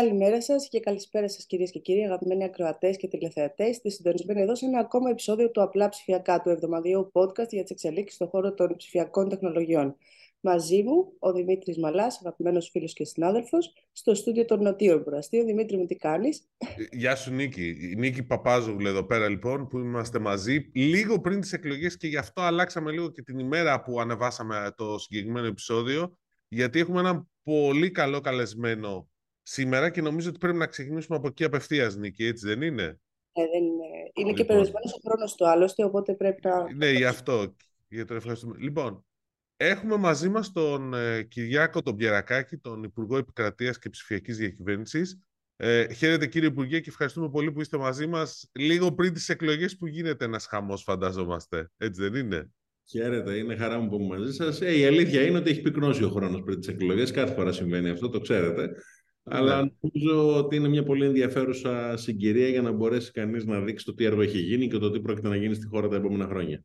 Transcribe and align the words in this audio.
Καλημέρα 0.00 0.42
σας 0.42 0.68
και 0.68 0.80
καλησπέρα 0.80 1.28
σας, 1.28 1.46
κυρίες 1.46 1.70
και 1.70 1.78
κύριοι, 1.78 2.04
αγαπημένοι 2.04 2.44
ακροατές 2.44 2.96
και 2.96 3.08
τηλεθεατές. 3.08 3.76
Στη 3.76 3.90
συντονισμένη 3.90 4.40
εδώ 4.40 4.54
σε 4.54 4.66
ένα 4.66 4.78
ακόμα 4.78 5.10
επεισόδιο 5.10 5.50
του 5.50 5.62
Απλά 5.62 5.88
Ψηφιακά, 5.88 6.40
του 6.40 6.48
εβδομαδιαίου 6.48 7.10
podcast 7.12 7.48
για 7.48 7.62
τις 7.62 7.70
εξελίξεις 7.70 8.14
στον 8.14 8.28
χώρο 8.28 8.54
των 8.54 8.76
ψηφιακών 8.76 9.28
τεχνολογιών. 9.28 9.96
Μαζί 10.40 10.82
μου, 10.82 11.12
ο 11.18 11.32
Δημήτρης 11.32 11.78
Μαλάς, 11.78 12.18
αγαπημένος 12.20 12.68
φίλος 12.70 12.92
και 12.92 13.04
συνάδελφος, 13.04 13.72
στο 13.92 14.14
στούντιο 14.14 14.44
των 14.44 14.62
Νοτίων 14.62 15.04
Προαστίων. 15.04 15.46
Δημήτρη, 15.46 15.76
μου 15.76 15.86
τι 15.86 15.96
κάνεις; 15.96 16.48
Γεια 16.90 17.16
σου, 17.16 17.32
Νίκη. 17.32 17.90
Η 17.92 17.94
Νίκη 17.96 18.22
Παπάζουγλου 18.22 18.88
εδώ 18.88 19.04
πέρα, 19.04 19.28
λοιπόν, 19.28 19.68
που 19.68 19.78
είμαστε 19.78 20.18
μαζί 20.18 20.70
λίγο 20.74 21.20
πριν 21.20 21.40
τις 21.40 21.52
εκλογές 21.52 21.96
και 21.96 22.06
γι' 22.06 22.16
αυτό 22.16 22.42
αλλάξαμε 22.42 22.90
λίγο 22.90 23.10
και 23.10 23.22
την 23.22 23.38
ημέρα 23.38 23.82
που 23.82 24.00
ανεβάσαμε 24.00 24.72
το 24.76 24.98
συγκεκριμένο 24.98 25.46
επεισόδιο. 25.46 26.18
Γιατί 26.48 26.78
έχουμε 26.78 27.00
ένα 27.00 27.26
πολύ 27.42 27.90
καλό 27.90 28.20
καλεσμένο 28.20 29.08
σήμερα 29.46 29.90
και 29.90 30.02
νομίζω 30.02 30.28
ότι 30.28 30.38
πρέπει 30.38 30.58
να 30.58 30.66
ξεκινήσουμε 30.66 31.16
από 31.16 31.26
εκεί 31.26 31.44
απευθείας, 31.44 31.96
Νίκη, 31.96 32.24
έτσι 32.24 32.46
δεν 32.46 32.62
είναι; 32.62 32.82
Ε, 33.32 33.42
δεν 33.52 33.62
είναι. 33.62 33.84
Είναι 34.14 34.30
και 34.30 34.36
λοιπόν. 34.36 34.46
περιορισμένος 34.46 34.92
ο 34.92 34.98
χρόνος 35.04 35.34
του 35.34 35.48
άλλωστε, 35.48 35.84
οπότε 35.84 36.14
πρέπει 36.14 36.40
να. 36.42 36.72
Ναι, 36.72 36.90
γι' 36.90 37.04
αυτό. 37.04 37.54
Για 37.88 38.04
το 38.04 38.14
ευχαριστούμε. 38.14 38.56
Λοιπόν, 38.58 39.04
έχουμε 39.56 39.96
μαζί 39.96 40.28
μας 40.28 40.52
τον 40.52 40.94
ε, 40.94 41.22
Κυριάκο 41.22 41.82
τον 41.82 41.96
Πιερακάκη, 41.96 42.56
τον 42.56 42.82
Υπουργό 42.82 43.16
Επικρατείας 43.16 43.78
και 43.78 43.90
Ψηφιακής 43.90 44.36
Διακυβέρνησης. 44.36 45.20
Ε, 45.56 45.92
χαίρετε 45.92 46.26
κύριε 46.26 46.48
Υπουργέ 46.48 46.80
και 46.80 46.88
ευχαριστούμε 46.88 47.30
πολύ 47.30 47.52
που 47.52 47.60
είστε 47.60 47.76
μαζί 47.76 48.06
μας 48.06 48.50
λίγο 48.52 48.92
πριν 48.92 49.12
τις 49.12 49.28
εκλογές 49.28 49.76
που 49.76 49.86
γίνεται 49.86 50.24
ένας 50.24 50.46
χαμός, 50.46 50.82
φανταζόμαστε. 50.82 51.70
Έτσι 51.76 52.08
δεν 52.08 52.14
είναι; 52.14 52.50
Χαίρετε, 52.88 53.36
είναι 53.36 53.56
χαρά 53.56 53.78
μου 53.78 53.88
που 53.88 53.94
είμαι 53.94 54.18
μαζί 54.18 54.32
σας. 54.32 54.60
Ε, 54.60 54.78
η 54.78 54.84
αλήθεια 54.84 55.26
είναι 55.26 55.38
ότι 55.38 55.50
έχει 55.50 55.60
πυκνώσει 55.60 56.04
ο 56.04 56.08
χρόνος 56.08 56.42
πριν 56.42 56.58
τις 56.58 56.68
εκλογές. 56.68 57.10
Κάθε 57.10 57.34
φορά 57.34 57.52
συμβαίνει 57.52 57.88
αυτό, 57.88 58.08
το 58.08 58.20
ξέρετε. 58.20 58.70
Αλλά 59.24 59.62
ναι. 59.62 59.70
νομίζω 59.80 60.36
ότι 60.36 60.56
είναι 60.56 60.68
μια 60.68 60.84
πολύ 60.84 61.04
ενδιαφέρουσα 61.04 61.96
συγκυρία 61.96 62.48
για 62.48 62.62
να 62.62 62.72
μπορέσει 62.72 63.12
κανείς 63.12 63.44
να 63.44 63.60
δείξει 63.60 63.84
το 63.84 63.94
τι 63.94 64.04
έργο 64.04 64.20
έχει 64.20 64.38
γίνει 64.38 64.68
και 64.68 64.78
το 64.78 64.90
τι 64.90 65.00
πρόκειται 65.00 65.28
να 65.28 65.36
γίνει 65.36 65.54
στη 65.54 65.66
χώρα 65.66 65.88
τα 65.88 65.96
επόμενα 65.96 66.26
χρόνια. 66.26 66.64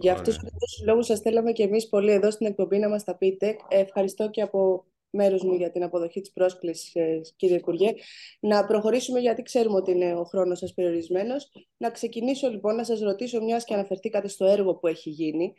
Για 0.00 0.12
αυτούς 0.12 0.38
τους 0.38 0.82
λόγους, 0.86 1.06
σας 1.06 1.20
θέλαμε 1.20 1.52
και 1.52 1.62
εμείς 1.62 1.88
πολύ 1.88 2.12
εδώ 2.12 2.30
στην 2.30 2.46
εκπομπή 2.46 2.78
να 2.78 2.88
μας 2.88 3.04
τα 3.04 3.16
πείτε. 3.16 3.56
Ευχαριστώ 3.68 4.30
και 4.30 4.42
από 4.42 4.86
μέρους 5.10 5.42
μου 5.42 5.54
για 5.54 5.70
την 5.70 5.82
αποδοχή 5.82 6.20
της 6.20 6.32
πρόσκλησης, 6.32 6.94
ε, 6.94 7.20
κύριε 7.36 7.56
Υπουργέ. 7.56 7.94
Να 8.40 8.64
προχωρήσουμε 8.66 9.20
γιατί 9.20 9.42
ξέρουμε 9.42 9.76
ότι 9.76 9.90
είναι 9.90 10.14
ο 10.14 10.24
χρόνος 10.24 10.58
σας 10.58 10.74
περιορισμένος. 10.74 11.50
Να 11.76 11.90
ξεκινήσω 11.90 12.48
λοιπόν 12.48 12.74
να 12.74 12.84
σας 12.84 13.00
ρωτήσω, 13.00 13.42
μιας 13.42 13.64
και 13.64 13.74
αναφερθήκατε 13.74 14.28
στο 14.28 14.44
έργο 14.44 14.74
που 14.74 14.86
έχει 14.86 15.10
γίνει 15.10 15.54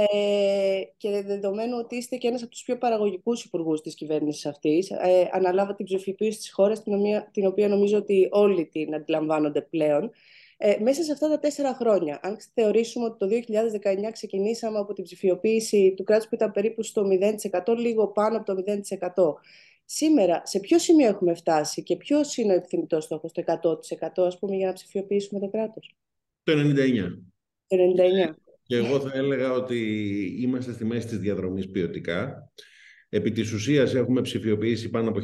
ε, 0.00 0.80
και 0.96 1.22
δεδομένου 1.22 1.76
ότι 1.78 1.96
είστε 1.96 2.16
και 2.16 2.28
ένας 2.28 2.42
από 2.42 2.50
τους 2.50 2.62
πιο 2.62 2.78
παραγωγικούς 2.78 3.44
υπουργούς 3.44 3.80
της 3.80 3.94
κυβέρνησης 3.94 4.46
αυτής, 4.46 4.90
ε, 4.90 5.28
αναλάβατε 5.32 5.74
την 5.74 5.84
ψηφιοποίηση 5.84 6.38
της 6.38 6.52
χώρας, 6.52 6.82
την 6.82 6.94
οποία, 6.94 7.30
την 7.32 7.46
οποία 7.46 7.68
νομίζω 7.68 7.96
ότι 7.96 8.28
όλοι 8.30 8.66
την 8.66 8.94
αντιλαμβάνονται 8.94 9.60
πλέον. 9.60 10.10
Ε, 10.56 10.76
μέσα 10.80 11.02
σε 11.02 11.12
αυτά 11.12 11.28
τα 11.28 11.38
τέσσερα 11.38 11.74
χρόνια, 11.74 12.20
αν 12.22 12.36
θεωρήσουμε 12.54 13.04
ότι 13.04 13.18
το 13.18 13.26
2019 13.26 14.10
ξεκινήσαμε 14.12 14.78
από 14.78 14.92
την 14.92 15.04
ψηφιοποίηση 15.04 15.94
του 15.96 16.04
κράτους 16.04 16.28
που 16.28 16.34
ήταν 16.34 16.52
περίπου 16.52 16.82
στο 16.82 17.02
0%, 17.04 17.74
λίγο 17.74 18.08
πάνω 18.08 18.36
από 18.36 18.46
το 18.46 18.54
0%. 18.54 19.34
Σήμερα, 19.84 20.42
σε 20.44 20.60
ποιο 20.60 20.78
σημείο 20.78 21.08
έχουμε 21.08 21.34
φτάσει 21.34 21.82
και 21.82 21.96
ποιος 21.96 22.36
είναι 22.36 22.52
ο 22.52 22.56
επιθυμητός 22.56 23.04
στόχος, 23.04 23.32
το 23.32 23.40
100% 23.40 24.26
ας 24.26 24.38
πούμε, 24.38 24.56
για 24.56 24.66
να 24.66 24.72
ψηφιοποιήσουμε 24.72 25.40
το 25.40 25.48
κράτος; 25.48 25.96
Το 26.42 26.52
99. 26.52 27.22
Το 27.66 27.76
99. 27.76 28.47
Και 28.68 28.76
εγώ 28.76 29.00
θα 29.00 29.10
έλεγα 29.14 29.52
ότι 29.52 29.78
είμαστε 30.40 30.72
στη 30.72 30.84
μέση 30.84 31.06
της 31.06 31.18
διαδρομής 31.18 31.68
ποιοτικά. 31.68 32.50
Επί 33.08 33.30
της 33.30 33.52
ουσίας 33.52 33.94
έχουμε 33.94 34.20
ψηφιοποιήσει 34.20 34.90
πάνω 34.90 35.08
από 35.08 35.20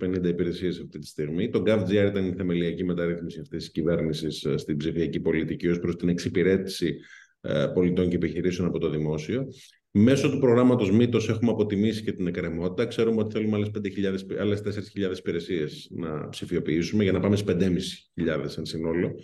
1.550 0.00 0.24
υπηρεσίες 0.24 0.78
αυτή 0.78 0.98
τη 0.98 1.06
στιγμή. 1.06 1.48
Το 1.48 1.62
GovGR 1.66 2.06
ήταν 2.08 2.26
η 2.26 2.34
θεμελιακή 2.36 2.84
μεταρρύθμιση 2.84 3.40
αυτής 3.40 3.58
της 3.58 3.70
κυβέρνησης 3.70 4.44
ε, 4.44 4.56
στην 4.56 4.76
ψηφιακή 4.76 5.20
πολιτική 5.20 5.68
ως 5.68 5.78
προς 5.78 5.96
την 5.96 6.08
εξυπηρέτηση 6.08 6.96
ε, 7.40 7.66
πολιτών 7.74 8.08
και 8.08 8.16
επιχειρήσεων 8.16 8.68
από 8.68 8.78
το 8.78 8.90
δημόσιο. 8.90 9.46
Μέσω 9.90 10.30
του 10.30 10.38
προγράμματος 10.38 10.90
Μήτω 10.90 11.18
έχουμε 11.28 11.50
αποτιμήσει 11.50 12.02
και 12.02 12.12
την 12.12 12.26
εκκρεμότητα. 12.26 12.86
Ξέρουμε 12.86 13.20
ότι 13.20 13.34
θέλουμε 13.34 13.56
άλλες 14.40 14.62
4.000 14.64 15.18
υπηρεσίες 15.18 15.88
να 15.90 16.28
ψηφιοποιήσουμε 16.28 17.02
για 17.02 17.12
να 17.12 17.20
πάμε 17.20 17.36
στις 17.36 17.54
5.500 17.54 18.58
εν 18.58 18.64
συνόλο. 18.64 19.14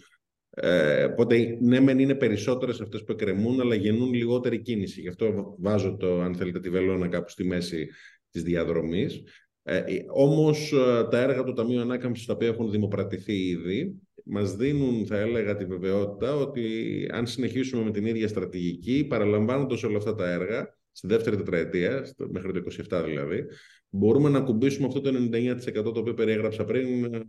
Ε, 0.57 1.05
οπότε, 1.05 1.59
ναι, 1.61 1.81
μεν 1.81 1.99
είναι 1.99 2.15
περισσότερες 2.15 2.81
αυτές 2.81 3.05
που 3.05 3.13
εκκρεμούν, 3.13 3.61
αλλά 3.61 3.75
γεννούν 3.75 4.13
λιγότερη 4.13 4.61
κίνηση. 4.61 5.01
Γι' 5.01 5.09
αυτό 5.09 5.57
βάζω 5.59 5.97
το, 5.97 6.21
αν 6.21 6.35
θέλετε, 6.35 6.61
τη 6.61 6.71
βελόνα 6.71 7.09
κάπου 7.09 7.29
στη 7.29 7.45
μέση 7.45 7.89
της 8.31 8.43
διαδρομής. 8.43 9.23
Ε, 9.63 9.83
Όμως, 10.09 10.73
ε, 10.73 11.09
τα 11.11 11.21
έργα 11.21 11.45
του 11.45 11.53
Ταμείου 11.53 11.81
Ανάκαμψης, 11.81 12.27
τα 12.27 12.33
οποία 12.33 12.49
έχουν 12.49 12.71
δημοπρατηθεί 12.71 13.49
ήδη, 13.49 13.95
μας 14.25 14.57
δίνουν, 14.57 15.07
θα 15.07 15.19
έλεγα, 15.19 15.57
τη 15.57 15.65
βεβαιότητα 15.65 16.35
ότι 16.35 16.65
αν 17.13 17.27
συνεχίσουμε 17.27 17.85
με 17.85 17.91
την 17.91 18.07
ίδια 18.07 18.29
στρατηγική, 18.29 19.05
παραλαμβάνοντας 19.09 19.83
όλα 19.83 19.97
αυτά 19.97 20.15
τα 20.15 20.31
έργα, 20.31 20.77
στη 20.93 21.07
δεύτερη 21.07 21.37
τετραετία, 21.37 22.15
μέχρι 22.31 22.53
το 22.53 22.63
27 22.91 23.03
δηλαδή, 23.05 23.45
μπορούμε 23.89 24.29
να 24.29 24.41
κουμπίσουμε 24.41 24.87
αυτό 24.87 25.01
το 25.01 25.11
99% 25.33 25.83
το 25.83 26.01
οποίο 26.01 26.15
περιέγραψα 26.15 26.65
πριν, 26.65 27.05
ε, 27.05 27.21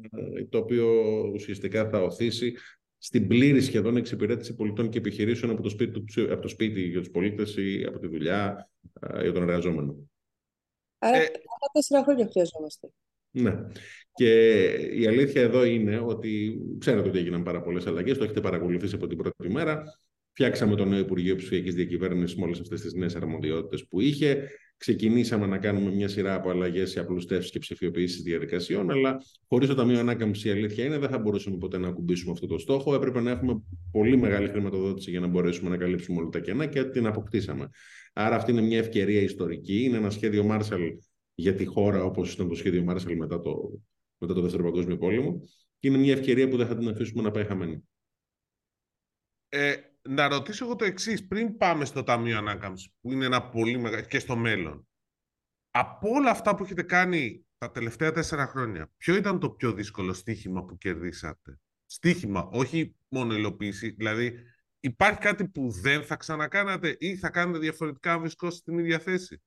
το 0.49 0.57
οποίο 0.57 0.87
ουσιαστικά 1.33 1.89
θα 1.89 2.01
οθήσει 2.01 2.53
στην 3.05 3.27
πλήρη 3.27 3.61
σχεδόν 3.61 3.97
εξυπηρέτηση 3.97 4.55
πολιτών 4.55 4.89
και 4.89 4.97
επιχειρήσεων 4.97 5.51
από 5.51 5.61
το 5.61 5.69
σπίτι, 5.69 6.21
από 6.31 6.41
το 6.41 6.47
σπίτι 6.47 6.81
για 6.81 6.99
τους 6.99 7.09
πολίτες 7.09 7.55
ή 7.57 7.85
από 7.87 7.99
τη 7.99 8.07
δουλειά 8.07 8.69
για 9.21 9.31
τον 9.31 9.41
εργαζόμενο. 9.41 10.09
Άρα, 10.97 11.17
ε, 11.17 11.31
τέσσερα 11.73 12.03
χρόνια 12.03 12.29
χρειαζόμαστε. 12.31 12.87
Ναι. 13.31 13.57
Και 14.13 14.63
η 14.73 15.07
αλήθεια 15.07 15.41
εδώ 15.41 15.63
είναι 15.63 15.99
ότι 15.99 16.61
ξέρετε 16.77 17.09
ότι 17.09 17.17
έγιναν 17.17 17.43
πάρα 17.43 17.61
πολλές 17.61 17.87
αλλαγές. 17.87 18.17
Το 18.17 18.23
έχετε 18.23 18.41
παρακολουθήσει 18.41 18.95
από 18.95 19.07
την 19.07 19.17
πρώτη 19.17 19.49
μέρα. 19.49 19.83
Φτιάξαμε 20.31 20.75
το 20.75 20.85
νέο 20.85 20.99
Υπουργείο 20.99 21.35
Ψηφιακής 21.35 21.75
Διακυβέρνησης 21.75 22.37
με 22.37 22.43
όλες 22.43 22.59
αυτές 22.59 22.81
τις 22.81 22.93
νέες 22.93 23.15
αρμοδιότητες 23.15 23.87
που 23.87 23.99
είχε. 23.99 24.49
Ξεκινήσαμε 24.77 25.45
να 25.45 25.57
κάνουμε 25.57 25.91
μια 25.91 26.07
σειρά 26.07 26.33
από 26.33 26.49
αλλαγές 26.49 26.89
σε 26.89 26.99
απλουστεύσεις 26.99 27.51
και 27.51 27.59
ψηφιοποιήσει 27.59 28.21
διαδικασιών, 28.21 28.91
αλλά 28.91 29.21
χωρίς 29.47 29.67
το 29.67 29.75
Ταμείο 29.75 29.99
Ανάκαμψη, 29.99 30.47
η 30.47 30.51
αλήθεια 30.51 30.85
είναι, 30.85 30.97
δεν 30.97 31.09
θα 31.09 31.17
μπορούσαμε 31.17 31.57
ποτέ 31.57 31.77
να 31.77 31.87
ακουμπήσουμε 31.87 32.31
αυτό 32.31 32.47
το 32.47 32.57
στόχο. 32.57 32.95
Έπρεπε 32.95 33.21
να 33.21 33.31
έχουμε 33.31 33.61
πολύ 33.91 34.17
μεγάλη 34.17 34.47
χρηματοδότηση 34.47 35.09
για 35.09 35.19
να 35.19 35.27
μπορέσουμε 35.27 35.69
να 35.69 35.77
καλύψουμε 35.77 36.19
όλα 36.19 36.29
τα 36.29 36.39
κενά 36.39 36.65
και 36.65 36.83
την 36.83 37.05
αποκτήσαμε. 37.05 37.69
Άρα, 38.13 38.35
αυτή 38.35 38.51
είναι 38.51 38.61
μια 38.61 38.77
ευκαιρία 38.77 39.21
ιστορική. 39.21 39.83
Είναι 39.83 39.97
ένα 39.97 40.09
σχέδιο 40.09 40.47
Marshall 40.51 40.97
για 41.35 41.53
τη 41.53 41.65
χώρα, 41.65 42.03
όπως 42.03 42.33
ήταν 42.33 42.47
το 42.47 42.55
σχέδιο 42.55 42.85
Marshall 42.89 43.15
μετά 43.17 43.39
το, 43.39 43.79
μετά 44.17 44.33
το 44.33 44.41
Δεύτερο 44.41 44.63
Παγκόσμιο 44.63 44.97
Πόλεμο. 44.97 45.41
Και 45.79 45.87
είναι 45.87 45.97
μια 45.97 46.13
ευκαιρία 46.13 46.47
που 46.47 46.57
δεν 46.57 46.67
θα 46.67 46.77
την 46.77 46.87
αφήσουμε 46.87 47.21
να 47.21 47.31
πάει 47.31 47.45
χαμένη. 47.45 47.83
Ε, 49.49 49.73
να 50.09 50.27
ρωτήσω 50.27 50.65
εγώ 50.65 50.75
το 50.75 50.85
εξής, 50.85 51.27
πριν 51.27 51.57
πάμε 51.57 51.85
στο 51.85 52.03
Ταμείο 52.03 52.37
Ανάκαμψης, 52.37 52.91
που 53.01 53.11
είναι 53.11 53.25
ένα 53.25 53.49
πολύ 53.49 53.77
μεγάλο 53.77 54.05
και 54.05 54.19
στο 54.19 54.35
μέλλον. 54.35 54.87
Από 55.71 56.09
όλα 56.09 56.29
αυτά 56.29 56.55
που 56.55 56.63
έχετε 56.63 56.83
κάνει 56.83 57.45
τα 57.57 57.71
τελευταία 57.71 58.11
τέσσερα 58.11 58.47
χρόνια, 58.47 58.91
ποιο 58.97 59.15
ήταν 59.15 59.39
το 59.39 59.49
πιο 59.49 59.73
δύσκολο 59.73 60.13
στίχημα 60.13 60.63
που 60.63 60.77
κερδίσατε; 60.77 61.59
Στίχημα, 61.85 62.49
όχι 62.51 62.95
μόνο 63.07 63.33
υλοποίηση. 63.33 63.89
Δηλαδή, 63.89 64.39
υπάρχει 64.79 65.19
κάτι 65.19 65.47
που 65.47 65.69
δεν 65.69 66.03
θα 66.03 66.15
ξανακάνατε 66.15 66.95
ή 66.99 67.15
θα 67.15 67.29
κάνετε 67.29 67.59
διαφορετικά 67.59 68.13
αν 68.13 68.19
βρισκόσαστε 68.19 68.71
στην 68.71 68.83
ίδια 68.83 68.99
θέση; 68.99 69.41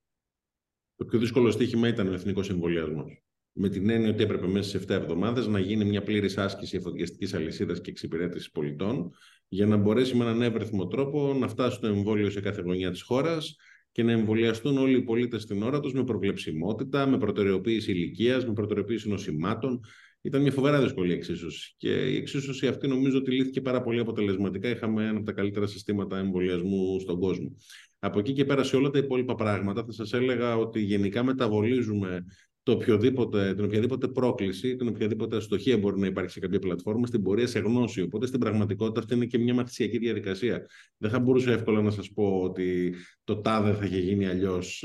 Το 0.97 1.04
πιο 1.04 1.18
δύσκολο 1.18 1.50
στίχημα 1.50 1.88
ήταν 1.88 2.08
ο 2.08 2.12
εθνικός 2.12 2.50
εμβολιασμός. 2.50 3.22
Με 3.60 3.69
την 3.69 3.91
έννοια 3.91 4.10
ότι 4.10 4.22
έπρεπε 4.22 4.46
μέσα 4.46 4.69
σε 4.69 4.78
7 4.78 4.91
εβδομάδες 4.91 5.46
να 5.46 5.58
γίνει 5.58 5.84
μια 5.84 6.02
πλήρης 6.02 6.38
άσκηση 6.38 6.76
εφοδιαστικής 6.76 7.34
αλυσίδας 7.34 7.80
και 7.80 7.91
εξυπηρέτησης 7.91 8.50
πολιτών 8.50 9.10
για 9.48 9.66
να 9.66 9.76
μπορέσει 9.76 10.16
με 10.16 10.24
έναν 10.24 10.42
εύρυθμο 10.42 10.86
τρόπο 10.86 11.34
να 11.34 11.48
φτάσει 11.48 11.80
το 11.80 11.86
εμβόλιο 11.86 12.30
σε 12.30 12.41
κάθε 12.41 12.62
γωνιά 12.62 12.91
της 12.91 13.03
χώρας 13.03 13.56
και 13.92 14.03
να 14.03 14.12
εμβολιαστούν 14.12 14.78
όλοι 14.78 14.97
οι 14.97 15.03
πολίτες 15.03 15.42
στην 15.42 15.62
ώρα 15.62 15.80
τους 15.80 15.92
με 15.92 16.04
προβλεψιμότητα, 16.04 17.06
με 17.06 17.18
προτεραιοποίηση 17.18 17.92
ηλικίας, 17.92 18.47
με 18.47 18.53
προτεραιοποίηση 18.53 19.09
νοσημάτων. 19.09 19.80
Ήταν 20.21 20.42
μια 20.42 20.53
φοβερά 20.53 20.83
δύσκολη 20.83 21.12
εξίσωση. 21.12 21.74
Και 21.77 21.91
η 21.91 22.16
εξίσωση 22.16 22.66
αυτή 22.66 22.88
νομίζω 22.88 23.18
ότι 23.18 23.30
λύθηκε 23.30 23.60
πάρα 23.60 23.83
πολύ 23.83 24.00
αποτελεσματικά. 24.00 24.68
Είχαμε 24.68 25.03
ένα 25.03 25.16
από 25.16 25.27
τα 25.27 25.33
καλύτερα 25.33 25.66
συστήματα 25.66 26.18
εμβολιασμού 26.18 27.00
στον 27.00 27.21
κόσμο. 27.21 27.56
Από 27.98 28.18
εκεί 28.18 28.33
και 28.33 28.44
πέρα 28.44 28.62
σε 28.62 28.77
όλα 28.77 28.91
τα 28.91 28.98
υπόλοιπα 28.98 29.34
πράγματα 29.34 29.84
θα 29.84 29.92
σας 29.92 30.12
έλεγα 30.12 30.56
ότι 30.56 30.80
γενικά 30.80 31.24
μεταβολίζουμε 31.24 32.24
το 32.68 32.74
οποιοδήποτε, 32.74 33.54
την 33.54 33.65
οποιαδήποτε 33.65 34.09
πρόκληση, 34.09 34.76
την 34.76 34.88
οποιαδήποτε 34.88 35.36
αστοχία 35.36 35.78
μπορεί 35.78 35.98
να 35.98 36.06
υπάρχει 36.06 36.30
σε 36.30 36.41
κάποια 36.41 36.59
πλατφόρμα 36.59 37.06
στην 37.06 37.22
πορεία 37.22 37.47
σε 37.47 37.59
γνώση. 37.59 38.03
Οπότε 38.03 38.26
στην 38.26 38.41
πραγματικότητα 38.41 39.00
αυτή 39.00 39.15
είναι 39.15 39.24
και 39.24 39.38
μια 39.38 39.54
μαθησιακή 39.54 39.98
διαδικασία. 39.98 40.66
Δεν 40.97 41.10
θα 41.10 41.18
μπορούσα 41.18 41.53
εύκολα 41.53 41.82
να 41.82 41.91
σας 41.91 42.12
πω 42.12 42.41
ότι 42.42 42.94
το 43.24 43.36
τάδε 43.36 43.72
θα 43.72 43.84
είχε 43.84 43.98
γίνει 43.98 44.26
αλλιώς 44.26 44.84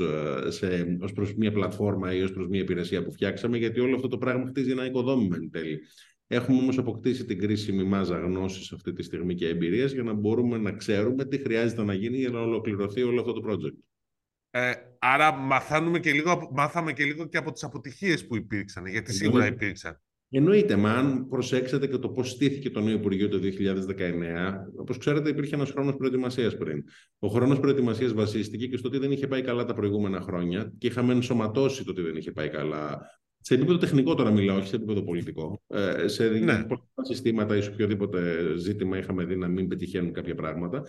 ε, 0.60 0.96
ως 1.00 1.12
προς 1.12 1.34
μια 1.34 1.52
πλατφόρμα 1.52 2.14
ή 2.14 2.22
ως 2.22 2.32
προς 2.32 2.48
μια 2.48 2.60
υπηρεσία 2.60 3.04
που 3.04 3.12
φτιάξαμε, 3.12 3.58
γιατί 3.58 3.80
όλο 3.80 3.94
αυτό 3.94 4.08
το 4.08 4.18
πράγμα 4.18 4.46
χτίζει 4.46 4.70
ένα 4.70 4.86
οικοδόμημα 4.86 5.36
εν 5.36 5.50
τέλει. 5.50 5.80
Έχουμε 6.26 6.58
όμως 6.58 6.78
αποκτήσει 6.78 7.24
την 7.24 7.38
κρίσιμη 7.38 7.84
μάζα 7.84 8.18
γνώσης 8.18 8.72
αυτή 8.72 8.92
τη 8.92 9.02
στιγμή 9.02 9.34
και 9.34 9.48
εμπειρίας 9.48 9.92
για 9.92 10.02
να 10.02 10.12
μπορούμε 10.12 10.58
να 10.58 10.72
ξέρουμε 10.72 11.24
τι 11.24 11.38
χρειάζεται 11.38 11.84
να 11.84 11.94
γίνει 11.94 12.16
για 12.16 12.30
να 12.30 12.40
ολοκληρωθεί 12.40 13.02
όλο 13.02 13.20
αυτό 13.20 13.32
το 13.32 13.42
project. 13.50 13.93
Ε, 14.56 14.72
άρα 14.98 15.32
μαθαίνουμε 15.32 15.98
και 15.98 16.12
λίγο, 16.12 16.50
μάθαμε 16.52 16.92
και 16.92 17.04
λίγο 17.04 17.24
και 17.24 17.36
από 17.36 17.52
τις 17.52 17.62
αποτυχίες 17.64 18.26
που 18.26 18.36
υπήρξαν, 18.36 18.86
γιατί 18.86 19.12
σίγουρα 19.12 19.46
υπήρξαν. 19.46 20.00
Εννοείται, 20.28 20.76
μα 20.76 20.90
αν 20.92 21.28
προσέξετε 21.28 21.86
και 21.86 21.98
το 21.98 22.08
πώς 22.08 22.30
στήθηκε 22.30 22.70
το 22.70 22.80
νέο 22.80 22.94
Υπουργείο 22.94 23.28
το 23.28 23.38
2019, 23.38 24.66
όπως 24.76 24.98
ξέρετε, 24.98 25.28
υπήρχε 25.28 25.54
ένας 25.54 25.70
χρόνος 25.70 25.96
προετοιμασίας 25.96 26.56
πριν. 26.56 26.84
Ο 27.18 27.28
χρόνος 27.28 27.60
προετοιμασίας 27.60 28.12
βασίστηκε 28.12 28.66
και 28.66 28.76
στο 28.76 28.88
ότι 28.88 28.98
δεν 28.98 29.12
είχε 29.12 29.26
πάει 29.26 29.42
καλά 29.42 29.64
τα 29.64 29.74
προηγούμενα 29.74 30.20
χρόνια 30.20 30.72
και 30.78 30.86
είχαμε 30.86 31.12
ενσωματώσει 31.12 31.84
το 31.84 31.90
ότι 31.90 32.02
δεν 32.02 32.16
είχε 32.16 32.32
πάει 32.32 32.48
καλά. 32.48 33.00
Σε 33.40 33.54
επίπεδο 33.54 33.78
τεχνικό 33.78 34.14
τώρα 34.14 34.30
μιλάω, 34.30 34.56
όχι 34.56 34.68
σε 34.68 34.76
επίπεδο 34.76 35.02
πολιτικό. 35.02 35.62
Ε, 35.66 36.08
σε 36.08 36.28
ναι. 36.28 36.66
συστήματα 37.02 37.56
ή 37.56 37.62
σε 37.62 37.70
οποιοδήποτε 37.70 38.52
ζήτημα 38.56 38.98
είχαμε 38.98 39.24
δει 39.24 39.36
να 39.36 39.48
μην 39.48 39.68
πετυχαίνουν 39.68 40.12
κάποια 40.12 40.34
πράγματα. 40.34 40.84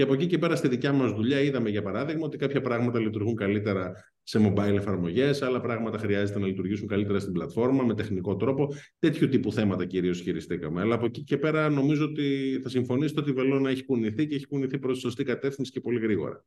Και 0.00 0.06
από 0.06 0.14
εκεί 0.14 0.26
και 0.26 0.38
πέρα 0.38 0.56
στη 0.56 0.68
δικιά 0.68 0.92
μας 0.92 1.12
δουλειά 1.12 1.40
είδαμε, 1.40 1.70
για 1.70 1.82
παράδειγμα, 1.82 2.26
ότι 2.26 2.36
κάποια 2.36 2.60
πράγματα 2.60 2.98
λειτουργούν 2.98 3.36
καλύτερα 3.36 3.92
σε 4.22 4.38
mobile 4.46 4.74
εφαρμογές, 4.74 5.42
άλλα 5.42 5.60
πράγματα 5.60 5.98
χρειάζεται 5.98 6.38
να 6.38 6.46
λειτουργήσουν 6.46 6.88
καλύτερα 6.88 7.18
στην 7.18 7.32
πλατφόρμα 7.32 7.82
με 7.82 7.94
τεχνικό 7.94 8.36
τρόπο. 8.36 8.68
Τέτοιου 8.98 9.28
τύπου 9.28 9.52
θέματα 9.52 9.84
κυρίως 9.86 10.20
χειριστήκαμε. 10.20 10.80
Αλλά 10.80 10.94
από 10.94 11.04
εκεί 11.04 11.22
και 11.22 11.36
πέρα 11.36 11.68
νομίζω 11.68 12.04
ότι 12.04 12.58
θα 12.62 12.68
συμφωνήσετε 12.68 13.20
ότι 13.20 13.30
η 13.30 13.32
Βελόνα 13.32 13.70
έχει 13.70 13.84
κουνηθεί 13.84 14.26
και 14.26 14.34
έχει 14.34 14.46
κουνηθεί 14.46 14.78
προς 14.78 14.94
τη 14.94 15.00
σωστή 15.00 15.24
κατεύθυνση 15.24 15.70
και 15.72 15.80
πολύ 15.80 16.00
γρήγορα. 16.00 16.44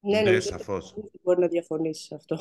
Ναι, 0.00 0.20
ναι, 0.20 0.40
σαφώς. 0.40 0.94
Μπορεί 1.22 1.40
να 1.40 1.46
διαφωνήσεις 1.46 2.04
σε 2.04 2.14
αυτό. 2.14 2.36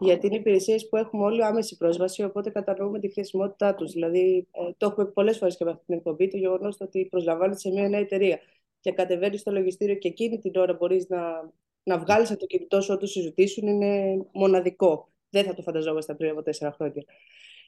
Γιατί 0.00 0.26
είναι 0.26 0.36
υπηρεσίες 0.36 0.88
που 0.88 0.96
έχουμε 0.96 1.24
όλοι 1.24 1.44
άμεση 1.44 1.76
πρόσβαση, 1.76 2.22
οπότε 2.22 2.50
κατανοούμε 2.50 2.98
τη 2.98 3.12
χρησιμότητά 3.12 3.74
τους. 3.74 3.92
Δηλαδή, 3.92 4.48
ε, 4.50 4.72
το 4.76 4.86
έχουμε 4.86 5.06
πολλές 5.06 5.38
φορές 5.38 5.56
και 5.56 5.64
με 5.64 5.70
αυτή 5.70 5.84
την 5.84 5.94
εκπομπή, 5.94 6.28
το 6.28 6.36
γεγονός 6.36 6.76
ότι 6.80 7.06
προσλαμβάνεται 7.10 7.58
σε 7.58 7.70
μια 7.70 7.88
νέα 7.88 8.00
εταιρεία 8.00 8.40
και 8.82 8.92
κατεβαίνεις 8.92 9.40
στο 9.40 9.50
λογιστήριο 9.50 9.94
και 9.94 10.08
εκείνη 10.08 10.38
την 10.38 10.56
ώρα 10.56 10.72
μπορείς 10.72 11.08
να, 11.08 11.52
να 11.82 11.98
βγάλεις 11.98 12.30
από 12.30 12.40
το 12.40 12.46
κινητό 12.46 12.80
σου 12.80 12.92
ό,τι 12.94 13.06
συζητήσουν 13.06 13.68
είναι 13.68 14.24
μοναδικό. 14.32 15.12
Δεν 15.30 15.44
θα 15.44 15.54
το 15.54 15.62
φανταζόμασταν 15.62 16.16
πριν 16.16 16.30
από 16.30 16.42
τέσσερα 16.42 16.72
χρόνια. 16.72 17.04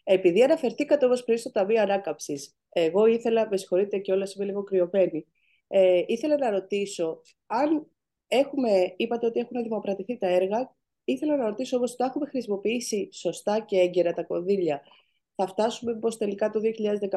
Επειδή 0.05 0.43
αναφερθήκατε 0.43 1.05
όμως 1.05 1.25
πριν 1.25 1.38
στο 1.38 1.50
Ταμείο 1.50 1.82
Ανάκαμψης, 1.82 2.56
εγώ 2.69 3.06
ήθελα, 3.06 3.49
με 3.50 3.56
συγχωρείτε 3.56 3.99
και 3.99 4.12
όλα 4.12 4.28
είμαι 4.37 4.44
λίγο 4.44 4.62
κρυωμένη, 4.62 5.26
ε, 5.69 6.02
ήθελα 6.06 6.38
να 6.38 6.50
ρωτήσω 6.50 7.20
αν 7.46 7.87
έχουμε, 8.28 8.94
είπατε 8.96 9.26
ότι 9.26 9.40
έχουν 9.40 9.62
δημοπρατηθεί 9.62 10.19
τα 10.19 10.26
έργα, 10.26 10.76
ήθελα 11.05 11.37
να 11.37 11.44
ρωτήσω 11.44 11.76
όμως, 11.76 11.96
το 11.96 12.05
έχουμε 12.05 12.26
χρησιμοποιήσει 12.26 13.08
σωστά 13.12 13.61
και 13.61 13.78
έγκαιρα 13.78 14.12
τα 14.12 14.22
κονδύλια 14.22 14.82
θα 15.36 15.46
φτάσουμε 15.46 15.94
πώ 15.94 16.16
τελικά 16.16 16.50
το 16.50 16.60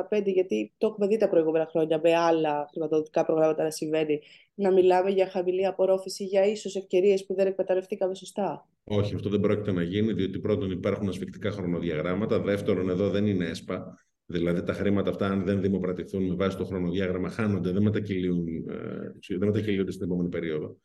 2015, 0.09 0.23
γιατί 0.25 0.73
το 0.77 0.87
έχουμε 0.87 1.07
δει 1.07 1.17
τα 1.17 1.29
προηγούμενα 1.29 1.65
χρόνια 1.65 1.99
με 2.03 2.15
άλλα 2.15 2.67
χρηματοδοτικά 2.71 3.25
προγράμματα 3.25 3.63
να 3.63 3.71
συμβαίνει, 3.71 4.19
να 4.53 4.71
μιλάμε 4.71 5.09
για 5.09 5.27
χαμηλή 5.27 5.65
απορρόφηση, 5.65 6.23
για 6.23 6.45
ίσως 6.45 6.75
ευκαιρίες 6.75 7.25
που 7.25 7.33
δεν 7.33 7.47
εκμεταλλευτήκαμε 7.47 8.15
σωστά. 8.15 8.67
Όχι, 8.83 9.15
αυτό 9.15 9.29
δεν 9.29 9.39
πρόκειται 9.39 9.71
να 9.71 9.81
γίνει, 9.81 10.13
διότι 10.13 10.39
πρώτον 10.39 10.71
υπάρχουν 10.71 11.07
ασφικτικά 11.07 11.51
χρονοδιαγράμματα. 11.51 12.39
Δεύτερον, 12.39 12.89
εδώ 12.89 13.09
δεν 13.09 13.25
είναι 13.25 13.45
ΕΣΠΑ. 13.45 14.05
Δηλαδή 14.29 14.63
τα 14.63 14.73
χρήματα 14.73 15.09
αυτά, 15.09 15.27
αν 15.27 15.43
δεν 15.43 15.61
δημοπρατηθούν 15.61 16.27
με 16.27 16.35
βάση 16.35 16.57
το 16.57 16.65
χρονοδιάγραμμα, 16.65 17.29
χάνονται, 17.29 17.71
δεν 17.71 17.85
ε, 17.85 19.37
μετακυλίονται 19.37 19.91
στην 19.91 20.05
επόμενη 20.05 20.29
περίοδο. 20.29 20.77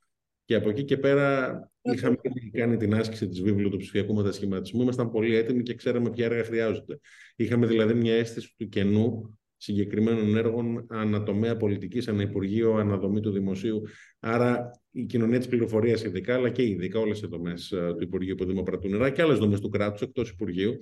Και 0.52 0.58
από 0.58 0.70
εκεί 0.70 0.84
και 0.84 0.96
πέρα 0.96 1.70
είχαμε 1.82 2.16
κάνει 2.52 2.76
την 2.76 2.94
άσκηση 2.94 3.28
της 3.28 3.42
βίβλου 3.42 3.70
του 3.70 3.76
ψηφιακού 3.76 4.14
μετασχηματισμού. 4.14 4.82
Ήμασταν 4.82 5.10
πολύ 5.10 5.36
έτοιμοι 5.36 5.62
και 5.62 5.74
ξέραμε 5.74 6.10
ποια 6.10 6.24
έργα 6.24 6.44
χρειάζονται. 6.44 7.00
Είχαμε 7.36 7.66
δηλαδή 7.66 7.94
μια 7.94 8.14
αίσθηση 8.14 8.54
του 8.56 8.68
κενού 8.68 9.38
συγκεκριμένων 9.56 10.36
έργων 10.36 10.86
ανατομέα 10.88 11.56
πολιτικής, 11.56 12.08
αναυπουργείο, 12.08 12.74
αναδομή 12.74 13.20
του 13.20 13.30
δημοσίου. 13.30 13.82
Άρα 14.20 14.70
η 14.90 15.04
κοινωνία 15.04 15.38
της 15.38 15.48
πληροφορίας, 15.48 16.04
ειδικά, 16.04 16.34
αλλά 16.34 16.50
και 16.50 16.62
ειδικά 16.62 16.98
όλες 16.98 17.20
οι 17.20 17.26
δομές 17.26 17.70
ε, 17.70 17.94
του 17.96 18.02
Υπουργείου 18.02 18.34
που 18.34 18.44
δημοπρατούν 18.44 18.90
νερά 18.90 19.10
και 19.10 19.22
άλλες 19.22 19.38
δομές 19.38 19.60
του 19.60 19.68
κράτους 19.68 20.00
εκτός 20.00 20.30
Υπουργείου. 20.30 20.78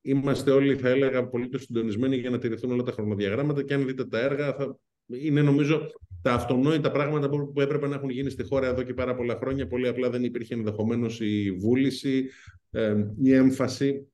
Είμαστε 0.00 0.50
όλοι, 0.50 0.76
θα 0.76 0.88
έλεγα, 0.88 1.28
πολύ 1.28 1.48
συντονισμένοι 1.58 2.16
για 2.16 2.30
να 2.30 2.38
τηρηθούν 2.38 2.72
όλα 2.72 2.82
τα 2.82 2.92
χρονοδιαγράμματα 2.92 3.62
και 3.62 3.74
αν 3.74 3.86
δείτε 3.86 4.04
τα 4.04 4.20
έργα, 4.20 4.54
θα 4.54 4.78
είναι 5.06 5.42
νομίζω 5.42 5.90
τα 6.26 6.34
αυτονόητα 6.34 6.90
πράγματα 6.90 7.28
που 7.28 7.60
έπρεπε 7.60 7.86
να 7.86 7.94
έχουν 7.94 8.10
γίνει 8.10 8.30
στη 8.30 8.44
χώρα 8.44 8.66
εδώ 8.66 8.82
και 8.82 8.94
πάρα 8.94 9.14
πολλά 9.14 9.36
χρόνια. 9.36 9.66
Πολύ 9.66 9.88
απλά 9.88 10.10
δεν 10.10 10.24
υπήρχε 10.24 10.54
ενδεχομένως 10.54 11.20
η 11.20 11.52
βούληση, 11.52 12.30
ε, 12.70 13.04
η 13.22 13.34
έμφαση 13.34 14.12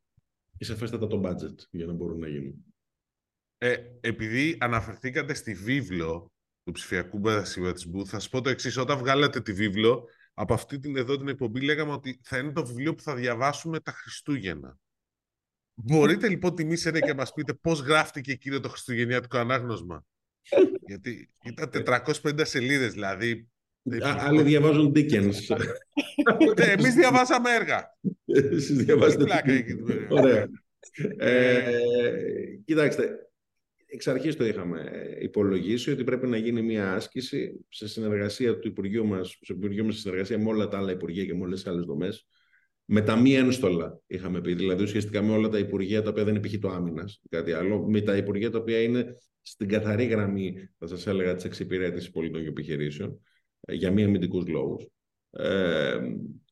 και 0.57 0.65
σαφέστατα 0.65 1.07
το 1.07 1.21
budget 1.25 1.67
για 1.71 1.87
να 1.87 1.93
μπορούν 1.93 2.19
να 2.19 2.29
γίνουν. 2.29 2.65
Ε, 3.59 3.77
επειδή 4.01 4.57
αναφερθήκατε 4.61 5.35
στη 5.35 5.55
βίβλο 5.55 6.33
του 6.65 6.73
ψηφιακού 6.73 7.21
μετασχηματισμού, 7.21 8.07
θα 8.07 8.19
σας 8.21 8.29
πω 8.29 8.41
το 8.41 8.51
εξής. 8.51 8.77
Όταν 8.77 8.99
βγάλατε 8.99 9.41
τη 9.41 9.53
βίβλο, 9.53 10.09
από 10.35 10.55
αυτή 10.55 10.79
την 10.79 10.97
εδώ 10.97 11.17
την 11.17 11.29
εκπομπή 11.29 11.61
λέγαμε 11.61 11.93
ότι 11.93 12.21
θα 12.23 12.39
είναι 12.39 12.53
το 12.53 12.67
βιβλίο 12.67 12.95
που 12.95 13.03
θα 13.03 13.15
διαβάσουμε 13.15 13.81
τα 13.81 13.93
Χριστούγεννα. 13.93 14.79
Μπορείτε 15.75 16.29
λοιπόν 16.29 16.55
τη 16.55 16.65
μίσερε 16.65 17.01
και 17.01 17.07
να 17.07 17.15
μας 17.15 17.33
πείτε 17.33 17.55
πώς 17.55 17.81
γράφτηκε 17.81 18.33
εκείνο 18.33 18.61
το 18.61 18.69
χριστουγεννιάτικο 18.69 19.39
ανάγνωσμα; 19.39 20.05
Γιατί 20.87 21.31
ήταν 21.45 21.71
450 22.23 22.45
σελίδες, 22.45 22.93
δηλαδή. 22.93 23.49
Άλλοι 24.03 24.43
διαβάζουν 24.43 24.93
Dickens. 24.97 25.57
ναι, 26.59 26.65
εμείς 26.65 26.95
διαβάσαμε 26.95 27.51
έργα. 27.51 27.99
Εσείς 28.27 28.77
διαβάζετε. 28.77 29.25
Ωραία. 30.09 30.49
Ε, 31.19 31.73
κοιτάξτε, 32.65 33.31
εξ 33.87 34.07
αρχής 34.07 34.37
το 34.37 34.45
είχαμε 34.45 34.91
υπολογίσει 35.21 35.91
ότι 35.91 36.05
πρέπει 36.05 36.27
να 36.27 36.37
γίνει 36.37 36.63
μια 36.63 36.93
άσκηση 36.93 37.65
σε 37.69 37.89
συνεργασία 37.89 38.59
του 38.59 38.69
Υπουργείου 38.69 39.07
μας, 39.07 39.39
στο 39.41 39.55
Υπουργείο 39.55 39.85
μας 39.85 39.95
σε 39.95 40.01
συνεργασία 40.01 40.39
με 40.39 40.49
όλα 40.49 40.69
τα 40.69 40.79
άλλα 40.79 40.93
Υπουργεία 40.93 41.25
και 41.25 41.35
με 41.35 41.45
όλες 41.45 41.63
τις 41.63 41.73
άλλες 41.73 41.85
δομές, 41.85 42.27
με 42.85 43.01
τα 43.01 43.17
μη 43.17 43.35
ένστολα, 43.35 44.01
είχαμε 44.07 44.41
πει. 44.41 44.55
Δηλαδή, 44.55 44.83
ουσιαστικά 44.83 45.23
με 45.23 45.33
όλα 45.33 45.49
τα 45.49 45.59
Υπουργεία 45.59 46.03
τα 46.03 46.11
οποία 46.11 46.25
δεν 46.25 46.35
υπήρχε 46.35 46.59
το 46.59 46.69
άμυνας, 46.69 47.21
κάτι 47.31 47.53
άλλο, 47.53 47.89
με 47.89 48.01
τα 48.01 48.17
Υπουργεία 48.17 48.51
τα 48.51 48.59
οποία 48.59 48.83
είναι 48.83 49.17
στην 49.43 49.69
καθαρή 49.69 50.05
γραμμή, 50.05 50.69
θα 50.79 50.87
σας 50.87 51.07
έλεγα, 51.07 51.35
της 51.35 51.45
εξυπηρέτησης 51.45 52.11
πολιτών 52.11 52.43
και 52.43 52.49
επιχειρήσεων, 52.49 53.21
ε, 53.61 53.75
για 53.75 53.91
μη 53.91 54.05
αμυντικούς 54.05 54.47
λόγους. 54.47 54.87
Ε, 55.31 55.99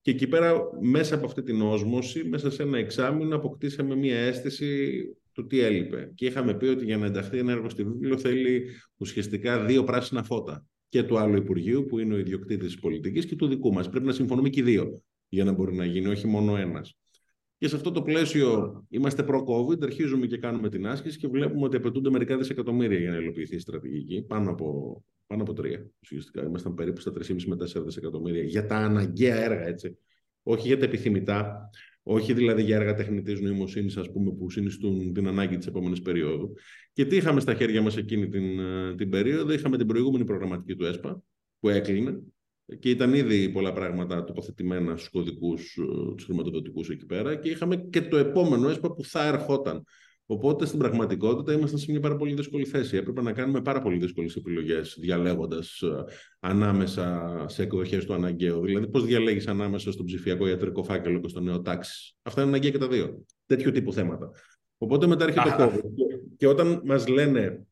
και 0.03 0.11
εκεί 0.11 0.27
πέρα, 0.27 0.61
μέσα 0.81 1.15
από 1.15 1.27
αυτή 1.27 1.43
την 1.43 1.63
όσμωση, 1.63 2.25
μέσα 2.25 2.51
σε 2.51 2.63
ένα 2.63 2.79
εξάμεινο, 2.79 3.37
αποκτήσαμε 3.37 3.95
μία 3.95 4.19
αίσθηση 4.19 5.03
του 5.33 5.47
τι 5.47 5.61
έλειπε. 5.61 6.13
Και 6.15 6.27
είχαμε 6.27 6.55
πει 6.55 6.67
ότι 6.67 6.85
για 6.85 6.97
να 6.97 7.07
ενταχθεί 7.07 7.39
ένα 7.39 7.53
έργο 7.53 7.69
στη 7.69 7.85
βίβλιο 7.85 8.19
θέλει 8.19 8.65
ουσιαστικά 8.97 9.65
δύο 9.65 9.85
πράσινα 9.85 10.23
φώτα. 10.23 10.67
Και 10.89 11.03
του 11.03 11.19
άλλου 11.19 11.37
Υπουργείου, 11.37 11.85
που 11.87 11.99
είναι 11.99 12.15
ο 12.15 12.19
ιδιοκτήτης 12.19 12.67
της 12.67 12.79
πολιτικής, 12.79 13.27
και 13.27 13.37
του 13.37 13.47
δικού 13.47 13.73
μας. 13.73 13.89
Πρέπει 13.89 14.07
να 14.07 14.13
συμφωνούμε 14.13 14.49
και 14.49 14.61
οι 14.61 14.63
δύο 14.63 15.03
για 15.31 15.45
να 15.45 15.53
μπορεί 15.53 15.75
να 15.75 15.85
γίνει, 15.85 16.07
όχι 16.07 16.27
μόνο 16.27 16.57
ένας. 16.57 16.95
Και 17.59 17.69
σε 17.69 17.77
αυτό 17.77 17.91
το 17.91 18.03
πλαίσιο 18.03 18.85
είμαστε 18.89 19.23
προ-COVID, 19.23 19.83
αρχίζουμε 19.83 20.27
και 20.27 20.39
κάνουμε 20.39 20.69
την 20.69 20.87
άσκηση 20.87 21.19
και 21.19 21.29
βλέπουμε 21.29 21.65
ότι 21.65 21.77
απαιτούνται 21.77 22.11
μερικά 22.11 22.37
δισεκατομμύρια 22.37 22.99
για 22.99 23.11
να 23.11 23.17
υλοποιηθεί 23.17 23.57
η 23.57 23.59
στρατηγική. 23.59 24.23
Πάνω 24.23 24.51
από, 24.51 25.03
πάνω 25.27 25.43
από 25.43 25.53
τρία 25.53 25.91
ουσιαστικά. 26.03 26.43
Ήμασταν 26.43 26.75
περίπου 26.75 27.01
στα 27.01 27.13
3,5 27.13 27.37
με 27.47 27.57
4 27.57 27.85
δισεκατομμύρια 27.85 28.43
για 28.43 28.67
τα 28.67 28.77
αναγκαία 28.77 29.37
έργα, 29.37 29.67
έτσι. 29.67 29.99
Όχι 30.43 30.67
για 30.67 30.79
τα 30.79 30.85
επιθυμητά, 30.85 31.71
όχι 32.03 32.33
δηλαδή 32.33 32.63
για 32.63 32.77
έργα 32.77 32.95
τεχνητής 32.95 33.41
νοημοσύνης, 33.41 33.97
ας 33.97 34.13
πούμε, 34.13 34.33
που 34.33 34.51
συνιστούν 34.51 35.13
την 35.13 35.27
ανάγκη 35.27 35.57
της 35.57 35.67
επόμενης 35.67 36.03
περίοδου. 36.03 36.55
Και 36.93 37.05
τι 37.05 37.17
είχαμε 37.17 37.41
στα 37.41 37.55
χέρια 37.55 37.83
μας 37.83 37.97
εκείνη 37.97 38.29
την, 38.29 38.59
ε, 38.59 38.95
την 38.95 39.11
περίοδο, 39.11 39.53
είχαμε 39.53 39.77
την 39.77 39.87
προηγούμενη 39.87 40.25
προγραμματική 40.25 40.75
του 40.75 40.85
ΕΣΠΑ, 40.85 41.23
που 41.61 41.69
έκλεινε, 41.69 42.21
και 42.79 42.91
ήταν 42.91 43.15
ήδη 43.15 43.49
πολλά 43.49 43.73
πράγματα 43.73 44.25
τοποθετημένα 44.25 44.97
στους 44.97 45.09
κωδικούς 45.09 45.77
ε, 45.77 46.15
τους 46.15 46.25
χρηματοδοτικούς 46.25 46.91
εκεί 46.91 47.07
πέρα 47.07 47.35
και 47.35 47.49
είχαμε 47.49 47.77
και 47.77 48.03
το 48.03 48.17
επόμενο 48.17 48.69
ΕΣΠΑ 48.69 48.93
που 48.93 49.05
θα 49.05 49.27
ερχόταν. 49.27 49.85
Οπότε 50.27 50.67
στην 50.67 50.79
πραγματικότητα 50.79 51.53
ήμασταν 51.53 51.79
σε 51.79 51.91
μια 51.91 52.01
πάρα 52.01 52.17
πολύ 52.17 52.35
δύσκολη 52.35 52.65
θέση. 52.65 52.97
Έπρεπε 52.97 53.23
να 53.23 53.33
κάνουμε 53.33 53.61
πάρα 53.63 53.81
πολύ 53.81 53.99
δύσκολες 53.99 54.37
επιλογές, 54.37 54.97
διαλέγοντας 55.01 55.81
ε, 55.81 56.05
ανάμεσα 56.41 57.35
σε 57.49 57.63
εκδοχές 57.63 58.05
του 58.05 58.15
αναγκαίου. 58.15 58.65
Δηλαδή, 58.65 58.89
πώς 58.89 59.05
διαλέγεις 59.05 59.49
ανάμεσα 59.49 59.93
στον 59.93 60.07
ψηφιακό 60.07 60.49
ιατρικό 60.49 60.83
φάκελο 60.83 61.21
και 61.21 61.29
στο 61.29 61.41
νέο 61.41 61.61
τάξη. 61.61 62.15
Αυτά 62.23 62.41
είναι 62.41 62.51
αναγκαία 62.51 62.71
και 62.71 62.79
τα 62.79 62.89
δύο. 62.89 63.25
Τέτοιου 63.47 63.71
τύπου 63.71 63.93
θέματα. 63.93 64.31
Οπότε 64.79 65.07
μετά 65.07 65.25
έρχεται 65.25 65.55
το 65.59 65.73
COVID. 65.75 65.81
Και 66.37 66.47
όταν 66.47 66.83
μας 66.85 67.09
λένε 67.09 67.67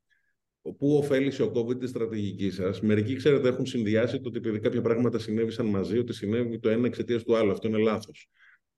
πού 0.79 0.97
ωφέλησε 0.97 1.43
ο 1.43 1.53
COVID 1.55 1.81
τη 1.81 1.87
στρατηγική 1.87 2.51
σας; 2.51 2.81
Μερικοί, 2.81 3.15
ξέρετε, 3.17 3.49
έχουν 3.49 3.67
συνδυάσει 3.67 4.21
το 4.21 4.29
ότι 4.29 4.39
επειδή 4.39 4.59
κάποια 4.59 4.81
πράγματα 4.81 5.19
συνέβησαν 5.19 5.67
μαζί, 5.67 5.99
ότι 5.99 6.13
συνέβη 6.13 6.59
το 6.59 6.69
ένα 6.69 6.87
εξαιτίας 6.87 7.23
του 7.25 7.37
άλλου. 7.37 7.51
Αυτό 7.51 7.69
είναι 7.69 7.79
λάθος. 7.79 8.29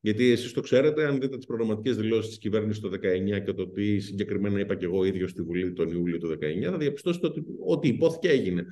Γιατί 0.00 0.30
εσείς 0.30 0.52
το 0.52 0.60
ξέρετε, 0.60 1.06
αν 1.06 1.20
δείτε 1.20 1.36
τις 1.36 1.46
προγραμματικές 1.46 1.96
δηλώσεις 1.96 2.28
της 2.28 2.38
κυβέρνησης 2.38 2.82
το 2.82 2.88
19 2.88 3.40
και 3.44 3.52
το 3.52 3.68
τι 3.68 3.98
συγκεκριμένα 3.98 4.60
είπα 4.60 4.74
και 4.74 4.84
εγώ 4.84 5.04
ίδιος 5.04 5.30
στη 5.30 5.42
Βουλή 5.42 5.72
τον 5.72 5.90
Ιούλιο 5.90 6.18
του 6.18 6.28
19, 6.28 6.70
θα 6.70 6.76
διαπιστώσετε 6.76 7.26
ότι 7.26 7.42
ό,τι 7.66 7.88
υπόθηκε 7.88 8.28
έγινε. 8.28 8.66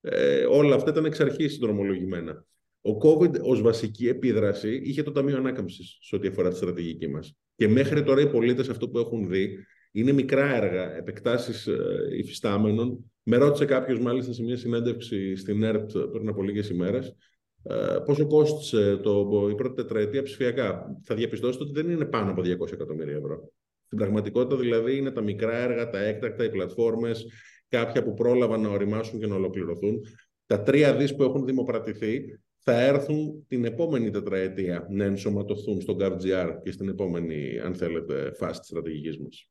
Ε, 0.00 0.44
όλα 0.44 0.74
αυτά 0.74 0.90
ήταν 0.90 1.04
εξ 1.04 1.20
αρχής 1.20 1.52
συνδρομολογημένα. 1.52 2.44
Ο 2.80 2.90
COVID 2.90 3.40
ως 3.40 3.62
βασική 3.62 4.08
επίδραση 4.08 4.80
είχε 4.84 5.02
το 5.02 5.12
Ταμείο 5.12 5.36
Ανάκαμψης 5.36 5.98
σε 6.00 6.16
ό,τι 6.16 6.28
αφορά 6.28 6.50
τη 6.50 6.56
στρατηγική 6.56 7.08
μας. 7.08 7.36
Και 7.56 7.68
μέχρι 7.68 8.02
τώρα 8.02 8.20
οι 8.20 8.30
πολίτες 8.30 8.68
αυτό 8.68 8.88
που 8.88 8.98
έχουν 8.98 9.28
δει 9.28 9.56
είναι 9.92 10.12
μικρά 10.12 10.54
έργα, 10.54 10.96
επεκτάσεις 10.96 11.66
ε, 11.66 12.08
υφιστάμενων. 12.18 13.12
Με 13.22 13.36
ρώτησε 13.36 13.64
κάποιος, 13.64 14.00
μάλιστα, 14.00 14.32
σε 14.32 14.42
μια 14.42 14.56
συνέντευξη 14.56 15.36
στην 15.36 15.62
ΕΡΤ 15.62 15.98
πριν 15.98 16.28
από 16.28 16.42
λίγες 16.42 16.68
ημέρες, 16.68 17.16
Ε, 17.62 17.98
πόσο 18.04 18.26
κόστησε 18.26 18.96
το, 18.96 19.48
η 19.50 19.54
πρώτη 19.54 19.74
τετραετία 19.74 20.22
ψηφιακά. 20.22 20.96
Θα 21.02 21.14
διαπιστώσετε 21.14 21.64
ότι 21.64 21.72
δεν 21.72 21.90
είναι 21.90 22.04
πάνω 22.04 22.30
από 22.30 22.42
200 22.42 22.72
εκατομμύρια 22.72 23.16
ευρώ. 23.16 23.52
Στην 23.86 23.98
πραγματικότητα 23.98 24.56
δηλαδή 24.56 24.96
είναι 24.96 25.10
τα 25.10 25.20
μικρά 25.20 25.56
έργα, 25.56 25.90
τα 25.90 25.98
έκτακτα, 25.98 26.44
οι 26.44 26.50
πλατφόρμες, 26.50 27.26
κάποια 27.68 28.04
που 28.04 28.14
πρόλαβαν 28.14 28.60
να 28.60 28.68
οριμάσουν 28.68 29.20
και 29.20 29.26
να 29.26 29.34
ολοκληρωθούν. 29.34 30.00
Τα 30.46 30.62
τρία 30.62 30.96
δις 30.96 31.14
που 31.14 31.22
έχουν 31.22 31.44
δημοπρατηθεί 31.44 32.40
θα 32.58 32.80
έρθουν 32.80 33.44
την 33.48 33.64
επόμενη 33.64 34.10
τετραετία 34.10 34.86
να 34.90 35.04
ενσωματωθούν 35.04 35.80
στο 35.80 35.96
GovGR 36.00 36.58
και 36.62 36.72
στην 36.72 36.88
επόμενη, 36.88 37.58
αν 37.58 37.74
θέλετε, 37.74 38.32
φάση 38.34 38.58
της 38.58 38.68
στρατηγικής 38.68 39.18
μας. 39.18 39.50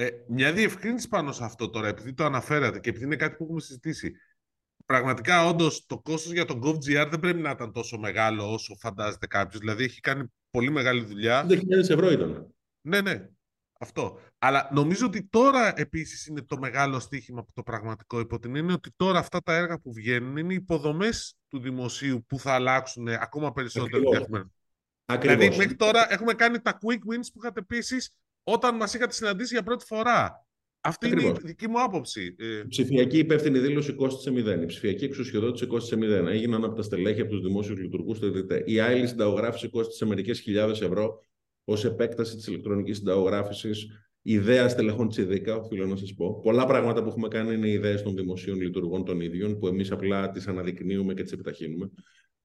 Ε, 0.00 0.08
μια 0.28 0.52
διευκρίνηση 0.52 1.08
πάνω 1.08 1.32
σε 1.32 1.44
αυτό 1.44 1.70
τώρα, 1.70 1.88
επειδή 1.88 2.14
το 2.14 2.24
αναφέρατε 2.24 2.78
και 2.78 2.88
επειδή 2.88 3.04
είναι 3.04 3.16
κάτι 3.16 3.36
που 3.36 3.44
έχουμε 3.44 3.60
συζητήσει. 3.60 4.14
Πραγματικά, 4.86 5.46
όντως, 5.46 5.86
το 5.86 5.98
κόστος 5.98 6.32
για 6.32 6.44
τον 6.44 6.60
GovGR 6.64 7.06
δεν 7.10 7.20
πρέπει 7.20 7.40
να 7.40 7.50
ήταν 7.50 7.72
τόσο 7.72 7.98
μεγάλο 7.98 8.52
όσο 8.52 8.74
φαντάζεται 8.74 9.26
κάποιος. 9.26 9.60
Δηλαδή, 9.60 9.84
έχει 9.84 10.00
κάνει 10.00 10.32
πολύ 10.50 10.70
μεγάλη 10.70 11.04
δουλειά. 11.04 11.46
5.000 11.48 11.60
ευρώ 11.70 12.10
ήταν. 12.10 12.54
Ναι, 12.80 13.00
ναι. 13.00 13.28
Αυτό. 13.80 14.20
Αλλά 14.38 14.70
νομίζω 14.72 15.06
ότι 15.06 15.28
τώρα 15.30 15.80
επίσης 15.80 16.26
είναι 16.26 16.42
το 16.42 16.58
μεγάλο 16.58 17.00
στίχημα 17.00 17.44
που 17.44 17.52
το 17.54 17.62
πραγματικό 17.62 18.20
υπό 18.20 18.38
την 18.38 18.54
είναι 18.54 18.72
ότι 18.72 18.90
τώρα 18.96 19.18
αυτά 19.18 19.42
τα 19.42 19.54
έργα 19.54 19.78
που 19.78 19.92
βγαίνουν 19.92 20.36
είναι 20.36 20.54
υποδομές 20.54 21.36
του 21.48 21.58
δημοσίου 21.60 22.24
που 22.28 22.38
θα 22.38 22.52
αλλάξουν 22.52 23.08
ακόμα 23.08 23.52
περισσότερο. 23.52 24.02
Δηλαδή, 25.20 25.56
μέχρι 25.56 25.74
τώρα 25.74 26.12
έχουμε 26.12 26.34
κάνει 26.34 26.60
τα 26.60 26.78
quick 26.82 27.12
wins 27.12 27.28
που 27.32 27.38
είχατε 27.38 27.62
πει 27.62 27.76
εσείς 27.76 28.12
όταν 28.50 28.76
μας 28.76 28.94
είχατε 28.94 29.12
συναντήσει 29.12 29.54
για 29.54 29.62
πρώτη 29.62 29.84
φορά. 29.84 30.46
Αυτή 30.80 31.06
Ακριβώς. 31.06 31.28
είναι 31.28 31.38
η 31.42 31.46
δική 31.46 31.68
μου 31.68 31.82
άποψη. 31.82 32.34
Ε, 32.38 32.58
η 32.58 32.68
ψηφιακή 32.68 33.18
υπεύθυνη 33.18 33.58
δήλωση 33.58 33.92
κόστησε 33.92 34.30
μηδέν. 34.30 34.62
Η 34.62 34.66
ψηφιακή 34.66 35.04
εξουσιοδότηση 35.04 35.66
κόστησε 35.66 35.96
μηδέν. 35.96 36.26
Έγιναν 36.26 36.64
από 36.64 36.74
τα 36.74 36.82
στελέχη, 36.82 37.20
από 37.20 37.30
τους 37.30 37.40
δημόσιους 37.40 37.78
λειτουργούς 37.78 38.16
στο 38.16 38.26
ΕΔΤ. 38.26 38.52
Η 38.64 38.78
άλλη 38.80 39.06
συνταγογράφηση 39.06 39.68
κόστησε 39.68 40.06
μερικές 40.06 40.40
χιλιάδες 40.40 40.80
ευρώ 40.80 41.24
ως 41.64 41.84
επέκταση 41.84 42.36
της 42.36 42.46
ηλεκτρονικής 42.46 42.96
συνταγογράφησης. 42.96 43.86
Ιδέα 44.22 44.68
στελεχών 44.68 45.08
τη 45.08 45.22
ΕΔΙΚΑ, 45.22 45.56
οφείλω 45.56 45.86
να 45.86 45.96
σας 45.96 46.14
πω. 46.14 46.40
Πολλά 46.40 46.66
πράγματα 46.66 47.02
που 47.02 47.08
έχουμε 47.08 47.28
κάνει 47.28 47.54
είναι 47.54 47.68
ιδέες 47.68 48.02
των 48.02 48.16
δημοσίων 48.16 48.60
λειτουργών 48.60 49.04
των 49.04 49.20
ίδιων, 49.20 49.58
που 49.58 49.66
εμείς 49.66 49.90
απλά 49.90 50.30
τις 50.30 50.46
αναδεικνύουμε 50.46 51.14
και 51.14 51.22
τις 51.22 51.32
επιταχύνουμε. 51.32 51.90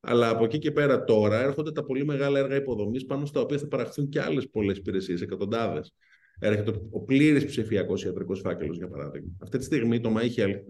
Αλλά 0.05 0.29
από 0.29 0.43
εκεί 0.43 0.59
και 0.59 0.71
πέρα 0.71 1.03
τώρα 1.03 1.41
έρχονται 1.41 1.71
τα 1.71 1.83
πολύ 1.83 2.05
μεγάλα 2.05 2.39
έργα 2.39 2.55
υποδομής 2.55 3.05
πάνω 3.05 3.25
στα 3.25 3.41
οποία 3.41 3.57
θα 3.57 3.67
παραχθούν 3.67 4.09
και 4.09 4.21
άλλες 4.21 4.49
πολλές 4.49 4.77
υπηρεσίες, 4.77 5.21
εκατοντάδες. 5.21 5.93
Έρχεται 6.39 6.73
ο 6.91 7.01
πλήρης 7.01 7.45
ψηφιακός 7.45 8.03
ιατρικός 8.03 8.39
φάκελος, 8.39 8.77
για 8.77 8.87
παράδειγμα. 8.87 9.31
Αυτή 9.41 9.57
τη 9.57 9.63
στιγμή 9.63 9.99
το 9.99 10.15
MyHealth 10.17 10.63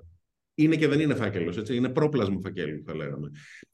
είναι 0.56 0.76
και 0.76 0.88
δεν 0.88 1.00
είναι 1.00 1.16
φάκελος, 1.16 1.70
είναι 1.70 1.90
πρόπλασμα 1.90 2.40
φακέλου, 2.44 2.84
θα 2.86 2.96
λέγαμε. 2.96 3.30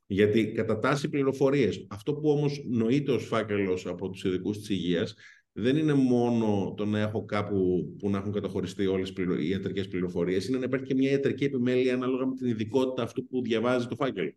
Γιατί 0.05 0.51
κατατάσσει 0.51 1.09
πληροφορίες. 1.09 1.85
Αυτό 1.89 2.13
που 2.13 2.29
όμως 2.29 2.63
νοείται 2.69 3.11
ως 3.11 3.25
φάκελος 3.25 3.85
από 3.85 4.09
τους 4.09 4.23
ειδικούς 4.23 4.57
της 4.57 4.69
υγείας 4.69 5.15
δεν 5.51 5.75
είναι 5.75 5.93
μόνο 5.93 6.73
το 6.77 6.85
να 6.85 6.99
έχω 6.99 7.25
κάπου 7.25 7.85
που 7.99 8.09
να 8.09 8.17
έχουν 8.17 8.31
καταχωριστεί 8.31 8.85
όλες 8.85 9.13
οι 9.39 9.49
ιατρικές 9.49 9.87
πληροφορίες, 9.87 10.47
είναι 10.47 10.57
να 10.57 10.65
υπάρχει 10.65 10.85
και 10.85 10.95
μια 10.95 11.11
ιατρική 11.11 11.43
επιμέλεια 11.43 11.93
ανάλογα 11.93 12.25
με 12.25 12.35
την 12.35 12.47
ειδικότητα 12.47 13.03
αυτού 13.03 13.27
που 13.27 13.41
διαβάζει 13.41 13.87
το 13.87 13.95
φάκελο. 13.95 14.33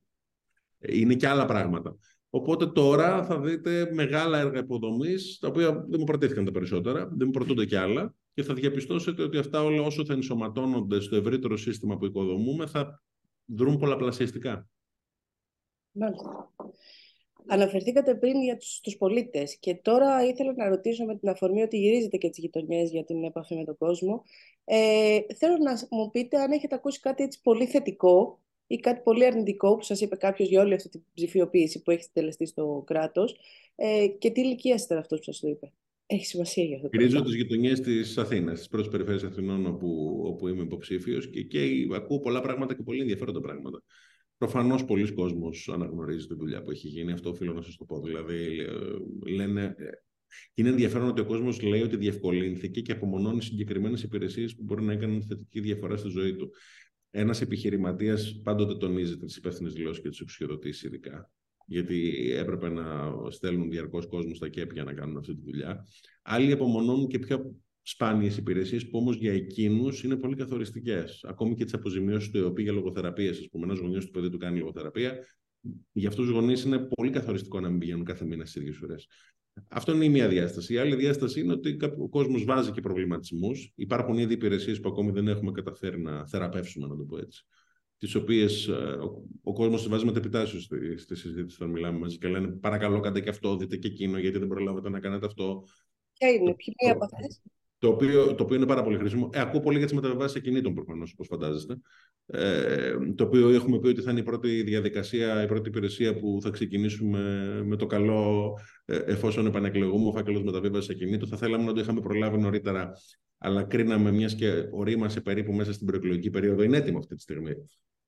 Είναι 0.89 1.15
και 1.15 1.29
άλλα 1.29 1.45
πράγματα. 1.45 1.97
Οπότε 2.31 2.67
τώρα 2.67 3.25
θα 3.25 3.41
δείτε 3.41 3.91
μεγάλα 3.93 4.39
έργα 4.39 4.59
υποδομής, 4.59 5.39
τα 5.41 5.49
οποία 5.49 5.73
δεν 5.73 5.97
μου 5.99 6.05
προτίθηκαν 6.05 6.45
τα 6.45 6.51
περισσότερα, 6.51 7.07
δεν 7.07 7.27
μου 7.27 7.31
προτούνται 7.31 7.65
κι 7.65 7.77
άλλα, 7.77 8.15
και 8.35 8.43
θα 8.43 8.55
διαπιστώσετε 8.55 9.23
ότι 9.23 9.39
αυτά 9.39 9.63
όλα 9.63 9.83
όσο 9.83 10.05
θα 10.05 10.13
ενσωματώνονται 10.13 11.01
στο 11.01 11.17
ευρύτερο 11.17 11.57
σύστημα 11.57 11.97
που 11.97 12.05
οικοδομούμε 12.05 12.67
θα 12.67 13.03
δρουν 13.45 13.79
πολλαπλασιαστικά. 13.79 14.69
Μάλιστα. 15.93 16.53
Αναφερθήκατε 17.47 18.15
πριν 18.15 18.43
για 18.43 18.57
τους, 18.57 18.81
τους 18.81 18.97
πολίτες 18.97 19.59
και 19.59 19.75
τώρα 19.75 20.25
ήθελα 20.27 20.53
να 20.57 20.69
ρωτήσω 20.69 21.05
με 21.05 21.17
την 21.17 21.29
αφορμή 21.29 21.63
ότι 21.63 21.79
γυρίζετε 21.79 22.17
και 22.17 22.29
τις 22.29 22.39
γειτονιές 22.39 22.91
για 22.91 23.05
την 23.05 23.25
επαφή 23.25 23.55
με 23.55 23.65
τον 23.65 23.77
κόσμο. 23.77 24.23
Ε, 24.65 25.19
θέλω 25.37 25.57
να 25.57 25.73
μου 25.91 26.11
πείτε 26.11 26.41
αν 26.41 26.53
έχετε 26.53 26.75
ακούσει 26.75 27.01
κάτι 27.01 27.23
έτσι 27.23 27.41
πολύ 27.43 27.67
θετικό 27.67 28.41
ή 28.73 28.77
κάτι 28.77 29.01
πολύ 29.05 29.25
αρνητικό 29.27 29.77
που 29.77 29.83
σας 29.83 30.01
είπε 30.01 30.17
κάποιος 30.17 30.49
για 30.49 30.61
όλη 30.61 30.75
αυτή 30.75 30.89
την 30.89 31.03
ψηφιοποίηση 31.15 31.83
που 31.83 31.91
έχει 31.91 32.09
τελεστεί 32.13 32.47
στο 32.47 32.83
κράτος 32.87 33.37
ε, 33.75 34.07
και 34.19 34.31
τι 34.31 34.41
ηλικία 34.41 34.81
ήταν 34.85 34.99
αυτός 34.99 35.19
που 35.19 35.25
σας 35.25 35.41
το 35.41 35.49
είπε; 35.49 35.73
Έχει 36.07 36.27
σημασία 36.27 36.65
για 36.65 36.77
αυτό. 36.77 36.89
Γυρίζω 36.93 37.23
τις 37.23 37.35
γειτονιές 37.35 37.81
της 37.81 38.19
Αθήνας, 38.19 38.59
τις 38.59 38.69
πρώτες 38.69 38.89
περιφέρειες 38.89 39.23
Αθηνών, 39.23 39.67
όπου, 39.67 40.21
όπου 40.27 40.49
είμαι 40.49 40.63
υποψήφιος 40.63 41.31
και, 41.31 41.43
και 41.43 41.87
ακούω 41.95 42.21
πολλά 42.21 42.41
πράγματα 42.41 42.75
και 42.75 42.83
πολύ 42.83 43.01
ενδιαφέροντα 43.01 43.41
πράγματα. 43.41 43.83
Προφανώς 44.39 44.85
πολλοί 44.85 45.13
κόσμοι 45.13 45.51
αναγνωρίζει 45.73 46.27
τη 46.27 46.35
δουλειά 46.35 46.63
που 46.63 46.71
έχει 46.71 46.89
γίνει. 46.89 47.13
Αυτό 47.13 47.31
οφείλω 47.31 47.53
να 47.53 47.63
σας 47.63 47.77
το 47.77 47.85
πω. 47.85 48.01
Δηλαδή, 48.01 48.59
ε, 48.61 49.31
λένε. 49.31 49.75
Ε, 49.79 49.91
είναι 50.55 50.69
ενδιαφέρον 50.69 51.09
ότι 51.09 51.21
ο 51.21 51.25
κόσμος 51.25 51.63
λέει 51.63 51.83
ότι 51.83 51.97
διευκολύνθηκε 51.97 52.81
και 52.81 52.93
απομονώνει 52.93 53.43
συγκεκριμένες 53.43 54.03
υπηρεσίες 54.03 54.55
που 54.55 54.63
μπορεί 54.63 54.83
να 54.83 54.93
έκαναν 54.93 55.23
θετική 55.23 55.61
διαφορά 55.61 55.97
στη 55.97 56.09
ζωή 56.09 56.37
του. 56.37 56.51
Ένας 57.15 57.41
επιχειρηματίας 57.41 58.41
πάντοτε 58.43 58.75
τονίζει 58.75 59.17
τις 59.17 59.37
υπεύθυνες 59.37 59.73
δηλώσεις 59.73 60.03
και 60.03 60.09
τις 60.09 60.21
εξουσιοδοτήσεις, 60.21 60.83
ειδικά. 60.83 61.31
Γιατί 61.67 62.31
έπρεπε 62.33 62.69
να 62.69 63.13
στέλνουν 63.31 63.71
διαρκώς 63.71 64.07
κόσμο 64.07 64.35
στα 64.35 64.49
ΚΕΠ 64.49 64.73
για 64.73 64.85
να 64.85 64.93
κάνουν 64.93 65.17
αυτή 65.17 65.35
τη 65.35 65.41
δουλειά. 65.45 65.87
Άλλοι 66.23 66.53
απομονώνουν 66.53 67.09
και 67.09 67.19
πιο 67.19 67.57
σπάνιες 67.83 68.37
υπηρεσίες 68.37 68.89
που 68.89 68.99
όμως 68.99 69.17
για 69.17 69.33
εκείνους 69.33 70.03
είναι 70.03 70.17
πολύ 70.17 70.37
καθοριστικές. 70.37 71.25
Ακόμη 71.29 71.55
και 71.55 71.65
τις 71.65 71.75
αποζημιώσεις 71.75 72.31
του 72.31 72.39
ΕΟΠΗ 72.39 72.63
για 72.63 72.73
λογοθεραπεία. 72.73 73.31
Α 73.31 73.49
πούμε, 73.51 73.65
ένας 73.65 73.79
γονιός 73.79 74.05
του 74.05 74.11
παιδί 74.11 74.31
του 74.31 74.39
κάνει 74.39 74.59
λογοθεραπεία. 74.59 75.19
Για 75.93 76.09
αυτούς 76.09 76.25
τους 76.25 76.35
γονείς 76.35 76.63
είναι 76.65 76.79
πολύ 76.79 77.11
καθοριστικό 77.11 77.61
να 77.61 77.69
μην 77.69 77.79
πηγαίνουν 77.79 78.05
κάθε 78.05 78.25
μήνα 78.25 78.45
στις 78.45 78.63
ίδιες 78.63 78.81
ώρε. 78.81 78.95
Αυτό 79.69 79.93
είναι 79.93 80.05
η 80.05 80.09
μία 80.09 80.29
διάσταση. 80.29 80.75
Η 80.75 80.79
άλλη 80.79 80.97
διάσταση 80.97 81.41
είναι 81.41 81.53
ότι 81.53 81.77
ο 81.99 82.09
κόσμος 82.09 82.45
βάζει 82.45 82.71
και 82.71 82.81
προβληματισμούς. 82.81 83.73
Υπάρχουν 83.75 84.19
ήδη 84.19 84.33
υπηρεσίες 84.33 84.81
που 84.81 84.89
ακόμη 84.89 85.11
δεν 85.11 85.29
έχουμε 85.29 85.53
καταφέρει 85.53 86.01
να 86.01 86.27
θεραπεύσουμε, 86.27 86.87
να 86.87 86.97
το 86.97 87.05
πω 87.05 87.19
έτσι. 87.19 87.45
Τις 87.99 88.15
οποίες 88.15 88.67
ε, 88.67 88.73
ο, 88.73 89.25
ο 89.43 89.53
κόσμος 89.53 89.81
τις 89.81 89.91
βάζει 89.91 90.05
μετεπιτάσσεω 90.05 90.61
στη, 90.61 90.97
στη 90.97 91.17
συζήτηση 91.17 91.57
όταν 91.61 91.73
μιλάμε 91.73 91.99
μαζί 91.99 92.19
και 92.19 92.29
λένε 92.29 92.49
Παρακαλώ, 92.49 93.01
κάντε 93.01 93.21
και 93.21 93.29
αυτό, 93.29 93.57
δείτε 93.57 93.77
και 93.77 93.89
εκείνο, 93.89 94.19
γιατί 94.19 94.39
δεν 94.39 94.49
προλάβετε 94.49 94.89
να 94.89 95.01
κάνετε 95.01 95.27
αυτό. 95.27 95.65
Ποια 96.19 96.29
είναι, 96.29 96.55
ποια 96.55 96.93
από 96.93 97.05
αυτές; 97.05 97.41
Το 97.83 97.89
οποίο, 97.89 98.35
το 98.35 98.43
οποίο 98.43 98.57
είναι 98.57 98.67
πάρα 98.67 98.83
πολύ 98.83 98.99
χρήσιμο. 98.99 99.31
Ε, 99.33 99.41
ακούω 99.41 99.61
πολύ 99.61 99.77
για 99.77 99.87
τις 99.87 99.95
μεταβιβάσεις 99.95 100.37
ακινήτων 100.37 100.75
προφανώς, 100.75 101.13
όπως 101.13 101.27
φαντάζεστε. 101.31 101.81
Ε, 102.27 102.93
το 103.15 103.25
οποίο 103.25 103.49
έχουμε 103.49 103.79
πει 103.79 103.89
ότι 103.89 104.01
θα 104.01 104.11
είναι 104.11 104.21
η 104.21 104.23
πρώτη 104.23 104.63
διαδικασία, 104.63 105.43
η 105.43 105.47
πρώτη 105.47 105.69
υπηρεσία 105.69 106.19
που 106.19 106.39
θα 106.43 106.51
ξεκινήσουμε 106.51 107.21
με 107.65 107.77
το 107.77 107.87
καλό, 107.87 108.53
ε, 108.85 108.97
εφόσον 108.97 109.47
επανεκλεγούμε 109.47 110.09
ο 110.09 110.13
φάκελος 110.13 110.43
μεταβίβασης 110.43 110.91
ακινήτων. 110.91 111.29
Θα 111.29 111.37
θέλαμε 111.37 111.65
να 111.65 111.73
το 111.73 111.81
είχαμε 111.81 112.01
προλάβει 112.01 112.39
νωρίτερα, 112.39 112.93
αλλά 113.39 113.63
κρίναμε 113.63 114.13
μιας 114.13 114.35
και 114.35 114.69
ορίμασε 114.71 115.21
περίπου 115.21 115.53
μέσα 115.53 115.73
στην 115.73 115.87
προεκλογική 115.87 116.31
περίοδο. 116.31 116.63
Είναι 116.63 116.77
έτοιμο 116.77 116.99
αυτή 116.99 117.15
τη 117.15 117.23
στιγμή. 117.23 117.53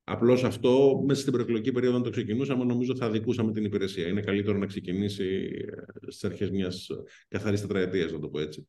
Απλώς 0.04 0.45
αυτό 0.45 1.02
μέσα 1.07 1.21
στην 1.21 1.33
προεκλογική 1.33 1.73
περίοδο, 1.73 1.97
αν 1.97 2.02
το 2.02 2.11
ξεκινούσαμε, 2.11 2.64
νομίζω 2.64 2.97
θα 2.97 3.11
δικούσαμε 3.11 3.52
την 3.52 3.64
υπηρεσία. 3.64 4.07
Είναι 4.07 4.21
καλύτερο 4.21 4.59
να 4.59 4.66
ξεκινήσει 4.66 5.50
ε, 5.69 6.11
στις 6.11 6.25
αρχές 6.25 6.50
μιας 6.50 6.87
καθαρής 7.28 7.61
τετραετίας, 7.61 8.12
να 8.12 8.19
το 8.19 8.28
πω 8.28 8.40
έτσι. 8.40 8.69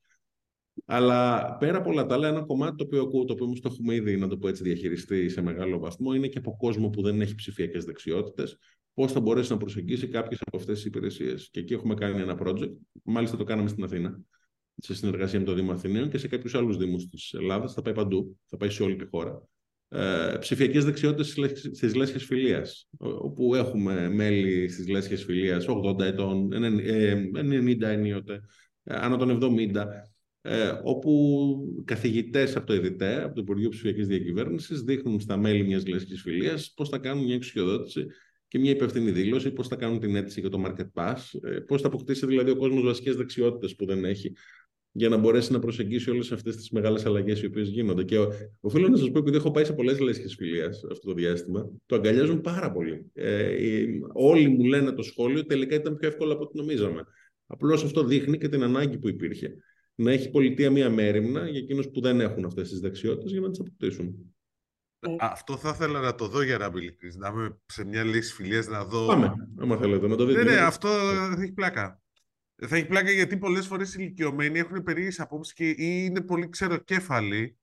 Αλλά 0.85 1.51
πέρα 1.57 1.77
από 1.77 1.89
όλα 1.89 2.05
τα 2.05 2.15
άλλα, 2.15 2.27
ένα 2.27 2.41
κομμάτι 2.41 2.75
το 2.75 2.83
οποίο 2.83 3.01
ακούω, 3.01 3.25
το 3.25 3.33
οποίο 3.33 3.45
όμως 3.45 3.59
το 3.59 3.69
έχουμε 3.71 3.95
ήδη, 3.95 4.17
να 4.17 4.27
το 4.27 4.37
πω 4.37 4.47
έτσι, 4.47 4.63
διαχειριστεί 4.63 5.29
σε 5.29 5.41
μεγάλο 5.41 5.79
βαθμό, 5.79 6.13
είναι 6.13 6.27
και 6.27 6.37
από 6.37 6.55
κόσμο 6.57 6.89
που 6.89 7.01
δεν 7.01 7.21
έχει 7.21 7.35
ψηφιακές 7.35 7.85
δεξιότητες, 7.85 8.57
πώς 8.93 9.11
θα 9.11 9.19
μπορέσει 9.19 9.51
να 9.51 9.57
προσεγγίσει 9.57 10.07
κάποιες 10.07 10.41
από 10.45 10.57
αυτές 10.57 10.75
τις 10.75 10.85
υπηρεσίες. 10.85 11.49
Και 11.51 11.59
εκεί 11.59 11.73
έχουμε 11.73 11.93
κάνει 11.93 12.21
ένα 12.21 12.37
project, 12.43 12.71
μάλιστα 13.03 13.37
το 13.37 13.43
κάναμε 13.43 13.69
στην 13.69 13.83
Αθήνα, 13.83 14.19
σε 14.77 14.95
συνεργασία 14.95 15.39
με 15.39 15.45
το 15.45 15.53
Δήμο 15.53 15.71
Αθηναίων 15.71 16.09
και 16.09 16.17
σε 16.17 16.27
κάποιους 16.27 16.55
άλλους 16.55 16.77
Δήμους 16.77 17.07
της 17.07 17.33
Ελλάδας. 17.33 17.73
Θα 17.73 17.81
πάει 17.81 17.93
παντού, 17.93 18.39
θα 18.45 18.57
πάει 18.57 18.69
σε 18.69 18.83
όλη 18.83 18.95
τη 18.95 19.05
χώρα. 19.05 19.47
Ε, 19.89 20.35
ψηφιακές 20.39 20.85
δεξιότητες 20.85 21.35
στις 21.71 21.95
λέσχες 21.95 22.23
φιλίας, 22.25 22.87
όπου 22.97 23.55
έχουμε 23.55 24.09
μέλη 24.09 24.69
στις 24.69 24.87
λέσχες 24.87 25.23
φιλίας 25.23 25.65
80 25.67 26.05
ετών, 26.05 26.49
90 27.33 27.87
ενίοτε, 27.87 28.41
άνω 28.83 29.17
των 29.17 29.29
70 29.29 29.85
ε, 30.47 30.79
όπου 30.83 31.83
καθηγητές 31.85 32.55
από 32.55 32.65
το 32.65 32.73
ΕΔΙΤΕ, 32.73 33.23
από 33.23 33.35
το 33.35 33.41
Υπουργείο 33.41 33.69
Ψηφιακής 33.69 34.07
Διακυβέρνησης, 34.07 34.81
δείχνουν 34.81 35.19
στα 35.19 35.37
μέλη 35.37 35.63
μιας 35.63 35.87
λέσχη 35.87 36.15
φιλίας 36.15 36.73
πώς 36.75 36.89
θα 36.89 36.97
κάνουν 36.97 37.23
μια 37.23 37.35
εξουσιοδότηση 37.35 38.05
και 38.47 38.59
μια 38.59 38.71
υπευθυνή 38.71 39.11
δήλωση, 39.11 39.51
πώς 39.51 39.67
θα 39.67 39.75
κάνουν 39.75 39.99
την 39.99 40.15
αίτηση 40.15 40.39
για 40.39 40.49
το 40.49 40.63
Market 40.65 40.87
Pass, 40.93 41.15
ε, 41.41 41.59
πώς 41.59 41.81
θα 41.81 41.87
αποκτήσει 41.87 42.25
δηλαδή 42.25 42.51
ο 42.51 42.55
κόσμος 42.55 42.83
βασικές 42.83 43.15
δεξιότητες 43.15 43.75
που 43.75 43.85
δεν 43.85 44.05
έχει 44.05 44.33
για 44.91 45.09
να 45.09 45.17
μπορέσει 45.17 45.51
να 45.51 45.59
προσεγγίσει 45.59 46.09
όλες 46.09 46.31
αυτές 46.31 46.55
τις 46.55 46.69
μεγάλες 46.69 47.05
αλλαγές 47.05 47.41
οι 47.41 47.45
οποίες 47.45 47.69
γίνονται. 47.69 48.03
Και 48.03 48.17
οφείλω 48.59 48.87
να 48.87 48.97
σας 48.97 49.11
πω, 49.11 49.19
επειδή 49.19 49.35
έχω 49.35 49.51
πάει 49.51 49.65
σε 49.65 49.73
πολλές 49.73 49.99
λέσχε 49.99 50.27
φιλίας 50.27 50.83
αυτό 50.91 51.07
το 51.07 51.13
διάστημα, 51.13 51.69
το 51.85 51.95
αγκαλιάζουν 51.95 52.41
πάρα 52.41 52.71
πολύ. 52.71 53.11
Ε, 53.13 53.85
όλοι 54.13 54.47
μου 54.47 54.63
λένε 54.63 54.91
το 54.91 55.01
σχόλιο, 55.01 55.45
τελικά 55.45 55.75
ήταν 55.75 55.95
πιο 55.95 56.07
εύκολο 56.07 56.33
από 56.33 56.43
ό,τι 56.43 56.57
νομίζαμε. 56.57 57.03
Απλώς 57.47 57.83
αυτό 57.83 58.03
δείχνει 58.03 58.37
και 58.37 58.49
την 58.49 58.63
ανάγκη 58.63 58.97
που 58.97 59.09
υπήρχε 59.09 59.57
να 59.95 60.11
έχει 60.11 60.29
πολιτεία 60.29 60.71
μία 60.71 60.89
μέρημνα 60.89 61.49
για 61.49 61.59
εκείνους 61.59 61.89
που 61.89 62.01
δεν 62.01 62.19
έχουν 62.19 62.45
αυτές 62.45 62.69
τις 62.69 62.79
δεξιότητες 62.79 63.31
για 63.31 63.41
να 63.41 63.49
τις 63.49 63.59
αποκτήσουν. 63.59 64.35
Ναι. 64.99 65.15
Αυτό 65.19 65.57
θα 65.57 65.69
ήθελα 65.69 65.99
να 65.99 66.15
το 66.15 66.27
δω 66.27 66.41
για 66.41 66.57
να 66.57 66.65
είμαι 66.65 66.95
Να 67.17 67.27
είμαι 67.27 67.57
σε 67.65 67.85
μια 67.85 68.03
λύση 68.03 68.33
φιλίας 68.33 68.67
να 68.67 68.85
δω. 68.85 69.05
Πάμε, 69.05 69.33
άμα 69.57 69.77
θέλετε 69.77 70.07
να 70.07 70.15
το 70.15 70.25
δείτε. 70.25 70.43
Ναι, 70.43 70.51
ναι, 70.51 70.57
αυτό 70.57 70.87
θα 70.87 71.41
έχει 71.41 71.51
πλάκα. 71.51 72.01
Θα 72.67 72.75
έχει 72.75 72.85
πλάκα 72.85 73.11
γιατί 73.11 73.37
πολλές 73.37 73.67
φορές 73.67 73.93
οι 73.93 73.97
ηλικιωμένοι 73.99 74.59
έχουν 74.59 74.83
περίεργες 74.83 75.19
απόψεις 75.19 75.53
και 75.53 75.69
ή 75.69 75.75
είναι 75.77 76.21
πολύ 76.21 76.49
ξεροκέφαλοι. 76.49 77.57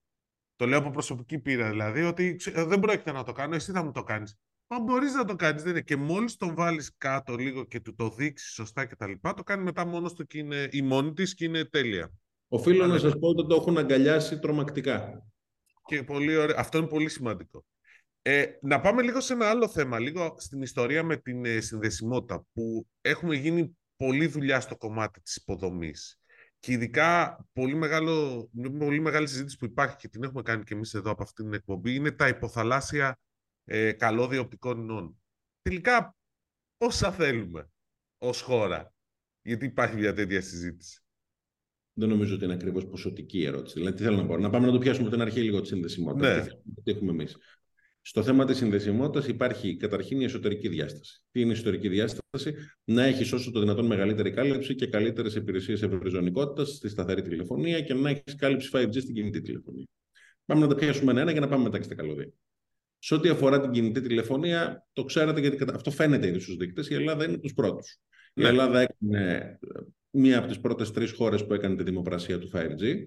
Το 0.57 0.67
λέω 0.67 0.79
από 0.79 0.91
προσωπική 0.91 1.39
πείρα 1.39 1.71
δηλαδή, 1.71 2.03
ότι 2.03 2.37
δεν 2.55 2.81
πρόκειται 2.81 3.12
να 3.12 3.23
το 3.23 3.33
κάνω, 3.33 3.55
εσύ 3.55 3.73
θα 3.73 3.85
μου 3.85 3.91
το 3.91 4.03
κάνεις. 4.03 4.39
Μα 4.67 4.81
μπορείς 4.81 5.15
να 5.15 5.25
το 5.25 5.37
κάνεις, 5.37 5.62
δεν 5.62 5.71
είναι. 5.71 5.81
Και 5.81 5.97
μόλις 5.97 6.37
τον 6.37 6.55
βάλεις 6.55 6.97
κάτω 6.97 7.37
λίγο 7.37 7.65
και 7.65 7.81
του 7.81 7.95
το 7.95 8.11
δείξεις 8.11 8.53
σωστά 8.53 8.87
κτλ., 8.87 9.12
το 9.21 9.43
κάνει 9.43 9.62
μετά 9.62 9.85
μόνος 9.87 10.12
του 10.12 10.27
και 10.27 10.39
είναι 10.39 10.69
η 10.71 10.83
μόνη 10.83 11.12
της 11.12 11.35
και 11.35 11.45
είναι 11.45 11.65
τέλεια. 11.65 12.12
Οφείλω 12.54 12.87
να 12.87 12.99
σας 12.99 13.18
πω 13.18 13.28
ότι 13.28 13.47
το 13.47 13.54
έχουν 13.54 13.78
αγκαλιάσει 13.78 14.38
τρομακτικά. 14.38 15.26
Και 15.85 16.02
πολύ 16.02 16.37
ωραία. 16.37 16.56
Αυτό 16.59 16.78
είναι 16.78 16.87
πολύ 16.87 17.09
σημαντικό. 17.09 17.64
Ε, 18.23 18.47
να 18.62 18.80
πάμε 18.80 19.02
λίγο 19.02 19.21
σε 19.21 19.32
ένα 19.32 19.50
άλλο 19.50 19.68
θέμα, 19.68 19.99
λίγο 19.99 20.35
στην 20.38 20.62
ιστορία 20.62 21.02
με 21.02 21.16
την 21.16 21.44
ε, 21.44 21.61
συνδεσιμότητα, 21.61 22.47
που 22.52 22.87
έχουμε 23.00 23.37
γίνει 23.37 23.78
πολλή 23.97 24.26
δουλειά 24.26 24.61
στο 24.61 24.76
κομμάτι 24.76 25.21
της 25.21 25.37
υποδομής. 25.37 26.21
Και 26.59 26.73
ειδικά 26.73 27.38
πολύ, 27.52 27.75
μεγάλο, 27.75 28.49
πολύ 28.78 29.00
μεγάλη 29.00 29.26
συζήτηση 29.26 29.56
που 29.56 29.64
υπάρχει 29.64 29.97
και 29.97 30.09
την 30.09 30.23
έχουμε 30.23 30.42
κάνει 30.42 30.64
και 30.64 30.75
εμείς 30.75 30.94
εδώ 30.94 31.11
από 31.11 31.23
αυτή 31.23 31.42
την 31.42 31.52
εκπομπή 31.52 31.94
είναι 31.94 32.11
τα 32.11 32.28
υποθαλάσσια 32.28 33.18
ε, 33.64 33.92
καλώδια 33.92 34.40
οπτικών 34.40 34.80
ινών. 34.80 35.23
Τελικά 35.62 36.16
πόσα 36.76 37.12
θέλουμε 37.12 37.71
ως 38.18 38.40
χώρα, 38.40 38.92
γιατί 39.42 39.64
υπάρχει 39.64 39.97
μια 39.97 40.14
τέτοια 40.14 40.40
συζήτηση. 40.40 41.02
Δεν 41.95 42.09
νομίζω 42.09 42.35
ότι 42.35 42.45
είναι 42.45 42.53
ακριβώς 42.53 42.87
ποσοτική 42.87 43.39
η 43.39 43.47
ερώτηση. 43.47 43.79
Δηλαδή, 43.79 43.97
τι 43.97 44.03
θέλω 44.03 44.17
να 44.17 44.27
πω. 44.27 44.39
Να 44.39 44.51
πάμε 44.51 44.67
να 44.67 44.73
το 44.73 44.79
πιάσουμε 44.79 45.07
από 45.07 45.17
την 45.17 45.25
αρχή 45.25 45.41
λίγο 45.41 45.61
τη 45.61 45.67
συνδεσιμότητα. 45.67 46.37
Ναι. 46.37 46.47
Τι 46.83 46.91
έχουμε 46.91 47.11
εμείς. 47.11 47.37
Στο 48.05 48.23
θέμα 48.23 48.45
της 48.45 48.57
συνδεσιμότητας 48.57 49.27
υπάρχει 49.27 49.77
καταρχήν 49.77 50.21
η 50.21 50.25
εσωτερική 50.25 50.69
διάσταση. 50.69 51.23
Τι 51.31 51.41
είναι 51.41 51.51
η 51.51 51.53
εσωτερική 51.53 51.89
διάσταση, 51.89 52.55
να 52.85 53.03
έχεις 53.03 53.33
όσο 53.33 53.51
το 53.51 53.61
δυνατόν 53.61 53.87
μεγαλύτερη 53.87 54.31
κάλυψη 54.31 54.75
και 54.75 54.87
καλύτερες 54.87 55.35
υπηρεσίες 55.35 55.83
ευρυζωνικότητας 55.83 56.69
στη 56.69 56.89
σταθερή 56.89 57.23
τηλεφωνία 57.23 57.81
και 57.81 57.95
να 57.95 58.11
έχεις 58.11 58.35
κάλυψη 58.37 58.71
5G 58.73 59.01
στην 59.01 59.15
κινητή 59.15 59.41
τηλεφωνία. 59.41 59.87
Πάμε 60.45 60.61
να 60.61 60.67
τα 60.67 60.75
πιάσουμε 60.75 61.11
ένα-ένα 61.11 61.31
για 61.31 61.41
να 61.41 61.49
πάμε 61.49 61.63
μετά 61.63 61.79
και 61.79 61.85
στα 61.85 61.95
καλωδία. 61.95 62.33
Σε 62.99 63.15
ό,τι 63.15 63.29
αφορά 63.29 63.61
την 63.61 63.71
κινητή 63.71 64.01
τηλεφωνία, 64.01 64.87
το 64.93 65.05
ξέρετε 65.05 65.41
γιατί 65.41 65.65
αυτό 65.75 65.91
φαίνεται 65.91 66.27
ήδη 66.29 66.39
στους 66.39 66.57
δείκτες, 66.57 66.89
η 66.89 66.95
Ελλάδα 66.95 67.25
είναι 67.25 67.39
τους 67.39 67.55
πρώτους. 67.55 67.99
Η 68.35 68.43
ναι. 68.43 68.49
Ελλάδα 68.49 68.81
έκανε 68.81 69.59
μία 70.11 70.39
από 70.39 70.47
τις 70.47 70.61
πρώτες 70.61 70.91
τρεις 70.91 71.12
χώρες 71.12 71.47
που 71.47 71.55
έκανε 71.55 71.77
τη 71.77 71.83
δημοπρασία 71.83 72.39
του 72.39 72.51
5G. 72.55 73.07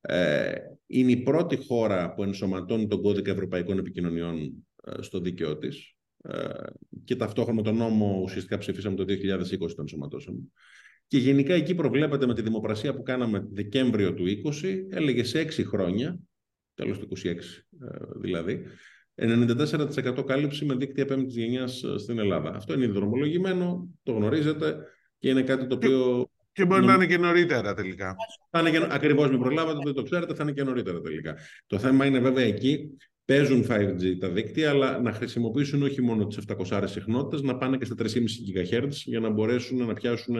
Ε, 0.00 0.54
είναι 0.86 1.10
η 1.10 1.16
πρώτη 1.16 1.56
χώρα 1.66 2.14
που 2.14 2.22
ενσωματώνει 2.22 2.86
τον 2.86 3.02
κώδικα 3.02 3.30
ευρωπαϊκών 3.30 3.78
επικοινωνιών 3.78 4.66
ε, 4.84 5.02
στο 5.02 5.20
δίκαιό 5.20 5.58
της 5.58 5.96
ε, 6.22 6.48
και 7.04 7.16
ταυτόχρονα 7.16 7.62
τον 7.62 7.76
νόμο 7.76 8.20
ουσιαστικά 8.22 8.58
ψηφίσαμε 8.58 8.96
το 8.96 9.02
2020 9.02 9.58
τον 9.58 9.74
ενσωματώσαμε. 9.78 10.38
Και 11.06 11.18
γενικά 11.18 11.54
εκεί 11.54 11.74
προβλέπεται 11.74 12.26
με 12.26 12.34
τη 12.34 12.42
δημοπρασία 12.42 12.94
που 12.94 13.02
κάναμε 13.02 13.46
Δεκέμβριο 13.52 14.14
του 14.14 14.24
20, 14.62 14.86
έλεγε 14.90 15.24
σε 15.24 15.42
6 15.42 15.64
χρόνια, 15.66 16.18
τέλος 16.74 16.98
του 16.98 17.08
26 17.16 17.34
δηλαδή, 18.20 18.62
94% 19.16 20.24
κάλυψη 20.26 20.64
με 20.64 20.74
δίκτυα 20.74 21.04
πέμπτης 21.04 21.36
γενιάς 21.36 21.84
στην 21.96 22.18
Ελλάδα. 22.18 22.54
Αυτό 22.54 22.74
είναι 22.74 22.86
δρομολογημένο, 22.86 23.88
το 24.02 24.12
γνωρίζετε 24.12 24.76
και 25.18 25.28
είναι 25.28 25.42
κάτι 25.42 25.66
το 25.66 25.74
οποίο 25.74 26.26
και 26.52 26.64
μπορεί 26.64 26.84
να 26.84 26.94
είναι 26.94 27.06
και 27.06 27.18
νωρίτερα 27.18 27.74
τελικά. 27.74 28.16
Θα 28.50 28.60
είναι 28.60 28.70
και... 28.70 28.86
Ακριβώς 28.90 29.30
με 29.30 29.38
προλάβατε, 29.38 29.78
δεν 29.84 29.94
το 29.94 30.02
ξέρετε, 30.02 30.34
θα 30.34 30.42
είναι 30.42 30.52
και 30.52 30.62
νωρίτερα 30.62 31.00
τελικά. 31.00 31.36
Το 31.66 31.78
θέμα 31.78 32.06
είναι 32.06 32.18
βέβαια 32.18 32.44
εκεί 32.44 32.96
παίζουν 33.24 33.66
5G 33.68 34.18
τα 34.20 34.28
δίκτυα, 34.28 34.70
αλλά 34.70 35.00
να 35.00 35.12
χρησιμοποιήσουν 35.12 35.82
όχι 35.82 36.02
μόνο 36.02 36.26
τις 36.26 36.38
700 36.70 36.82
συχνότητες, 36.86 37.42
να 37.42 37.56
πάνε 37.56 37.76
και 37.76 37.84
στα 37.84 37.94
3,5 37.98 38.06
GHz 38.54 38.90
για 38.90 39.20
να 39.20 39.30
μπορέσουν 39.30 39.86
να 39.86 39.92
πιάσουν 39.92 40.36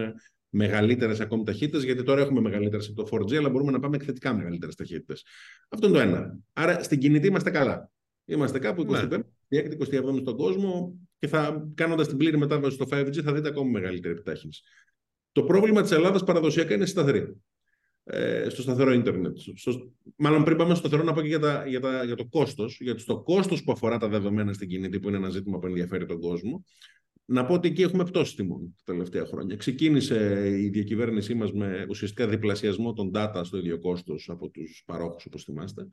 μεγαλύτερες 0.49 1.21
ακόμη 1.21 1.45
ταχύτητες, 1.45 1.84
γιατί 1.84 2.02
τώρα 2.02 2.21
έχουμε 2.21 2.41
μεγαλύτερες 2.41 2.89
από 2.89 3.02
το 3.02 3.17
4G, 3.17 3.34
αλλά 3.36 3.50
μπορούμε 3.50 3.71
να 3.71 3.78
πάμε 3.78 3.97
εκθετικά 3.97 4.34
μεγαλύτερες 4.34 4.75
ταχύτητες. 4.75 5.25
Αυτό 5.69 5.89
είναι 5.89 5.97
το 5.97 6.02
ένα. 6.02 6.39
Άρα 6.52 6.82
στην 6.82 6.99
κινητή 6.99 7.26
είμαστε 7.26 7.50
καλά. 7.50 7.91
Είμαστε 8.26 8.58
κάπου 8.58 8.86
25, 8.89 9.08
ναι. 9.49 9.62
27 9.78 10.19
στον 10.21 10.36
κόσμο 10.36 10.99
και 11.19 11.26
θα 11.26 11.71
κάνοντας 11.75 12.08
την 12.08 12.17
πλήρη 12.17 12.39
μετάβαση 12.39 12.75
στο 12.75 12.86
5G 12.91 13.23
θα 13.23 13.32
δείτε 13.32 13.49
ακόμη 13.49 13.71
μεγαλύτερη 13.71 14.15
επιτάχυνση. 14.15 14.62
Το 15.32 15.43
πρόβλημα 15.43 15.82
της 15.82 15.91
Ελλάδας 15.91 16.25
παραδοσιακά 16.25 16.75
είναι 16.75 16.86
σταθερή. 16.86 17.36
Ε, 18.08 18.49
στο 18.49 18.62
σταθερό 18.62 18.93
ίντερνετ. 18.93 19.36
Στο, 19.54 19.93
μάλλον 20.17 20.45
πριν 20.45 20.56
πάμε 20.56 20.75
στο 20.75 20.86
σταθερό 20.86 21.02
να 21.02 21.12
πω 21.12 21.21
και 21.21 21.26
για, 21.26 21.39
τα, 21.39 21.67
για, 21.67 21.80
τα, 21.80 22.04
για 22.04 22.17
το 22.17 22.26
κόστος. 22.26 22.78
Γιατί 22.80 23.00
στο 23.00 23.23
κόστος 23.23 23.65
που 23.65 23.73
αφορά 23.73 23.99
τα 23.99 24.08
δεδομένα 24.08 24.52
στην 24.52 24.69
κινητή, 24.69 25.00
που 25.00 25.08
είναι 25.08 25.17
ένα 25.17 25.28
ζήτημα 25.28 25.58
που 25.58 25.67
ενδιαφέρει 25.67 26.06
τον 26.06 26.21
κόσμο, 26.21 26.65
να 27.25 27.47
πω 27.47 27.54
ότι 27.54 27.69
εκεί 27.69 27.82
έχουμε 27.82 28.04
πτώση 28.04 28.36
τιμών 28.36 28.75
τα 28.84 28.93
τελευταία 28.93 29.26
χρόνια. 29.26 29.56
Ξεκίνησε 29.56 30.49
η 30.60 30.69
διακυβέρνησή 30.69 31.34
μας 31.34 31.52
με 31.52 31.86
ουσιαστικά 31.89 32.26
διπλασιασμό 32.26 32.93
των 32.93 33.10
data 33.15 33.41
στο 33.45 33.58
ίδιο 33.58 33.78
κόστος 33.78 34.28
από 34.28 34.49
τους 34.49 34.82
παρόχους, 34.86 35.26
όπως 35.26 35.45
θυμάστε. 35.45 35.89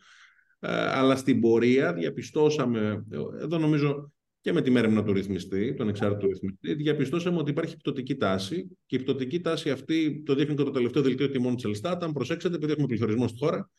Ε, 0.66 0.72
αλλά 0.72 1.16
στην 1.16 1.40
πορεία 1.40 1.94
διαπιστώσαμε, 1.94 3.06
εδώ 3.42 3.58
νομίζω 3.58 4.12
και 4.42 4.54
με 4.54 4.62
τη 4.62 4.72
μέρημνα 4.72 5.04
του 5.04 5.14
ρυθμιστή, 5.14 5.74
τον 5.74 5.90
εξάρτητο 5.90 6.28
ρυθμιστή, 6.28 6.74
διαπιστώσαμε 6.74 7.38
ότι 7.38 7.52
υπάρχει 7.52 7.78
πτωτική 7.78 8.16
τάση 8.16 8.78
και 8.86 8.96
η 8.96 9.00
πτωτική 9.00 9.40
τάση 9.42 9.70
αυτή 9.70 10.24
το 10.26 10.36
δείχνει 10.36 10.56
και 10.56 10.64
το 10.64 10.72
τελευταίο 10.72 11.04
δελτίο 11.04 11.30
τιμών 11.30 11.56
τη 11.56 11.68
Ελστάτα. 11.68 12.06
Αν 12.06 12.12
προσέξετε, 12.12 12.56
επειδή 12.56 12.72
έχουμε 12.72 12.88
πληθωρισμό 12.88 13.28
στη 13.28 13.38
χώρα, 13.38 13.70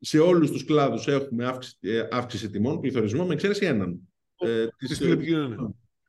σε 0.00 0.18
όλους 0.18 0.50
τους 0.50 0.64
κλάδους 0.64 1.06
έχουμε 1.06 1.44
αύξηση, 1.44 1.76
ε, 1.80 2.08
αύξηση 2.10 2.50
τιμών, 2.50 2.80
πληθωρισμό, 2.80 3.26
με 3.26 3.32
εξαίρεση 3.32 3.66
έναν. 3.66 4.00
Ε, 4.36 4.66
της, 4.76 5.00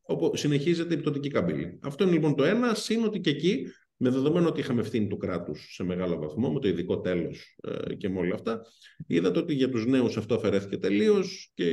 όπου 0.01 0.37
συνεχίζεται 0.37 0.93
η 0.93 0.97
πτωτική 0.97 1.29
καμπύλη. 1.29 1.79
Αυτό 1.81 2.03
είναι 2.03 2.13
λοιπόν 2.13 2.35
το 2.35 2.43
ένα, 2.43 2.73
σύν 2.73 3.03
ότι 3.03 3.19
και 3.19 3.29
εκεί 3.29 3.67
με 4.03 4.09
δεδομένο 4.09 4.47
ότι 4.47 4.59
είχαμε 4.59 4.81
ευθύνη 4.81 5.07
του 5.07 5.17
κράτους 5.17 5.73
σε 5.73 5.83
μεγάλο 5.83 6.19
βαθμό, 6.19 6.51
με 6.51 6.59
το 6.59 6.67
ειδικό 6.67 6.99
τέλος 6.99 7.57
ε, 7.63 7.95
και 7.95 8.09
με 8.09 8.19
όλα 8.19 8.33
αυτά, 8.33 8.61
είδατε 9.07 9.39
ότι 9.39 9.53
για 9.53 9.69
τους 9.69 9.85
νέους 9.85 10.17
αυτό 10.17 10.35
αφαιρέθηκε 10.35 10.77
τελείως 10.77 11.51
και 11.53 11.65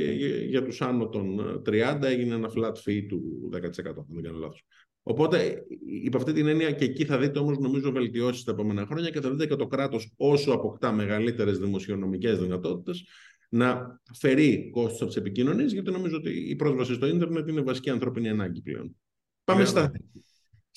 για 0.47 0.63
τους 0.63 0.81
άνω 0.81 1.09
των 1.09 1.39
30 1.65 2.01
έγινε 2.01 2.35
ένα 2.35 2.49
flat 2.55 2.73
fee 2.85 3.05
του 3.07 3.49
10%, 3.53 3.59
αν 3.59 4.05
δεν 4.07 4.23
κάνω 4.23 4.37
λάθος. 4.37 4.65
Οπότε, 5.03 5.65
υπ' 6.03 6.15
αυτή 6.15 6.33
την 6.33 6.47
έννοια, 6.47 6.71
και 6.71 6.85
εκεί 6.85 7.05
θα 7.05 7.17
δείτε 7.17 7.39
όμως, 7.39 7.57
νομίζω, 7.57 7.91
βελτιώσεις 7.91 8.43
τα 8.43 8.51
επόμενα 8.51 8.85
χρόνια 8.85 9.09
και 9.09 9.21
θα 9.21 9.29
δείτε 9.29 9.45
και 9.45 9.55
το 9.55 9.67
κράτος, 9.67 10.13
όσο 10.17 10.51
αποκτά 10.51 10.91
μεγαλύτερες 10.91 11.59
δημοσιονομικές 11.59 12.39
δυνατότητες, 12.39 13.05
να 13.49 14.01
φερεί 14.13 14.69
κόστος 14.71 15.01
από 15.01 15.07
τις 15.07 15.15
επικοινωνίες, 15.15 15.73
γιατί 15.73 15.91
νομίζω 15.91 16.15
ότι 16.15 16.49
η 16.49 16.55
πρόσβαση 16.55 16.93
στο 16.93 17.07
ίντερνετ 17.07 17.49
είναι 17.49 17.61
βασική 17.61 17.89
ανθρώπινη 17.89 18.29
ανάγκη 18.29 18.61
πλέον. 18.61 18.95
Πάμε 19.43 19.65
στα, 19.65 19.91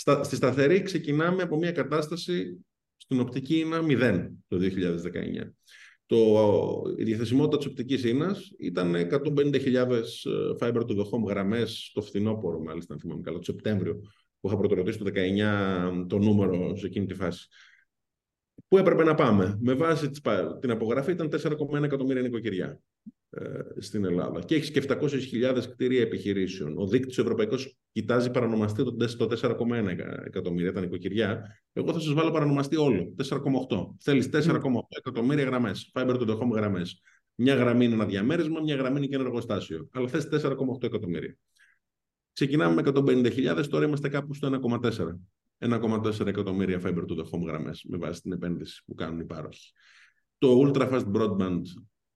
στα, 0.02 0.22
στη 0.22 0.36
σταθερή 0.36 0.82
ξεκινάμε 0.82 1.42
από 1.42 1.56
μια 1.56 1.72
κατάσταση 1.72 2.64
στην 2.96 3.20
οπτική 3.20 3.58
είναι 3.58 3.78
0 3.82 4.28
το 4.48 4.58
2019. 4.58 5.50
Το, 6.06 6.18
η 6.96 7.04
διαθεσιμότητα 7.04 7.56
της 7.56 7.66
οπτικής 7.66 8.04
ίνας 8.04 8.50
ήταν 8.58 8.94
150.000 8.94 9.74
ε, 9.74 10.02
fiber 10.58 10.80
to 10.80 10.96
the 10.96 11.02
home 11.02 11.28
γραμμές 11.28 11.90
το 11.94 12.02
φθινόπωρο, 12.02 12.60
μάλιστα, 12.60 12.94
αν 12.94 13.00
θυμάμαι 13.00 13.20
καλά, 13.20 13.38
το 13.38 13.44
Σεπτέμβριο, 13.44 13.94
που 14.40 14.48
είχα 14.48 14.56
πρωτορωτήσει 14.56 14.98
το 14.98 15.10
19 15.14 16.06
το 16.08 16.18
νούμερο 16.18 16.76
σε 16.76 16.86
εκείνη 16.86 17.06
τη 17.06 17.14
φάση. 17.14 17.48
Πού 18.68 18.78
έπρεπε 18.78 19.04
να 19.04 19.14
πάμε; 19.14 19.58
Με 19.60 19.74
βάση 19.74 20.10
την 20.60 20.70
απογραφή 20.70 21.12
ήταν 21.12 21.28
4,1 21.42 21.82
εκατομμύρια 21.82 22.22
νοικοκυριά. 22.22 22.80
Ε, 23.30 23.60
στην 23.78 24.04
Ελλάδα. 24.04 24.40
Και 24.40 24.54
έχεις 24.54 24.70
και 24.70 24.82
700.000 24.88 25.62
κτίρια 25.70 26.00
επιχειρήσεων. 26.00 26.78
Ο 26.78 26.86
δείκτη 26.86 27.20
ευρωπαϊκός 27.20 27.76
κοιτάζει 27.92 28.30
παρανομαστή 28.30 28.82
το 28.84 28.96
4,1 28.96 29.98
εκατομμύρια, 30.24 30.72
τα 30.72 30.80
νοικοκυριά. 30.80 31.58
Εγώ 31.72 31.92
θα 31.92 32.00
σας 32.00 32.12
βάλω 32.12 32.30
παρανομαστή 32.30 32.76
όλο. 32.76 33.14
4,8. 33.16 33.96
Θέλεις 34.00 34.28
4,8 34.32 34.48
εκατομμύρια 34.88 35.44
γραμμές. 35.44 35.90
Fiber 35.94 36.14
to 36.14 36.26
the 36.26 36.38
home 36.38 36.50
γραμμές. 36.52 37.02
Μια 37.34 37.54
γραμμή 37.54 37.84
είναι 37.84 37.94
ένα 37.94 38.06
διαμέρισμα, 38.06 38.60
μια 38.60 38.74
γραμμή 38.74 38.96
είναι 38.96 39.06
και 39.06 39.14
ένα 39.14 39.24
εργοστάσιο. 39.24 39.88
Αλλά 39.92 40.08
θες 40.08 40.28
4,8 40.28 40.86
εκατομμύρια. 40.86 41.36
Ξεκινάμε 42.32 42.74
με 42.74 42.82
150.000, 42.84 43.68
τώρα 43.68 43.86
είμαστε 43.86 44.08
κάπου 44.08 44.34
στο 44.34 44.46
1,4. 44.46 45.18
1,4 45.58 46.26
εκατομμύρια 46.26 46.80
fiber 46.84 47.04
to 47.08 47.16
the 47.16 47.24
home 47.30 47.46
γραμμές 47.46 47.84
με 47.88 47.96
βάση 47.96 48.22
την 48.22 48.32
επένδυση 48.32 48.82
που 48.86 48.94
κάνουν 48.94 49.20
οι 49.20 49.24
πάροχοι. 49.24 49.72
Το 50.38 50.60
ultra 50.66 50.92
fast 50.92 51.12
broadband 51.12 51.62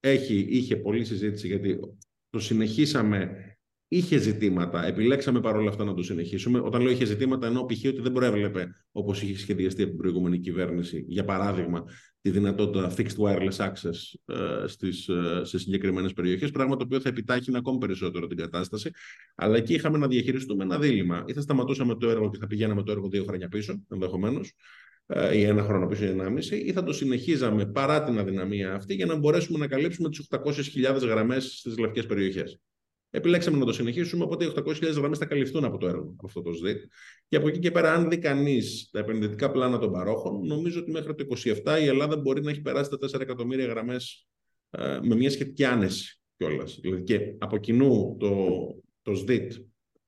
έχει, 0.01 0.47
είχε 0.49 0.77
πολλή 0.77 1.05
συζήτηση 1.05 1.47
γιατί 1.47 1.79
το 2.31 2.39
συνεχίσαμε, 2.39 3.37
είχε 3.89 4.19
ζητήματα, 4.19 4.87
επιλέξαμε 4.87 5.41
παρόλα 5.41 5.69
αυτά 5.69 5.85
να 5.85 5.95
το 5.95 6.03
συνεχίσουμε. 6.03 6.59
Όταν 6.59 6.83
λέω 6.83 6.91
είχε 6.91 7.05
ζητήματα, 7.05 7.47
ενώ 7.47 7.65
π.χ. 7.65 7.85
ότι 7.87 8.01
δεν 8.01 8.13
προέβλεπε, 8.13 8.69
όπως 8.93 9.23
είχε 9.23 9.39
σχεδιαστεί 9.39 9.83
από 9.83 9.91
την 9.91 10.01
προηγούμενη 10.01 10.39
κυβέρνηση, 10.39 11.05
για 11.09 11.25
παράδειγμα, 11.25 11.85
τη 12.21 12.31
δυνατότητα 12.31 12.95
fixed 12.97 13.17
wireless 13.17 13.57
access 13.57 14.15
ε, 14.25 14.67
στις, 14.67 15.09
ε, 15.09 15.41
σε 15.45 15.59
συγκεκριμένες 15.59 16.13
περιοχές, 16.13 16.51
πράγμα 16.51 16.77
το 16.77 16.85
οποίο 16.85 17.01
θα 17.01 17.09
επιτάχυνε 17.09 17.59
ακόμη 17.59 17.79
περισσότερο 17.79 18.27
την 18.27 18.37
κατάσταση. 18.37 18.91
Αλλά 19.35 19.57
εκεί 19.57 19.75
είχαμε 19.75 19.99
να 19.99 20.07
διαχειριστούμε 20.07 20.65
ένα 20.65 20.79
δίλημα. 20.79 21.25
Ή 21.27 21.33
θα 21.33 21.41
σταματούσαμε 21.41 21.95
το 21.95 22.11
έργο 22.11 22.31
και 22.31 22.39
θα 22.39 22.47
πηγαίναμε 22.47 22.83
το 22.83 22.93
έργο 22.93 23.09
δύο 23.09 23.25
χρόνια 23.25 23.49
πίσω, 23.49 23.85
ενδεχομένως, 23.91 24.53
ε, 25.07 25.37
ή 25.37 25.43
ένα 25.43 25.63
χρόνο 25.63 25.87
πίσω 25.87 26.05
ή 26.05 26.09
ένα 26.09 26.31
μισή, 26.31 26.57
ή 26.57 26.73
θα 26.73 26.83
το 26.83 26.93
συνεχίζαμε 26.93 27.67
παρά 27.67 28.05
την 28.05 28.19
αδυναμία 28.19 28.75
αυτή 28.75 28.95
για 28.95 29.07
να 29.07 29.17
μπορέσουμε 29.17 29.59
να 29.59 29.67
καλύψουμε 29.67 30.09
τις 30.09 30.19
800.000 30.19 31.07
γραμμές 31.07 31.59
στις 31.59 31.79
λευκές 31.79 32.07
περιοχές. 32.07 32.61
Επιλέξαμε 33.17 33.59
να 33.59 33.65
το 33.65 33.73
συνεχίσουμε, 33.73 34.25
οπότε 34.25 34.45
οι 34.45 34.53
800.000 34.55 34.93
γραμμές 34.97 35.19
θα 35.19 35.27
καλυφθούν 35.27 35.65
από 35.65 35.79
το 35.79 35.87
έργο, 35.87 36.11
από 36.17 36.27
αυτό 36.27 36.43
το 36.43 36.53
ΣΔΙΤ. 36.53 36.83
Και 37.29 37.37
από 37.37 37.49
εκεί 37.49 37.59
και 37.59 37.71
πέρα, 37.71 37.93
αν 37.93 38.09
δει 38.09 38.19
κανείς 38.19 38.89
τα 38.93 38.99
επενδυτικά 38.99 39.51
πλάνα 39.51 39.79
των 39.79 39.93
παρόχων, 39.93 40.47
νομίζω 40.47 40.81
ότι 40.81 40.91
μέχρι 40.91 41.15
το 41.15 41.25
27 41.65 41.79
η 41.83 41.87
Ελλάδα 41.87 42.17
μπορεί 42.17 42.43
να 42.43 42.51
έχει 42.51 42.61
περάσει 42.61 42.91
τα 42.91 43.19
4 43.19 43.21
εκατομμύρια 43.21 43.67
γραμμές 43.67 44.27
ε, 44.71 44.99
με 45.03 45.15
μια 45.15 45.31
σχετική 45.31 45.65
άνεση 45.65 46.21
κιόλας. 46.37 46.79
Δηλαδή 46.81 47.03
και 47.03 47.35
από 47.39 47.57
κοινού 47.57 48.17
το, 48.19 48.47
το 49.03 49.15
ΣΔΙΤ 49.15 49.53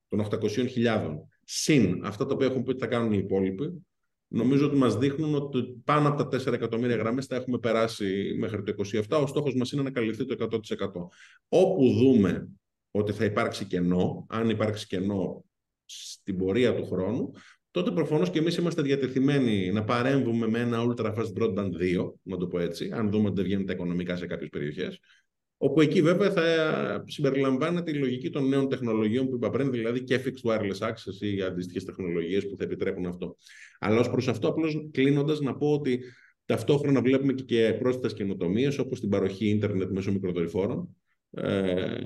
των 0.07 0.27
800.000 0.29 1.15
συν 1.43 2.01
αυτά 2.05 2.25
τα 2.25 2.33
οποία 2.33 2.47
έχουν 2.47 2.63
πει 2.63 2.69
ότι 2.69 2.79
θα 2.79 2.87
κάνουν 2.87 3.13
οι 3.13 3.19
υπόλοιποι, 3.23 3.85
νομίζω 4.27 4.65
ότι 4.65 4.77
μας 4.77 4.97
δείχνουν 4.97 5.35
ότι 5.35 5.81
πάνω 5.83 6.07
από 6.07 6.25
τα 6.25 6.39
4 6.39 6.53
εκατομμύρια 6.53 6.95
γραμμές 6.95 7.25
θα 7.25 7.35
έχουμε 7.35 7.57
περάσει 7.59 8.35
μέχρι 8.39 8.63
το 8.63 8.73
27. 9.09 9.21
Ο 9.21 9.27
στόχος 9.27 9.55
μας 9.55 9.71
είναι 9.71 9.81
να 9.81 9.91
καλυφθεί 9.91 10.25
το 10.25 10.47
100%. 10.51 10.59
Όπου 11.47 11.89
δούμε 11.89 12.49
ότι 12.91 13.11
θα 13.11 13.25
υπάρξει 13.25 13.65
κενό, 13.65 14.25
αν 14.29 14.49
υπάρξει 14.49 14.87
κενό 14.87 15.45
στην 15.85 16.37
πορεία 16.37 16.75
του 16.75 16.85
χρόνου, 16.85 17.31
τότε 17.71 17.91
προφανώς 17.91 18.29
και 18.29 18.39
εμείς 18.39 18.57
είμαστε 18.57 18.81
διατεθειμένοι 18.81 19.71
να 19.71 19.83
παρέμβουμε 19.83 20.47
με 20.47 20.59
ένα 20.59 20.85
Ultra 20.87 21.15
Fast 21.15 21.33
Broadband 21.37 21.71
2, 21.79 22.13
να 22.21 22.37
το 22.37 22.47
πω 22.47 22.59
έτσι, 22.59 22.89
αν 22.93 23.09
δούμε 23.09 23.25
ότι 23.25 23.35
δεν 23.35 23.43
βγαίνουν 23.43 23.65
τα 23.65 23.73
οικονομικά 23.73 24.15
σε 24.15 24.25
κάποιες 24.25 24.49
περιοχές. 24.49 24.99
Όπου 25.61 25.81
εκεί 25.81 26.01
βέβαια 26.01 26.31
θα 26.31 27.03
συμπεριλαμβάνεται 27.07 27.91
η 27.91 27.93
λογική 27.93 28.29
των 28.29 28.47
νέων 28.47 28.69
τεχνολογιών 28.69 29.29
που 29.29 29.35
είπα 29.35 29.49
πριν, 29.49 29.71
δηλαδή 29.71 30.03
και 30.03 30.21
fixed 30.25 30.51
wireless 30.51 30.87
access 30.87 31.21
ή 31.21 31.41
αντίστοιχες 31.41 31.83
τεχνολογίες 31.83 32.49
που 32.49 32.55
θα 32.57 32.63
επιτρέπουν 32.63 33.05
αυτό. 33.05 33.37
Αλλά 33.79 33.99
ως 33.99 34.09
προς 34.09 34.27
αυτό, 34.27 34.47
απλώς 34.47 34.89
κλείνοντας, 34.91 35.39
να 35.39 35.55
πω 35.55 35.73
ότι 35.73 35.99
ταυτόχρονα 36.45 37.01
βλέπουμε 37.01 37.33
και 37.33 37.75
πρόσθετες 37.79 38.13
καινοτομίες, 38.13 38.77
όπως 38.77 38.99
την 38.99 39.09
παροχή 39.09 39.49
ίντερνετ 39.49 39.91
μέσω 39.91 40.11
μικροδορυφόρων, 40.11 40.95
ε, 41.31 41.97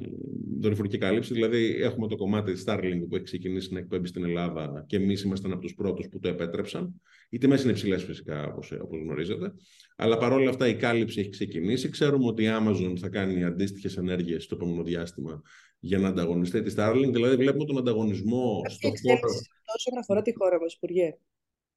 δορυφορική 0.60 0.98
κάλυψη. 0.98 1.34
Δηλαδή, 1.34 1.76
έχουμε 1.82 2.08
το 2.08 2.16
κομμάτι 2.16 2.54
τη 2.54 2.64
Starlink 2.66 3.06
που 3.10 3.16
έχει 3.16 3.24
ξεκινήσει 3.24 3.74
να 3.74 3.80
εκπέμπει 3.80 4.08
στην 4.08 4.24
Ελλάδα 4.24 4.84
και 4.88 4.96
εμείς 4.96 5.24
ήμασταν 5.24 5.52
από 5.52 5.62
τους 5.62 5.74
πρώτους 5.74 6.10
που 6.10 6.20
το 6.20 6.28
επέτρεψαν. 6.28 7.02
Οι 7.30 7.38
τιμές 7.38 7.64
είναι 7.64 7.72
υψηλές 7.72 8.04
φυσικά, 8.04 8.46
όπως 8.46 8.72
γνωρίζετε. 9.04 9.54
Αλλά 9.96 10.18
παρόλα 10.18 10.50
αυτά 10.50 10.68
η 10.68 10.76
κάλυψη 10.76 11.20
έχει 11.20 11.30
ξεκινήσει. 11.30 11.90
Ξέρουμε 11.90 12.26
ότι 12.26 12.44
η 12.44 12.48
Amazon 12.50 12.96
θα 13.00 13.10
κάνει 13.10 13.44
αντίστοιχες 13.44 13.98
ενέργειες 13.98 14.44
στο 14.44 14.56
επόμενο 14.56 14.84
διάστημα 14.84 15.42
για 15.80 15.98
να 15.98 16.08
ανταγωνιστεί 16.08 16.62
τη 16.62 16.74
Starlink. 16.78 17.10
Δηλαδή, 17.12 17.36
βλέπουμε 17.36 17.66
τον 17.66 17.78
ανταγωνισμό 17.78 18.62
στο 18.68 18.88
χώρο. 18.88 19.30
Όσον 19.76 19.98
αφορά 20.00 20.22
τη 20.22 20.34
χώρα 20.36 20.60
μας, 20.60 20.74
Υπουργέ. 20.74 21.18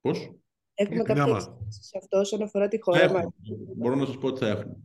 Πώς; 0.01 0.31
Έχουμε 0.79 1.03
κάποια 1.03 1.39
σε 1.67 1.97
αυτό 1.97 2.19
όσον 2.19 2.41
αφορά 2.41 2.67
τη 2.67 2.81
χώρα 2.81 3.11
μας. 3.11 3.25
Μπορώ 3.75 3.95
να 3.95 4.05
σας 4.05 4.17
πω 4.17 4.27
ότι 4.27 4.39
θα 4.39 4.47
έχουμε. 4.47 4.77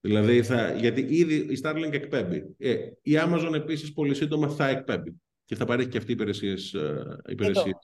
Δηλαδή, 0.00 0.42
θα, 0.42 0.72
γιατί 0.72 1.00
ήδη 1.00 1.34
η 1.34 1.60
Starlink 1.62 1.92
εκπέμπει. 1.92 2.54
Ε, 2.58 2.74
η 3.02 3.12
Amazon 3.14 3.52
επίσης 3.54 3.92
πολύ 3.92 4.14
σύντομα 4.14 4.48
θα 4.48 4.68
εκπέμπει 4.68 5.20
και 5.44 5.54
θα 5.54 5.64
παρέχει 5.64 5.88
και 5.88 5.98
αυτή 5.98 6.12
υπηρεσίες, 6.12 6.74
ε, 6.74 7.16
υπηρεσίες 7.28 7.74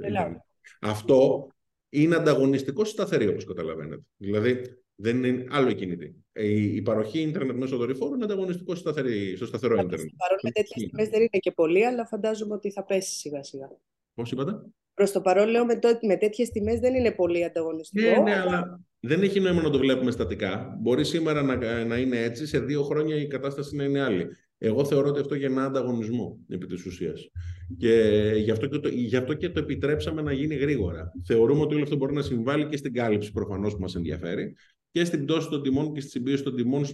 ε, 0.00 0.40
Αυτό 0.80 1.48
είναι 1.88 2.14
ανταγωνιστικό 2.14 2.84
σταθερή, 2.84 3.28
όπως 3.28 3.44
καταλαβαίνετε. 3.44 4.02
Δηλαδή, 4.16 4.62
δεν 4.94 5.24
είναι 5.24 5.46
άλλο 5.50 5.72
κινητή. 5.72 6.24
Ε, 6.32 6.46
η, 6.46 6.76
η 6.76 6.82
παροχή 6.82 7.20
ίντερνετ 7.20 7.56
μέσω 7.56 7.76
δορυφόρου 7.76 8.14
είναι 8.14 8.24
ανταγωνιστικό 8.24 8.74
σταθερή, 8.74 9.36
στο 9.36 9.46
σταθερό 9.46 9.74
ίντερνετ. 9.74 10.10
Παρόλο 10.16 10.40
με 10.42 10.50
τέτοιε 10.50 10.88
τιμέ 10.88 11.08
δεν 11.08 11.20
είναι 11.20 11.38
και 11.40 11.52
πολύ, 11.52 11.86
αλλά 11.86 12.06
φαντάζομαι 12.06 12.54
ότι 12.54 12.70
θα 12.70 12.84
πέσει 12.84 13.14
σιγά 13.14 13.42
σιγά. 13.42 13.70
Πώς 14.14 14.32
είπατε; 14.32 14.60
Προς 14.94 15.12
το 15.12 15.20
παρόν, 15.20 15.48
λέω 15.48 15.64
με, 15.64 15.78
το, 15.78 15.98
με 16.02 16.16
τέτοιες 16.16 16.50
τιμέ 16.50 16.78
δεν 16.78 16.94
είναι 16.94 17.12
πολύ 17.12 17.44
ανταγωνιστικό. 17.44 18.08
Ναι, 18.08 18.18
ναι, 18.18 18.40
αλλά 18.40 18.80
δεν 19.04 19.22
έχει 19.22 19.40
νόημα 19.40 19.62
να 19.62 19.70
το 19.70 19.78
βλέπουμε 19.78 20.10
στατικά. 20.10 20.76
Μπορεί 20.80 21.04
σήμερα 21.04 21.42
να, 21.42 21.84
να 21.84 21.98
είναι 21.98 22.22
έτσι, 22.22 22.46
σε 22.46 22.60
δύο 22.60 22.82
χρόνια 22.82 23.16
η 23.16 23.26
κατάσταση 23.26 23.76
να 23.76 23.84
είναι 23.84 24.00
άλλη. 24.00 24.26
Εγώ 24.58 24.84
θεωρώ 24.84 25.08
ότι 25.08 25.20
αυτό 25.20 25.34
γεννά 25.34 25.64
ανταγωνισμό 25.64 26.38
επί 26.48 26.66
της 26.66 26.86
ουσίας. 26.86 27.30
Και 27.76 27.94
γι 28.36 28.50
αυτό 28.50 28.66
και, 28.66 28.78
το, 28.78 28.88
γι 28.88 29.16
αυτό 29.16 29.34
και 29.34 29.50
το 29.50 29.58
επιτρέψαμε 29.58 30.22
να 30.22 30.32
γίνει 30.32 30.54
γρήγορα. 30.54 31.12
Θεωρούμε 31.24 31.60
ότι 31.60 31.74
όλο 31.74 31.82
αυτό 31.82 31.96
μπορεί 31.96 32.14
να 32.14 32.22
συμβάλλει 32.22 32.66
και 32.66 32.76
στην 32.76 32.92
κάλυψη 32.92 33.32
προφανώς 33.32 33.74
που 33.74 33.80
μας 33.80 33.94
ενδιαφέρει 33.94 34.54
και 34.90 35.04
στην 35.04 35.24
πτώση 35.24 35.48
των 35.48 35.62
τιμών 35.62 35.92
και 35.92 36.00
στη 36.00 36.10
συμπίεση 36.10 36.42
των 36.42 36.56
τιμών 36.56 36.84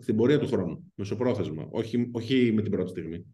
στην 0.00 0.16
πορεία 0.16 0.38
του 0.38 0.46
χρόνου, 0.46 0.92
μεσοπρόθεσμα, 0.94 1.68
όχι, 1.70 2.10
όχι 2.12 2.52
με 2.52 2.62
την 2.62 2.70
πρώτη 2.70 2.90
στιγμή. 2.90 3.24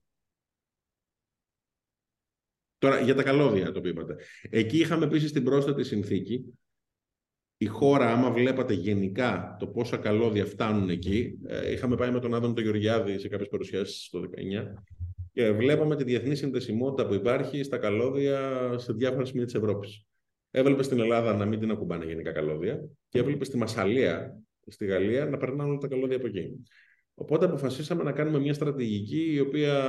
Τώρα, 2.79 3.01
για 3.01 3.15
τα 3.15 3.23
καλώδια, 3.23 3.73
το 3.73 3.79
οποίο 3.79 3.91
είπατε. 3.91 4.17
Εκεί 4.43 4.79
είχαμε 4.79 5.05
επίσης 5.05 5.33
την 5.33 5.45
πρόσθετη 5.45 5.85
συνθήκη. 5.85 6.59
Η 7.63 7.67
χώρα, 7.67 8.13
άμα 8.13 8.31
βλέπατε 8.31 8.75
γενικά 8.75 9.57
το 9.59 9.67
πόσα 9.67 9.97
καλώδια 9.97 10.47
φτάνουν 10.47 10.89
εκεί, 10.89 11.39
ε, 11.47 11.73
είχαμε 11.73 11.97
πάει 11.97 12.11
με 12.11 12.21
τον 12.21 12.35
Άδων 12.35 12.55
τον 12.55 12.63
Γεωργιάδη 12.65 13.19
σε 13.19 13.29
κάποιες 13.29 13.49
παρουσιάσεις 13.49 14.09
το 14.11 14.21
19 14.21 14.75
και 15.33 15.51
βλέπαμε 15.51 15.97
τη 15.97 16.05
διεθνή 16.05 16.35
συνδεσιμότητα 16.35 17.09
που 17.09 17.15
υπάρχει 17.15 17.63
στα 17.63 17.79
καλώδια 17.79 18.61
σε 18.77 18.93
διάφορα 18.93 19.25
σημεία 19.25 19.45
της 19.45 19.55
Ευρώπης. 19.55 20.07
Έβλεπες 20.51 20.87
στην 20.87 21.01
Ελλάδα 21.01 21.35
να 21.35 21.45
μην 21.45 21.61
την 21.61 21.71
ακουμπάνε 21.71 22.05
γενικά 22.05 22.33
καλώδια 22.33 22.89
και 23.09 23.19
έβλεπες 23.19 23.47
στη 23.47 23.57
Μασαλία, 23.57 24.43
στη 24.67 24.87
Γαλλία, 24.87 25.25
να 25.27 25.37
περνάνε 25.37 25.71
όλα 25.71 25.79
τα 25.79 25.89
καλώδια 25.89 26.17
από 26.17 26.27
εκεί. 26.27 26.65
Οπότε 27.15 27.45
αποφασίσαμε 27.45 28.03
να 28.03 28.13
κάνουμε 28.13 28.39
μια 28.39 28.55
στρατηγική 28.55 29.33
η 29.33 29.41
οποία, 29.41 29.87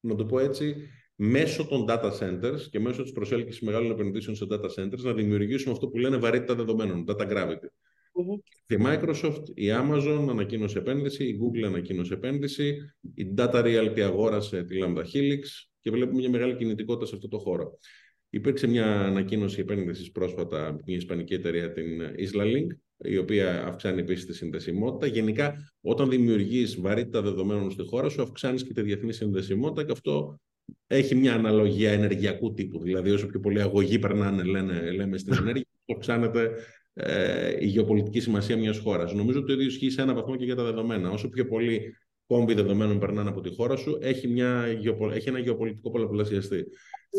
να 0.00 0.14
το 0.14 0.24
πω 0.26 0.38
έτσι, 0.38 0.76
μέσω 1.14 1.66
των 1.66 1.84
data 1.88 2.10
centers 2.20 2.60
και 2.70 2.80
μέσω 2.80 3.02
της 3.02 3.12
προσέλκυσης 3.12 3.60
μεγάλων 3.60 3.90
επενδύσεων 3.90 4.36
σε 4.36 4.46
data 4.50 4.68
centers 4.76 5.02
να 5.02 5.12
δημιουργήσουμε 5.12 5.72
αυτό 5.72 5.88
που 5.88 5.98
λένε 5.98 6.16
βαρύτητα 6.16 6.54
δεδομένων, 6.54 7.04
data 7.08 7.30
gravity. 7.30 7.68
Η 8.66 8.76
Microsoft, 8.80 9.42
η 9.54 9.66
Amazon 9.70 10.26
ανακοίνωσε 10.30 10.78
επένδυση, 10.78 11.24
η 11.24 11.38
Google 11.42 11.66
ανακοίνωσε 11.66 12.14
επένδυση, 12.14 12.76
η 13.14 13.34
Data 13.36 13.64
Realty 13.64 14.00
αγόρασε 14.00 14.62
τη 14.64 14.78
Lambda 14.82 15.02
Helix 15.02 15.42
και 15.80 15.90
βλέπουμε 15.90 16.20
μια 16.20 16.30
μεγάλη 16.30 16.56
κινητικότητα 16.56 17.06
σε 17.06 17.14
αυτό 17.14 17.28
το 17.28 17.38
χώρο. 17.38 17.78
Υπήρξε 18.30 18.66
μια 18.66 19.00
ανακοίνωση 19.00 19.60
επένδυσης 19.60 20.10
πρόσφατα 20.10 20.66
από 20.66 20.82
μια 20.86 20.96
ισπανική 20.96 21.34
εταιρεία, 21.34 21.72
την 21.72 22.02
Islalink, 22.02 22.66
η 22.96 23.16
οποία 23.16 23.66
αυξάνει 23.66 24.00
επίσης 24.00 24.26
τη 24.26 24.34
συνδεσιμότητα. 24.34 25.06
Γενικά, 25.06 25.72
όταν 25.80 26.08
δημιουργείς 26.08 26.80
βαρύτητα 26.80 27.22
δεδομένων 27.22 27.70
στη 27.70 27.86
χώρα 27.86 28.08
σου, 28.08 28.22
αυξάνεις 28.22 28.64
και 28.64 28.72
τη 28.72 28.82
διεθνή 28.82 29.12
συνδεσιμότητα 29.12 29.84
και 29.84 29.92
αυτό 29.92 30.40
έχει 30.86 31.14
μια 31.14 31.34
αναλογία 31.34 31.92
ενεργειακού 31.92 32.54
τύπου. 32.54 32.82
Δηλαδή, 32.82 33.10
όσο 33.10 33.26
πιο 33.26 33.40
πολύ 33.40 33.60
αγωγή 33.60 33.98
περνάνε, 33.98 34.42
λένε, 34.42 34.90
λέμε 34.90 35.18
στην 35.18 35.34
ενέργεια, 35.40 35.66
αυξάνεται 35.94 36.50
ε, 36.94 37.56
η 37.60 37.66
γεωπολιτική 37.66 38.20
σημασία 38.20 38.56
μιας 38.56 38.78
χώρας. 38.78 39.12
Νομίζω 39.12 39.38
ότι 39.38 39.46
το 39.46 39.52
ίδιο 39.52 39.66
ισχύει 39.66 39.90
σε 39.90 40.02
ένα 40.02 40.14
βαθμό 40.14 40.36
και 40.36 40.44
για 40.44 40.54
τα 40.54 40.64
δεδομένα. 40.64 41.10
Όσο 41.10 41.28
πιο 41.28 41.46
πολύ 41.46 41.96
κόμβοι 42.26 42.54
δεδομένων 42.54 42.98
περνάνε 42.98 43.28
από 43.28 43.40
τη 43.40 43.54
χώρα 43.54 43.76
σου, 43.76 43.98
έχει, 44.00 44.28
μια, 44.28 44.64
έχει 45.12 45.28
ένα 45.28 45.38
γεωπολιτικό 45.38 45.90
πολλαπλασιαστή. 45.90 46.64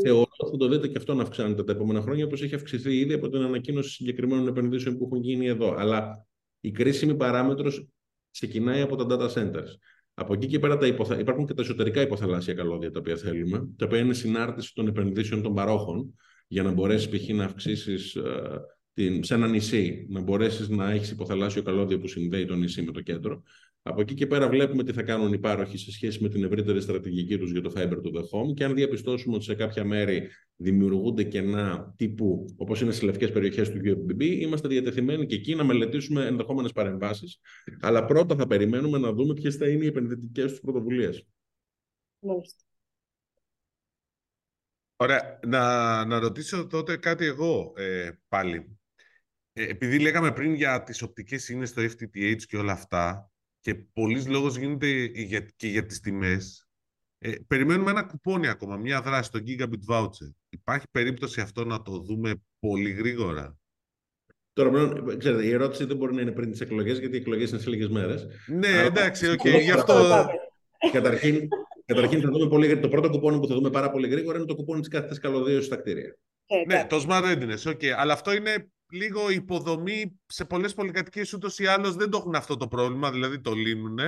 Θεωρώ 0.04 0.28
ότι 0.38 0.52
θα 0.52 0.58
το 0.58 0.68
δείτε 0.68 0.88
και 0.88 0.98
αυτό 0.98 1.14
να 1.14 1.22
αυξάνεται 1.22 1.64
τα 1.64 1.72
επόμενα 1.72 2.02
χρόνια, 2.02 2.26
όπως 2.26 2.42
έχει 2.42 2.56
αυξηθεί 2.56 2.98
ήδη 2.98 3.14
από 3.14 3.30
την 3.30 3.42
ανακοίνωση 3.42 3.90
συγκεκριμένων 3.90 4.48
επενδύσεων 4.48 4.98
που 4.98 5.06
έχουν 5.06 5.24
γίνει 5.24 5.48
εδώ. 5.48 5.76
Αλλά 5.78 6.26
η 6.60 6.72
κρίσιμη 6.72 7.16
παράμετρος 7.16 7.88
ξεκινάει 8.32 8.82
από 8.82 8.96
τα 8.96 9.06
data 9.10 9.34
centers. 9.34 9.70
Από 10.18 10.34
εκεί 10.34 10.48
και 10.48 10.60
πέρα 10.60 10.78
τα 10.78 10.88
υποθα... 10.88 11.20
υπάρχουν 11.20 11.46
και 11.46 11.54
τα 11.54 11.62
εσωτερικά 11.62 12.02
υποθαλάσσια 12.02 12.54
καλώδια 12.54 12.92
τα 12.92 13.00
οποία 13.00 13.16
θέλουμε, 13.16 13.70
τα 13.78 13.86
οποία 13.86 14.00
είναι 14.00 14.14
συνάρτηση 14.14 14.74
των 14.74 14.88
επενδύσεων 14.88 15.42
των 15.42 15.54
παρόχων, 15.54 16.14
για 16.48 16.64
να 16.64 16.72
μπορέσεις 16.72 17.10
π.χ. 17.10 17.30
να 17.30 17.44
αυξήσεις 17.44 18.16
ε, 18.16 18.62
την... 18.94 19.24
σε 19.24 19.34
ένα 19.34 19.48
νησί, 19.48 20.08
να 20.10 20.22
μπορέσεις 20.22 20.70
να 20.70 20.92
έχεις 20.92 21.12
υποθαλάσσιο 21.12 21.62
καλώδιο 21.62 22.00
που 22.00 22.08
συνδέει 22.08 22.46
το 22.46 22.56
νησί 22.56 22.82
με 22.82 22.92
το 22.92 23.02
κέντρο. 23.02 23.44
Από 23.88 24.02
εκεί 24.02 24.14
και 24.14 24.28
πέρα 24.28 24.50
βλέπουμε 24.50 24.84
τι 24.84 24.94
θα 24.94 25.04
κάνουν 25.04 25.34
οι 25.34 25.38
πάροχοι 25.40 25.78
σε 25.78 25.92
σχέση 25.92 26.24
με 26.24 26.30
την 26.30 26.44
ευρύτερη 26.44 26.82
στρατηγική 26.82 27.38
τους 27.38 27.52
για 27.52 27.62
το 27.62 27.74
fiber 27.76 27.94
to 27.94 28.16
the 28.16 28.22
home 28.22 28.54
και 28.56 28.64
αν 28.64 28.76
διαπιστώσουμε 28.76 29.36
ότι 29.36 29.44
σε 29.44 29.56
κάποια 29.56 29.84
μέρη 29.84 30.30
δημιουργούνται 30.56 31.24
κενά 31.24 31.94
τύπου 31.98 32.46
όπως 32.58 32.82
είναι 32.82 32.92
στι 32.92 33.06
λευκές 33.06 33.32
περιοχές 33.32 33.72
του 33.72 33.80
UFBB, 33.84 34.22
είμαστε 34.22 34.68
διατεθειμένοι 34.68 35.26
και 35.26 35.36
εκεί 35.36 35.56
να 35.56 35.64
μελετήσουμε 35.64 36.26
ενδεχόμενες 36.26 36.72
παρεμβάσεις. 36.72 37.40
Αλλά 37.82 38.06
πρώτα 38.06 38.36
θα 38.36 38.48
περιμένουμε 38.48 38.98
να 38.98 39.14
δούμε 39.14 39.34
ποιες 39.34 39.56
θα 39.56 39.70
είναι 39.70 39.84
οι 39.84 39.88
επενδυτικές 39.88 40.52
τους 40.52 40.60
πρωτοβουλίες. 40.60 41.28
Ωραία. 44.96 45.40
Να, 45.48 46.06
να 46.06 46.20
ρωτήσω 46.20 46.68
τότε 46.68 46.98
κάτι 46.98 47.26
εγώ 47.26 47.74
ε, 47.76 48.12
πάλι. 48.28 48.78
Ε, 49.54 49.64
επειδή 49.64 50.00
λέγαμε 50.00 50.32
πριν 50.32 50.54
για 50.54 50.84
τις 50.84 51.02
οπτικές 51.02 51.50
ίνες 51.50 51.66
στο 51.66 51.82
FTTH 51.82 52.42
και 52.48 52.58
όλα 52.58 52.72
αυτά, 52.72 53.30
και 53.66 53.76
πολλής 53.94 54.28
λόγος 54.28 54.58
γίνεται 54.58 54.88
για, 55.14 55.40
και 55.56 55.68
για 55.68 55.86
τις 55.86 56.00
τιμές. 56.00 56.68
Ε, 57.18 57.32
περιμένουμε 57.48 57.92
ένα 57.92 58.04
κουπόνι 58.04 58.48
ακόμα, 58.48 58.78
μια 58.78 59.02
δράση, 59.02 59.32
το 59.32 59.40
Gigabit 59.48 59.94
Voucher. 59.94 60.34
Υπάρχει 60.50 60.86
περίπτωση 60.92 61.42
αυτό 61.42 61.66
να 61.66 61.82
το 61.82 61.98
δούμε 61.98 62.34
πολύ 62.60 62.92
γρήγορα; 62.92 63.58
Τώρα, 64.54 64.94
ξέρετε, 65.18 65.46
η 65.46 65.52
ερώτηση 65.52 65.86
δεν 65.86 65.98
μπορεί 65.98 66.14
να 66.14 66.22
είναι 66.22 66.32
πριν 66.32 66.52
τις 66.52 66.62
εκλογές, 66.62 67.00
γιατί 67.00 67.16
οι 67.16 67.20
εκλογές 67.20 67.50
είναι 67.50 67.60
σε 67.60 67.70
λίγες 67.70 67.90
μέρες. 67.90 68.28
Ναι, 68.48 68.68
Αλλά... 68.68 68.82
εντάξει, 68.82 69.30
OK, 69.30 69.40
okay, 69.44 69.62
γι' 69.62 69.72
αυτό. 69.72 70.26
Καταρχήν, 70.92 71.48
καταρχήν 71.86 72.22
θα 72.22 72.30
δούμε 72.30 72.48
πολύ, 72.48 72.80
το 72.80 72.90
πρώτο 72.90 73.10
κουπόνι 73.10 73.40
που 73.40 73.48
θα 73.48 73.56
δούμε 73.56 73.70
πάρα 73.70 73.92
πολύ 73.92 74.08
γρήγορα 74.08 74.38
είναι 74.38 74.46
το 74.46 74.56
κουπόνι 74.56 74.80
της 74.80 74.90
κάθετης 74.90 75.18
καλωδίωσης 75.22 75.66
στα 75.66 75.76
κτίρια. 75.76 76.18
ναι, 76.68 76.76
ναι 76.76 76.88
το 76.90 77.06
smart 77.08 77.24
readiness, 77.24 77.72
okay. 77.72 77.88
αλλά 77.88 78.14
αυτό 78.14 78.34
είναι 78.34 78.70
λίγο 78.92 79.30
υποδομή 79.30 80.20
σε 80.26 80.46
πολλές 80.46 80.74
πολυκατοικίες 80.74 81.34
ούτως 81.34 81.60
ή 81.60 81.66
άλλως 81.66 81.96
δεν 81.96 82.10
το 82.10 82.18
έχουν 82.18 82.36
αυτό 82.36 82.58
το 82.58 82.68
πρόβλημα, 82.68 83.12
δηλαδή 83.12 83.42
το 83.42 83.54
λύνουν. 83.54 84.00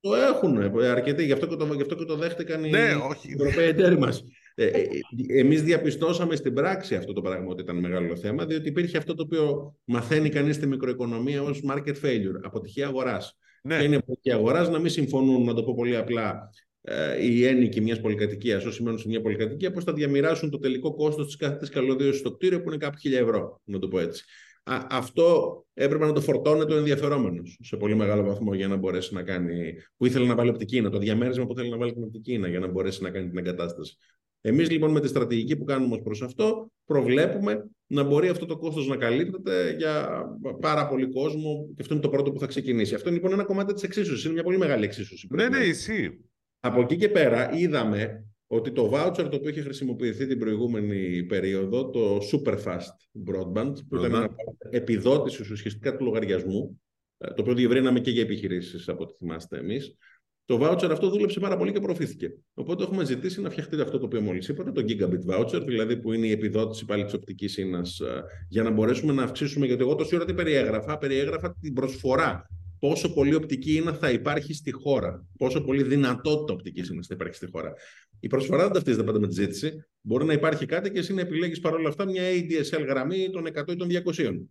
Το 0.00 0.14
έχουν 0.14 0.58
αρκετοί, 0.82 1.24
γι' 1.24 1.32
αυτό 1.32 1.46
και 1.46 1.56
το, 1.56 1.74
γι 1.74 1.82
αυτό 1.82 1.94
και 1.94 2.04
το 2.04 2.16
δέχτηκαν 2.16 2.60
ναι, 2.60 2.68
οι, 2.68 3.08
όχι. 3.10 3.28
οι 3.28 3.34
Ευρωπαίοι 3.38 3.68
εταίροι 3.68 3.98
μας. 3.98 4.24
Ε, 4.54 4.66
ε, 4.66 4.88
εμείς 5.28 5.62
διαπιστώσαμε 5.62 6.36
στην 6.36 6.54
πράξη 6.54 6.94
αυτό 6.94 7.12
το 7.12 7.20
πράγμα 7.20 7.50
ότι 7.50 7.62
ήταν 7.62 7.78
μεγάλο 7.78 8.16
θέμα, 8.16 8.46
διότι 8.46 8.68
υπήρχε 8.68 8.96
αυτό 8.96 9.14
το 9.14 9.22
οποίο 9.22 9.74
μαθαίνει 9.84 10.28
κανείς 10.28 10.56
στη 10.56 10.66
μικροοικονομία 10.66 11.42
ως 11.42 11.62
market 11.70 11.94
failure, 12.02 12.40
αποτυχία 12.42 12.86
αγοράς. 12.86 13.38
Ναι. 13.62 13.78
Και 13.78 13.84
είναι 13.84 13.96
αποτυχία 13.96 14.34
αγοράς 14.34 14.68
να 14.68 14.78
μην 14.78 14.90
συμφωνούν, 14.90 15.44
να 15.44 15.54
το 15.54 15.62
πω 15.62 15.74
πολύ 15.74 15.96
απλά, 15.96 16.50
ε, 16.71 16.71
οι 17.20 17.46
ένοικοι 17.46 17.80
μιας 17.80 18.00
πολυκατοικίας, 18.00 18.64
όσοι 18.64 18.82
μένουν 18.82 18.98
σε 18.98 19.08
μια 19.08 19.20
πολυκατοικία, 19.20 19.70
πώς 19.70 19.84
θα 19.84 19.92
διαμοιράσουν 19.92 20.50
το 20.50 20.58
τελικό 20.58 20.94
κόστος 20.94 21.26
της 21.26 21.36
κάθε 21.36 21.66
καλωδίωσης 21.70 22.20
στο 22.20 22.32
κτίριο, 22.32 22.62
που 22.62 22.68
είναι 22.68 22.76
κάπου 22.76 22.96
χίλια 22.98 23.18
ευρώ, 23.18 23.60
να 23.64 23.78
το 23.78 23.88
πω 23.88 23.98
έτσι. 23.98 24.24
Α, 24.64 24.86
αυτό 24.90 25.56
έπρεπε 25.74 26.06
να 26.06 26.12
το 26.12 26.20
φορτώνει 26.20 26.72
ο 26.72 26.76
ενδιαφερόμενος 26.76 27.58
σε 27.62 27.76
πολύ 27.76 27.94
μεγάλο 27.94 28.22
βαθμό 28.22 28.54
για 28.54 28.68
να 28.68 28.76
μπορέσει 28.76 29.14
να 29.14 29.22
κάνει. 29.22 29.74
που 29.96 30.06
ήθελε 30.06 30.26
να 30.26 30.34
βάλει 30.34 30.50
οπτική 30.50 30.80
να 30.80 30.90
το 30.90 30.98
διαμέρισμα 30.98 31.46
που 31.46 31.54
θέλει 31.54 31.70
να 31.70 31.76
βάλει 31.76 31.92
την 31.92 32.02
οπτική 32.02 32.40
για 32.48 32.58
να 32.58 32.66
μπορέσει 32.66 33.02
να 33.02 33.10
κάνει 33.10 33.28
την 33.28 33.38
εγκατάσταση. 33.38 33.96
Εμείς 34.40 34.70
λοιπόν 34.70 34.90
με 34.90 35.00
τη 35.00 35.08
στρατηγική 35.08 35.56
που 35.56 35.64
κάνουμε 35.64 35.94
ως 35.94 36.02
προς 36.02 36.22
αυτό, 36.22 36.70
προβλέπουμε 36.84 37.70
να 37.86 38.02
μπορεί 38.02 38.28
αυτό 38.28 38.46
το 38.46 38.56
κόστος 38.56 38.86
να 38.86 38.96
καλύπτεται 38.96 39.74
για 39.78 40.24
πάρα 40.60 40.88
πολύ 40.88 41.08
κόσμο 41.08 41.66
και 41.74 41.82
αυτό 41.82 41.94
είναι 41.94 42.02
το 42.02 42.08
πρώτο 42.08 42.32
που 42.32 42.38
θα 42.38 42.46
ξεκινήσει. 42.46 42.94
Αυτό 42.94 43.08
είναι 43.08 43.16
λοιπόν 43.16 43.32
ένα 43.32 43.44
κομμάτι 43.44 43.72
της 43.72 43.82
εξίσωσης. 43.82 44.24
Είναι 44.24 44.32
μια 44.32 44.42
πολύ 44.42 44.58
μεγάλη 44.58 44.84
εξίσωση. 44.84 45.26
Ναι, 45.30 45.48
ναι, 45.48 45.58
ισχύει. 45.58 46.18
Από 46.64 46.80
εκεί 46.80 46.96
και 46.96 47.08
πέρα 47.08 47.52
είδαμε 47.52 48.26
ότι 48.46 48.72
το 48.72 48.90
voucher 48.94 49.28
το 49.30 49.36
οποίο 49.36 49.48
είχε 49.48 49.60
χρησιμοποιηθεί 49.60 50.26
την 50.26 50.38
προηγούμενη 50.38 51.22
περίοδο, 51.22 51.90
το 51.90 52.16
super 52.16 52.56
fast 52.64 53.22
broadband, 53.28 53.72
που 53.88 53.96
ήταν 53.96 54.10
μια 54.10 54.34
επιδότηση 54.70 55.52
ουσιαστικά 55.52 55.96
του 55.96 56.04
λογαριασμού, 56.04 56.80
ε, 57.18 57.26
το 57.26 57.42
οποίο 57.42 57.54
διευρύναμε 57.54 58.00
και 58.00 58.10
για 58.10 58.22
επιχειρήσεις, 58.22 58.88
από 58.88 59.02
ό,τι 59.02 59.14
θυμάστε 59.18 59.58
εμείς. 59.58 59.96
Το 60.44 60.58
voucher 60.62 60.90
αυτό 60.90 61.08
δούλεψε 61.08 61.40
πάρα 61.40 61.56
πολύ 61.56 61.72
και 61.72 61.80
προωθήθηκε. 61.80 62.34
Οπότε 62.54 62.82
έχουμε 62.82 63.04
ζητήσει 63.04 63.40
να 63.40 63.50
φτιαχτεί 63.50 63.80
αυτό 63.80 63.98
το 63.98 64.04
οποίο 64.04 64.20
μόλις 64.20 64.48
είπατε, 64.48 64.72
το 64.72 64.84
gigabit 64.88 65.34
voucher, 65.34 65.62
δηλαδή 65.66 65.96
που 65.96 66.12
είναι 66.12 66.26
η 66.26 66.30
επιδότηση 66.30 66.84
πάλι 66.84 67.04
της 67.04 67.14
οπτικής 67.14 67.56
ίνα, 67.56 67.78
ε, 67.78 68.20
για 68.48 68.62
να 68.62 68.70
μπορέσουμε 68.70 69.12
να 69.12 69.22
αυξήσουμε. 69.22 69.66
Γιατί 69.66 69.82
εγώ 69.82 69.94
τόση 69.94 70.14
ώρα 70.14 70.24
τι 70.24 70.34
περιέγραφα, 70.34 70.98
περιέγραφα 70.98 71.56
την 71.60 71.72
προσφορά 71.72 72.46
πόσο 72.82 73.12
πολύ 73.12 73.34
οπτική 73.34 73.74
είναι 73.74 73.92
θα 73.92 74.10
υπάρχει 74.10 74.54
στη 74.54 74.70
χώρα. 74.70 75.26
Πόσο 75.38 75.60
πολύ 75.64 75.82
δυνατότητα 75.82 76.52
οπτικής 76.52 76.88
είναι 76.88 77.02
θα 77.02 77.14
υπάρχει 77.14 77.34
στη 77.34 77.46
χώρα. 77.50 77.72
Η 78.20 78.26
προσφορά 78.26 78.62
δεν 78.62 78.72
ταυτίζεται 78.72 79.02
πάντα 79.02 79.20
με 79.20 79.26
τη 79.26 79.34
ζήτηση. 79.34 79.84
Μπορεί 80.00 80.24
να 80.24 80.32
υπάρχει 80.32 80.66
κάτι 80.66 80.90
και 80.90 80.98
εσύ 80.98 81.14
να 81.14 81.20
επιλέγεις 81.20 81.60
παρόλα 81.60 81.88
αυτά 81.88 82.04
μια 82.04 82.22
ADSL 82.22 82.84
γραμμή 82.86 83.30
των 83.30 83.46
100 83.46 83.72
ή 83.72 83.76
των 83.76 83.88
200. 84.16 84.46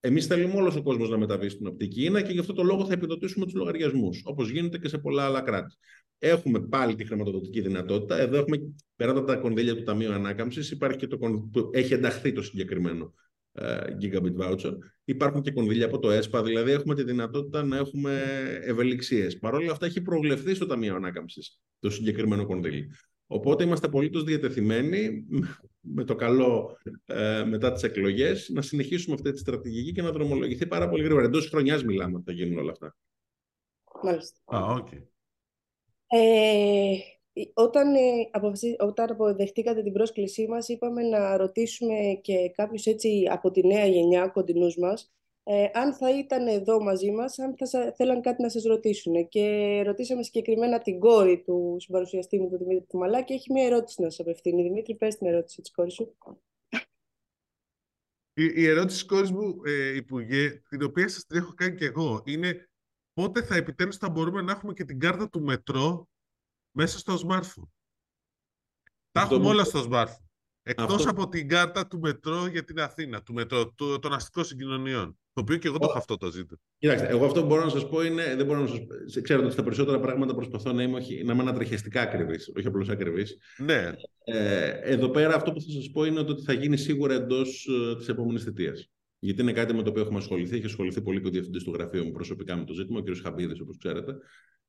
Εμείς 0.00 0.26
θέλουμε 0.26 0.54
όλος 0.54 0.76
ο 0.76 0.82
κόσμος 0.82 1.10
να 1.10 1.18
μεταβεί 1.18 1.48
στην 1.48 1.66
οπτική 1.66 2.04
ίνα 2.04 2.22
και 2.22 2.32
γι' 2.32 2.38
αυτό 2.38 2.52
το 2.52 2.62
λόγο 2.62 2.84
θα 2.84 2.92
επιδοτήσουμε 2.92 3.44
τους 3.44 3.54
λογαριασμούς, 3.54 4.22
όπως 4.24 4.50
γίνεται 4.50 4.78
και 4.78 4.88
σε 4.88 4.98
πολλά 4.98 5.24
άλλα 5.24 5.40
κράτη. 5.40 5.74
Έχουμε 6.18 6.60
πάλι 6.60 6.94
τη 6.94 7.04
χρηματοδοτική 7.04 7.60
δυνατότητα. 7.60 8.18
Εδώ 8.18 8.36
έχουμε, 8.36 8.58
πέρα 8.96 9.10
από 9.10 9.22
τα 9.22 9.36
κονδύλια 9.36 9.76
του 9.76 9.82
Ταμείου 9.82 10.12
Ανάκαμψης, 10.12 10.70
υπάρχει 10.70 10.98
και 10.98 11.06
το, 11.06 11.18
έχει 11.72 11.92
ενταχθεί 11.92 12.32
το 12.32 12.42
συγκεκριμένο 12.42 13.04
ε, 13.04 13.19
gigabit 14.00 14.36
voucher. 14.36 14.72
Υπάρχουν 15.04 15.42
και 15.42 15.52
κονδύλια 15.52 15.86
από 15.86 15.98
το 15.98 16.10
ΕΣΠΑ, 16.10 16.42
δηλαδή 16.42 16.70
έχουμε 16.70 16.94
τη 16.94 17.02
δυνατότητα 17.02 17.62
να 17.62 17.76
έχουμε 17.76 18.22
ευελιξίες. 18.62 19.38
Παρ' 19.38 19.54
όλα 19.54 19.72
αυτά 19.72 19.86
έχει 19.86 20.02
προβλεφθεί 20.02 20.54
στο 20.54 20.66
Ταμείο 20.66 20.94
Ανάκαμψης 20.94 21.60
το 21.78 21.90
συγκεκριμένο 21.90 22.46
κονδύλι. 22.46 22.90
Οπότε 23.26 23.64
είμαστε 23.64 23.86
απολύτως 23.86 24.24
διατεθειμένοι 24.24 25.26
με 25.80 26.04
το 26.04 26.14
καλό 26.14 26.78
ε, 27.06 27.44
μετά 27.44 27.72
τις 27.72 27.82
εκλογές 27.82 28.48
να 28.48 28.62
συνεχίσουμε 28.62 29.14
αυτή 29.14 29.32
τη 29.32 29.38
στρατηγική 29.38 29.92
και 29.92 30.02
να 30.02 30.12
δρομολογηθεί 30.12 30.66
πάρα 30.66 30.88
πολύ 30.88 31.02
γρήγορα. 31.02 31.24
Εντός 31.24 31.48
χρονιάς 31.48 31.84
μιλάμε 31.84 32.16
ότι 32.16 32.24
θα 32.24 32.32
γίνουν 32.32 32.58
όλα 32.58 32.70
αυτά. 32.70 32.96
Μάλιστα. 34.02 34.40
Α, 34.44 34.82
okay. 34.82 35.02
ε, 36.06 36.96
όταν, 37.54 37.94
ε, 37.94 38.30
όταν 38.78 39.10
αποδεχτήκατε 39.10 39.82
την 39.82 39.92
πρόσκλησή 39.92 40.46
μας, 40.46 40.68
είπαμε 40.68 41.02
να 41.02 41.36
ρωτήσουμε 41.36 42.18
και 42.22 42.50
κάποιους 42.54 42.86
έτσι 42.86 43.28
από 43.30 43.50
τη 43.50 43.66
νέα 43.66 43.86
γενιά 43.86 44.28
κοντινούς 44.28 44.76
μας, 44.76 45.12
ε, 45.42 45.66
αν 45.72 45.94
θα 45.94 46.18
ήταν 46.18 46.46
εδώ 46.46 46.82
μαζί 46.82 47.10
μας, 47.10 47.38
αν 47.38 47.54
θα 47.56 47.92
θέλαν 47.96 48.20
κάτι 48.20 48.42
να 48.42 48.48
σας 48.48 48.62
ρωτήσουν. 48.62 49.28
Και 49.28 49.82
ρωτήσαμε 49.84 50.22
συγκεκριμένα 50.22 50.78
την 50.78 50.98
κόρη 50.98 51.42
του 51.42 51.76
συμπαρουσιαστή 51.78 52.38
μου, 52.38 52.48
τον 52.48 52.58
Δημήτρη 52.58 52.86
Τουμαλά, 52.88 53.22
και 53.22 53.34
έχει 53.34 53.52
μια 53.52 53.64
ερώτηση 53.64 54.02
να 54.02 54.10
σας 54.10 54.20
απευθύνει. 54.20 54.62
Δημήτρη, 54.62 54.94
πες 54.94 55.16
την 55.16 55.26
ερώτηση 55.26 55.60
της 55.60 55.70
κόρης 55.70 55.94
σου. 55.94 56.16
Η, 58.34 58.44
η 58.54 58.66
ερώτηση 58.66 58.98
της 58.98 59.04
κόρης 59.04 59.30
μου, 59.30 59.60
ε, 59.64 59.96
Υπουργέ, 59.96 60.62
την 60.68 60.82
οποία 60.82 61.08
σας 61.08 61.26
την 61.26 61.36
έχω 61.36 61.54
κάνει 61.54 61.74
και 61.74 61.84
εγώ, 61.84 62.22
είναι 62.26 62.68
πότε 63.12 63.42
θα 63.42 63.56
επιτέλους 63.56 63.96
θα 63.96 64.10
μπορούμε 64.10 64.42
να 64.42 64.52
έχουμε 64.52 64.72
και 64.72 64.84
την 64.84 64.98
κάρτα 64.98 65.28
του 65.28 65.42
μετρό 65.42 66.08
μέσα 66.70 66.98
στο 66.98 67.18
smartphone. 67.28 67.68
Τα 69.12 69.20
έχουμε 69.20 69.46
όλα 69.46 69.64
στο 69.64 69.88
smartphone. 69.90 70.24
Εκτός 70.62 71.06
από 71.06 71.28
την 71.28 71.48
κάρτα 71.48 71.86
του 71.86 71.98
μετρό 71.98 72.46
για 72.46 72.64
την 72.64 72.80
Αθήνα, 72.80 73.22
του 73.22 73.32
μετρό, 73.32 73.72
του, 73.72 73.98
των 73.98 74.12
αστικών 74.12 74.44
συγκοινωνιών. 74.44 75.18
Το 75.32 75.40
οποίο 75.40 75.56
και 75.56 75.68
εγώ 75.68 75.78
το 75.78 75.86
έχω 75.88 75.98
αυτό 75.98 76.16
το 76.16 76.30
ζήτημα. 76.30 76.58
Κοιτάξτε, 76.78 77.08
εγώ 77.08 77.24
αυτό 77.24 77.40
που 77.40 77.46
μπορώ 77.46 77.64
να 77.64 77.70
σας 77.70 77.88
πω 77.88 78.02
είναι. 78.02 78.34
Δεν 78.36 78.46
μπορώ 78.46 78.60
να 78.60 78.66
σας... 78.66 78.78
Ξέρετε 79.22 79.44
ότι 79.44 79.52
στα 79.52 79.62
περισσότερα 79.62 80.00
πράγματα 80.00 80.34
προσπαθώ 80.34 80.72
να 80.72 80.82
είμαι, 80.82 80.96
όχι, 80.96 81.24
να 81.24 81.32
είμαι 81.32 81.42
ανατριχιαστικά 81.42 82.00
ακριβής, 82.00 82.52
όχι 82.56 82.66
απλώς 82.66 82.88
ακριβής. 82.88 83.38
Ναι. 83.58 83.92
Ε, 84.24 84.68
εδώ 84.68 85.08
πέρα 85.10 85.34
αυτό 85.34 85.52
που 85.52 85.60
θα 85.60 85.70
σας 85.70 85.90
πω 85.90 86.04
είναι 86.04 86.20
ότι 86.20 86.42
θα 86.42 86.52
γίνει 86.52 86.76
σίγουρα 86.76 87.14
εντός 87.14 87.68
ε, 87.92 87.96
της 87.96 88.08
επόμενης 88.08 88.42
θητείας. 88.42 88.90
Γιατί 89.18 89.42
είναι 89.42 89.52
κάτι 89.52 89.74
με 89.74 89.82
το 89.82 89.90
οποίο 89.90 90.02
έχουμε 90.02 90.18
ασχοληθεί. 90.18 90.56
Έχει 90.56 90.66
ασχοληθεί 90.66 91.02
πολύ 91.02 91.20
και 91.20 91.26
ο 91.26 91.30
διευθυντής 91.30 91.62
του 91.62 91.72
γραφείου 91.72 92.04
μου 92.04 92.12
προσωπικά 92.12 92.56
με 92.56 92.64
το 92.64 92.72
ζήτημα, 92.72 92.98
ο 92.98 93.02
κ. 93.02 93.16
Χαμπίδης, 93.22 93.60
όπως 93.60 93.76
ξέρετε. 93.78 94.16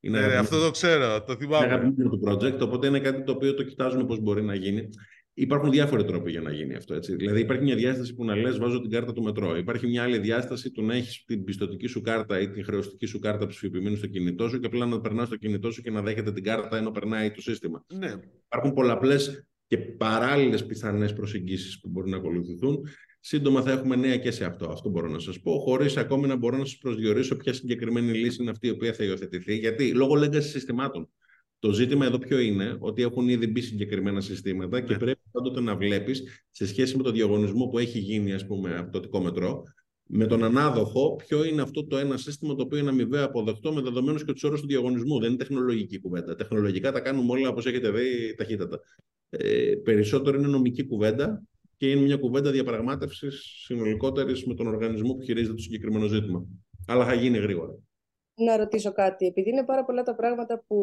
Είναι 0.04 0.26
ναι, 0.26 0.34
αυτό 0.34 0.60
το 0.60 0.70
ξέρω, 0.70 1.22
το 1.22 1.36
θυμάμαι. 1.36 1.64
Είναι 1.64 1.74
αγαπημένο 1.74 2.10
του 2.10 2.20
project, 2.24 2.60
οπότε 2.60 2.86
είναι 2.86 3.00
κάτι 3.00 3.22
το 3.22 3.32
οποίο 3.32 3.54
το 3.54 3.62
κοιτάζουμε 3.62 4.04
πώς 4.04 4.20
μπορεί 4.20 4.42
να 4.42 4.54
γίνει. 4.54 4.88
Υπάρχουν 5.34 5.70
διάφοροι 5.70 6.04
τρόποι 6.04 6.30
για 6.30 6.40
να 6.40 6.52
γίνει 6.52 6.74
αυτό. 6.74 6.94
Έτσι. 6.94 7.16
Δηλαδή, 7.16 7.40
υπάρχει 7.40 7.62
μια 7.62 7.76
διάσταση 7.76 8.14
που 8.14 8.24
να 8.24 8.36
λες: 8.36 8.58
Βάζω 8.58 8.80
την 8.80 8.90
κάρτα 8.90 9.12
του 9.12 9.22
μετρό. 9.22 9.56
Υπάρχει 9.56 9.86
μια 9.86 10.02
άλλη 10.02 10.18
διάσταση 10.18 10.70
του 10.70 10.82
να 10.82 10.94
έχεις 10.94 11.24
την 11.24 11.44
πιστοτική 11.44 11.86
σου 11.86 12.00
κάρτα 12.00 12.40
ή 12.40 12.50
την 12.50 12.64
χρεωστική 12.64 13.06
σου 13.06 13.18
κάρτα 13.18 13.46
ψηφιοποιημένη 13.46 13.96
στο 13.96 14.06
κινητό 14.06 14.48
σου 14.48 14.58
και 14.58 14.66
απλά 14.66 14.86
να 14.86 15.00
περνάς 15.00 15.26
στο 15.26 15.36
κινητό 15.36 15.70
σου 15.70 15.82
και 15.82 15.90
να 15.90 16.02
δέχεται 16.02 16.32
την 16.32 16.42
κάρτα 16.42 16.76
ενώ 16.76 16.90
περνάει 16.90 17.30
το 17.30 17.40
σύστημα. 17.40 17.84
Ναι. 17.98 18.14
Υπάρχουν 18.44 18.72
πολλαπλές 18.72 19.46
και 19.66 19.78
παράλληλες 19.78 20.66
πιθανές 20.66 21.12
προσεγγίσεις 21.12 21.80
που 21.80 21.88
μπορεί 21.88 22.10
να 22.10 22.16
ακολουθηθούν. 22.16 22.80
Σύντομα 23.24 23.62
θα 23.62 23.70
έχουμε 23.70 23.96
νέα 23.96 24.16
και 24.16 24.30
σε 24.30 24.44
αυτό. 24.44 24.70
Αυτό 24.70 24.88
μπορώ 24.88 25.08
να 25.08 25.18
σας 25.18 25.40
πω, 25.40 25.58
χωρίς 25.58 25.96
ακόμη 25.96 26.26
να 26.26 26.36
μπορώ 26.36 26.56
να 26.56 26.64
σας 26.64 26.78
προσδιορίσω 26.78 27.36
ποια 27.36 27.52
συγκεκριμένη 27.52 28.12
λύση 28.12 28.42
είναι 28.42 28.50
αυτή 28.50 28.66
η 28.66 28.70
οποία 28.70 28.92
θα 28.92 29.04
υιοθετηθεί. 29.04 29.56
Γιατί 29.56 29.92
λόγω 29.92 30.14
legacy 30.14 30.42
συστημάτων. 30.42 31.08
Το 31.58 31.72
ζήτημα 31.72 32.06
εδώ 32.06 32.18
ποιο 32.18 32.38
είναι, 32.38 32.76
ότι 32.78 33.02
έχουν 33.02 33.28
ήδη 33.28 33.46
μπει 33.46 33.60
συγκεκριμένα 33.60 34.20
συστήματα 34.20 34.80
και 34.80 34.92
ναι. 34.92 34.98
πρέπει 34.98 35.20
πάντοτε 35.30 35.60
να 35.60 35.76
βλέπεις 35.76 36.22
σε 36.50 36.66
σχέση 36.66 36.96
με 36.96 37.02
το 37.02 37.10
διαγωνισμό 37.10 37.66
που 37.66 37.78
έχει 37.78 37.98
γίνει, 37.98 38.32
ας 38.32 38.46
πούμε, 38.46 38.76
από 38.76 39.08
το 39.08 39.20
μετρό, 39.20 39.62
με 40.06 40.26
τον 40.26 40.44
ανάδοχο, 40.44 41.16
ποιο 41.16 41.44
είναι 41.44 41.62
αυτό 41.62 41.86
το 41.86 41.96
ένα 41.96 42.16
σύστημα 42.16 42.54
το 42.54 42.62
οποίο 42.62 42.78
είναι 42.78 42.90
αμοιβαία 42.90 43.24
αποδεκτό 43.24 43.72
με 43.72 43.80
δεδομένους 43.80 44.24
και 44.24 44.32
τους 44.32 44.44
όρους 44.44 44.60
του 44.60 44.66
διαγωνισμού. 44.66 45.20
Δεν 45.20 45.28
είναι 45.28 45.38
τεχνολογική 45.38 46.00
κουβέντα. 46.00 46.34
Τεχνολογικά 46.34 46.92
τα 46.92 47.00
κάνουμε 47.00 47.32
όλα, 47.32 47.48
όπως 47.48 47.66
έχετε 47.66 47.90
δει, 47.90 48.34
ταχύτατα. 48.36 48.80
Ε, 49.30 49.74
περισσότερο 49.82 50.38
είναι 50.38 50.48
νομική 50.48 50.86
κουβέντα 50.86 51.42
και 51.82 51.90
είναι 51.90 52.00
μια 52.00 52.16
κουβέντα 52.16 52.50
διαπραγμάτευσης 52.50 53.62
συνολικότερης 53.64 54.46
με 54.46 54.54
τον 54.54 54.66
οργανισμό 54.66 55.14
που 55.14 55.22
χειρίζεται 55.22 55.54
το 55.54 55.62
συγκεκριμένο 55.62 56.06
ζήτημα. 56.06 56.46
Αλλά 56.86 57.04
θα 57.04 57.14
γίνει 57.14 57.38
γρήγορα. 57.38 57.78
Να 58.34 58.56
ρωτήσω 58.56 58.92
κάτι, 58.92 59.26
επειδή 59.26 59.50
είναι 59.50 59.64
πάρα 59.64 59.84
πολλά 59.84 60.02
τα 60.02 60.14
πράγματα 60.14 60.64
που 60.66 60.76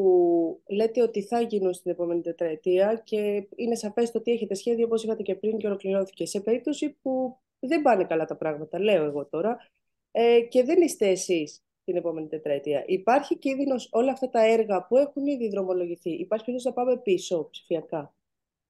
λέτε 0.69 1.01
ότι 1.01 1.21
θα 1.23 1.41
γίνουν 1.41 1.73
στην 1.73 1.91
επόμενη 1.91 2.21
τετραετία 2.21 3.01
και 3.05 3.47
είναι 3.55 3.75
σαφές 3.75 4.11
το 4.11 4.17
ότι 4.17 4.31
έχετε 4.31 4.53
σχέδιο 4.53 4.85
όπως 4.85 5.03
είχατε 5.03 5.23
και 5.23 5.35
πριν 5.35 5.57
και 5.57 5.67
ολοκληρώθηκε. 5.67 6.25
Σε 6.25 6.39
περίπτωση 6.39 6.97
που 7.01 7.39
δεν 7.59 7.81
πάνε 7.81 8.03
καλά 8.03 8.25
τα 8.25 8.35
πράγματα, 8.35 8.79
λέω 8.79 9.03
εγώ 9.03 9.25
τώρα, 9.25 9.57
ε, 10.11 10.39
και 10.49 10.63
δεν 10.63 10.81
είστε 10.81 11.07
εσείς 11.07 11.63
την 11.83 11.95
επόμενη 11.95 12.27
τετραετία. 12.27 12.83
Υπάρχει 12.87 13.37
κίνδυνος 13.37 13.89
όλα 13.91 14.11
αυτά 14.11 14.29
τα 14.29 14.45
έργα 14.45 14.85
που 14.87 14.97
έχουν 14.97 15.25
ήδη 15.25 15.49
δρομολογηθεί. 15.49 16.09
Υπάρχει 16.09 16.45
κίνδυνος 16.45 16.75
να 16.75 16.83
πάμε 16.83 16.97
πίσω 16.97 17.47
ψηφιακά; 17.51 18.13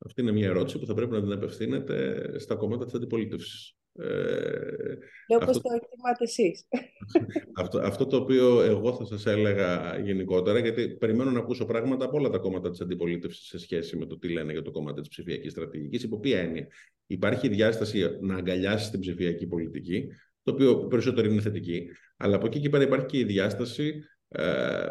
Αυτή 0.05 0.21
είναι 0.21 0.31
μια 0.31 0.47
ερώτηση 0.47 0.79
που 0.79 0.85
θα 0.85 0.93
πρέπει 0.93 1.11
να 1.11 1.21
την 1.21 1.31
απευθύνετε 1.31 2.23
στα 2.39 2.55
κομμάτια 2.55 2.85
της 2.85 2.93
αντιπολίτευσης. 2.93 3.73
Ε, 3.93 4.97
όπως 5.27 5.47
αυτό, 5.47 5.61
το 5.61 5.79
εκτιμάτε 5.81 6.23
εσείς. 6.23 6.67
Αυτό, 7.61 7.79
αυτό 7.79 8.05
το 8.05 8.17
οποίο 8.17 8.61
εγώ 8.61 8.95
θα 8.95 9.05
σας 9.05 9.25
έλεγα 9.25 9.99
γενικότερα, 9.99 10.59
γιατί 10.59 10.89
περιμένω 10.89 11.31
να 11.31 11.39
ακούσω 11.39 11.65
πράγματα 11.65 12.05
από 12.05 12.17
όλα 12.17 12.29
τα 12.29 12.37
κόμματα 12.37 12.69
της 12.69 12.81
αντιπολίτευσης 12.81 13.47
σε 13.47 13.59
σχέση 13.59 13.97
με 13.97 14.05
το 14.05 14.17
τι 14.17 14.29
λένε 14.29 14.51
για 14.51 14.61
το 14.61 14.71
κομμάτι 14.71 14.99
της 14.99 15.09
ψηφιακής 15.09 15.51
στρατηγικής, 15.51 16.03
υπό 16.03 16.19
ποια 16.19 16.39
έννοια. 16.39 16.67
Υπάρχει 17.07 17.47
διάσταση 17.47 18.17
να 18.21 18.35
αγκαλιάσει 18.35 18.91
την 18.91 18.99
ψηφιακή 18.99 19.47
πολιτική, 19.47 20.07
το 20.43 20.51
οποίο 20.51 20.87
περισσότερο 20.87 21.27
είναι 21.27 21.41
θετική, 21.41 21.87
αλλά 22.17 22.35
από 22.35 22.45
εκεί 22.45 22.59
και 22.59 22.69
πέρα 22.69 22.83
υπάρχει 22.83 23.05
και 23.05 23.17
η 23.17 23.23
διάσταση 23.23 23.93
ε, 23.93 24.18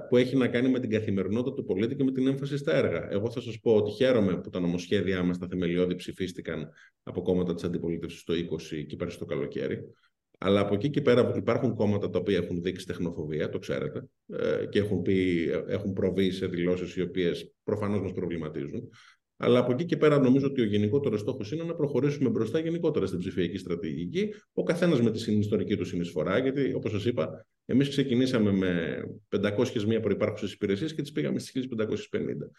που 0.09 0.17
έχει 0.17 0.37
να 0.37 0.49
κάνει 0.49 0.69
με 0.69 0.81
την 0.81 0.91
καθημερινότητα 0.91 1.57
του 1.57 1.65
πολίτη 1.65 1.97
και 1.97 2.05
με 2.05 2.13
την 2.13 2.27
έμφαση 2.27 2.57
στα 2.57 2.75
έργα. 2.75 3.09
Εγώ 3.11 3.31
θα 3.31 3.41
σας 3.41 3.59
πω 3.61 3.75
ότι 3.75 3.91
χαίρομαι 3.91 4.41
που 4.41 4.51
τα 4.51 4.61
νομοσχέδιά 4.61 5.23
μας, 5.23 5.39
τα 5.39 5.47
θεμελιώδη 5.51 5.95
ψηφίστηκαν 5.95 6.69
από 7.03 7.23
κόμματα 7.23 7.55
της 7.55 7.65
αντιπολίτευσης 7.65 8.25
το 8.25 8.35
20 8.35 8.85
και 8.87 8.97
πέρυσι 8.97 9.19
το 9.19 9.25
καλοκαίρι. 9.25 9.93
Αλλά 10.39 10.61
από 10.61 10.75
εκεί 10.75 10.91
και 10.91 11.01
πέρα 11.01 11.33
υπάρχουν 11.37 11.75
κόμματα 11.75 12.11
τα 12.11 12.19
οποία 12.19 12.37
έχουν 12.37 12.63
δείξει 12.63 12.87
τεχνοφοβία, 12.87 13.49
το 13.49 13.59
ξέρετε, 13.59 14.09
ε, 14.27 14.67
και 14.67 14.79
έχουν, 14.79 15.03
πει, 15.03 15.49
έχουν 15.67 15.93
προβεί 15.93 16.31
σε 16.31 16.47
δηλώσεις 16.47 16.97
οι 16.97 17.03
οποίες 17.03 17.53
προφανώς 17.65 18.01
μας 18.01 18.13
προβληματίζουν. 18.13 18.91
Αλλά 19.37 19.59
από 19.59 19.73
εκεί 19.73 19.85
και 19.85 19.97
πέρα 19.97 20.19
νομίζω 20.19 20.47
ότι 20.47 20.61
ο 20.61 20.65
γενικότερος 20.65 21.21
στόχος 21.21 21.53
είναι 21.53 21.63
να 21.63 21.75
προχωρήσουμε 21.75 22.29
μπροστά 22.31 22.59
γενικότερα 22.59 23.07
στην 23.07 23.19
ψηφιακή 23.19 23.59
στρατηγική, 23.59 24.35
ο 24.53 24.63
καθένας 24.63 25.01
με 25.01 25.11
τη 25.11 25.33
ιστορική 25.33 25.77
του 25.77 25.85
συνεισφορά. 25.85 26.39
Γιατί, 26.39 26.73
όπως 26.75 26.91
σας 26.91 27.05
είπα, 27.05 27.47
εμείς 27.71 27.89
ξεκινήσαμε 27.89 28.53
με 28.53 29.03
501 29.29 29.99
προπάρχουσε 30.03 30.55
υπηρεσίες 30.55 30.95
και 30.95 31.03
τις 31.03 31.13
πήγαμε 31.13 31.39
στις 31.39 31.69
1550. 32.11 32.51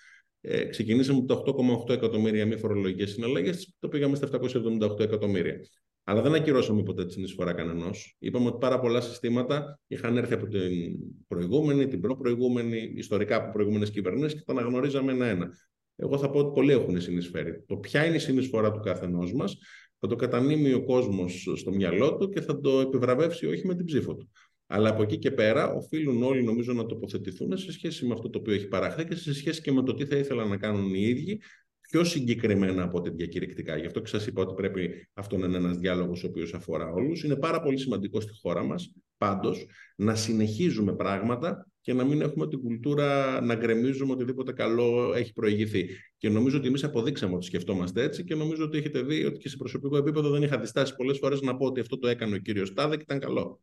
Ε, 0.41 0.65
ξεκινήσαμε 0.65 1.17
από 1.17 1.27
τα 1.27 1.35
8,8 1.35 1.93
εκατομμύρια 1.93 2.45
μη 2.45 2.57
φορολογικές 2.57 3.11
συναλλαγές, 3.11 3.75
το 3.79 3.87
πήγαμε 3.87 4.15
στα 4.15 4.27
778 4.27 4.99
εκατομμύρια. 4.99 5.55
Αλλά 6.03 6.21
δεν 6.21 6.33
ακυρώσαμε 6.33 6.83
ποτέ 6.83 7.05
τη 7.05 7.11
συνεισφορά 7.11 7.53
κανενός. 7.53 8.15
Είπαμε 8.19 8.47
ότι 8.47 8.57
πάρα 8.59 8.79
πολλά 8.79 9.01
συστήματα 9.01 9.79
είχαν 9.87 10.17
έρθει 10.17 10.33
από 10.33 10.47
την 10.47 10.97
προηγούμενη, 11.27 11.87
την 11.87 12.01
προ-προηγούμενη, 12.01 12.91
ιστορικά 12.95 13.35
από 13.35 13.51
προηγούμενες 13.51 13.89
κυβερνήσεις 13.89 14.33
και 14.33 14.43
τα 14.45 14.53
αναγνωρίζαμε 14.53 15.11
ένα-ένα. 15.11 15.49
Εγώ 15.95 16.17
θα 16.17 16.29
πω 16.29 16.39
ότι 16.39 16.51
πολλοί 16.53 16.71
έχουν 16.71 17.01
συνεισφέρει. 17.01 17.63
Το 17.67 17.77
ποια 17.77 18.05
είναι 18.05 18.15
η 18.15 18.19
συνεισφορά 18.19 18.71
του 18.71 18.79
καθενός 18.79 19.33
μας, 19.33 19.57
θα 19.99 20.07
το 20.07 20.15
κατανείμει 20.15 20.73
ο 20.73 20.83
κόσμος 20.83 21.47
στο 21.55 21.71
μυαλό 21.71 22.17
του 22.17 22.29
και 22.29 22.41
θα 22.41 22.59
το 22.59 22.79
επιβραβεύσει 22.79 23.45
όχι 23.45 23.67
με 23.67 23.75
την 23.75 23.85
ψήφο 23.85 24.15
του. 24.15 24.29
Αλλά 24.71 24.89
από 24.89 25.01
εκεί 25.01 25.17
και 25.17 25.31
πέρα 25.31 25.73
οφείλουν 25.73 26.23
όλοι 26.23 26.43
νομίζω 26.43 26.73
να 26.73 26.85
τοποθετηθούν 26.85 27.57
σε 27.57 27.71
σχέση 27.71 28.05
με 28.05 28.13
αυτό 28.13 28.29
το 28.29 28.39
οποίο 28.39 28.53
έχει 28.53 28.67
παραχθεί 28.67 29.05
και 29.05 29.15
σε 29.15 29.33
σχέση 29.33 29.61
και 29.61 29.71
με 29.71 29.83
το 29.83 29.93
τι 29.93 30.05
θα 30.05 30.15
ήθελαν 30.15 30.49
να 30.49 30.57
κάνουν 30.57 30.93
οι 30.93 31.01
ίδιοι 31.01 31.41
πιο 31.81 32.03
συγκεκριμένα 32.03 32.83
από 32.83 32.97
ό,τι 32.97 33.09
διακηρυκτικά. 33.09 33.77
Γι' 33.77 33.85
αυτό 33.85 33.99
και 33.99 34.07
σας 34.07 34.27
είπα 34.27 34.41
ότι 34.41 34.53
πρέπει 34.53 35.09
αυτό 35.13 35.37
να 35.37 35.45
είναι 35.45 35.57
ένας 35.57 35.77
διάλογος 35.77 36.23
ο 36.23 36.27
οποίος 36.27 36.53
αφορά 36.53 36.91
όλους. 36.91 37.23
Είναι 37.23 37.35
πάρα 37.35 37.61
πολύ 37.61 37.77
σημαντικό 37.77 38.21
στη 38.21 38.33
χώρα 38.41 38.63
μας 38.63 38.93
πάντως 39.17 39.65
να 39.95 40.15
συνεχίζουμε 40.15 40.95
πράγματα 40.95 41.67
και 41.81 41.93
να 41.93 42.03
μην 42.03 42.21
έχουμε 42.21 42.47
την 42.47 42.61
κουλτούρα 42.61 43.41
να 43.41 43.55
γκρεμίζουμε 43.55 44.11
οτιδήποτε 44.11 44.51
καλό 44.51 45.13
έχει 45.15 45.33
προηγηθεί. 45.33 45.87
Και 46.17 46.29
νομίζω 46.29 46.57
ότι 46.57 46.67
εμείς 46.67 46.83
αποδείξαμε 46.83 47.35
ότι 47.35 47.45
σκεφτόμαστε 47.45 48.03
έτσι 48.03 48.23
και 48.23 48.35
νομίζω 48.35 48.63
ότι 48.63 48.77
έχετε 48.77 49.01
δει 49.01 49.25
ότι 49.25 49.37
και 49.37 49.49
σε 49.49 49.57
προσωπικό 49.57 49.97
επίπεδο 49.97 50.29
δεν 50.29 50.43
είχα 50.43 50.59
διστάσει 50.59 50.95
πολλές 50.95 51.17
φορές 51.17 51.41
να 51.41 51.55
πω 51.55 51.65
ότι 51.65 51.79
αυτό 51.79 51.97
το 51.97 52.07
έκανε 52.07 52.35
ο 52.35 52.37
κύριος 52.37 52.73
Τάδε 52.73 52.95
και 52.95 53.01
ήταν 53.01 53.19
καλό. 53.19 53.61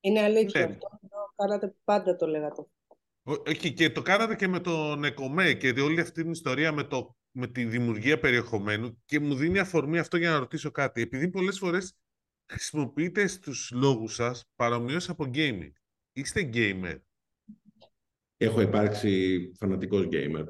Είναι 0.00 0.20
αλήθεια 0.20 0.66
ναι. 0.66 0.72
αυτό. 0.72 0.88
Το 1.00 1.32
κάνατε 1.36 1.74
πάντα 1.84 2.16
το 2.16 2.26
λέγατε. 2.26 2.66
Όχι, 3.22 3.72
και 3.72 3.90
το 3.90 4.02
κάνατε 4.02 4.34
και 4.34 4.48
με 4.48 4.60
τον 4.60 5.04
ΕΚΟΜΕ 5.04 5.54
και 5.54 5.68
όλη 5.80 6.00
αυτή 6.00 6.22
την 6.22 6.30
ιστορία 6.30 6.72
με, 6.72 6.84
το, 6.84 7.16
με 7.30 7.46
τη 7.46 7.64
δημιουργία 7.64 8.18
περιεχομένου 8.18 9.02
και 9.04 9.20
μου 9.20 9.34
δίνει 9.34 9.58
αφορμή 9.58 9.98
αυτό 9.98 10.16
για 10.16 10.30
να 10.30 10.38
ρωτήσω 10.38 10.70
κάτι. 10.70 11.00
Επειδή 11.00 11.28
πολλές 11.28 11.58
φορές 11.58 11.96
χρησιμοποιείτε 12.46 13.26
στους 13.26 13.70
λόγους 13.74 14.14
σας 14.14 14.44
παρομοιώς 14.56 15.08
από 15.08 15.24
gaming. 15.34 15.72
Είστε 16.12 16.50
gamer 16.54 16.98
έχω 18.44 18.60
υπάρξει 18.60 19.38
φανατικός 19.58 20.08
gamer. 20.12 20.44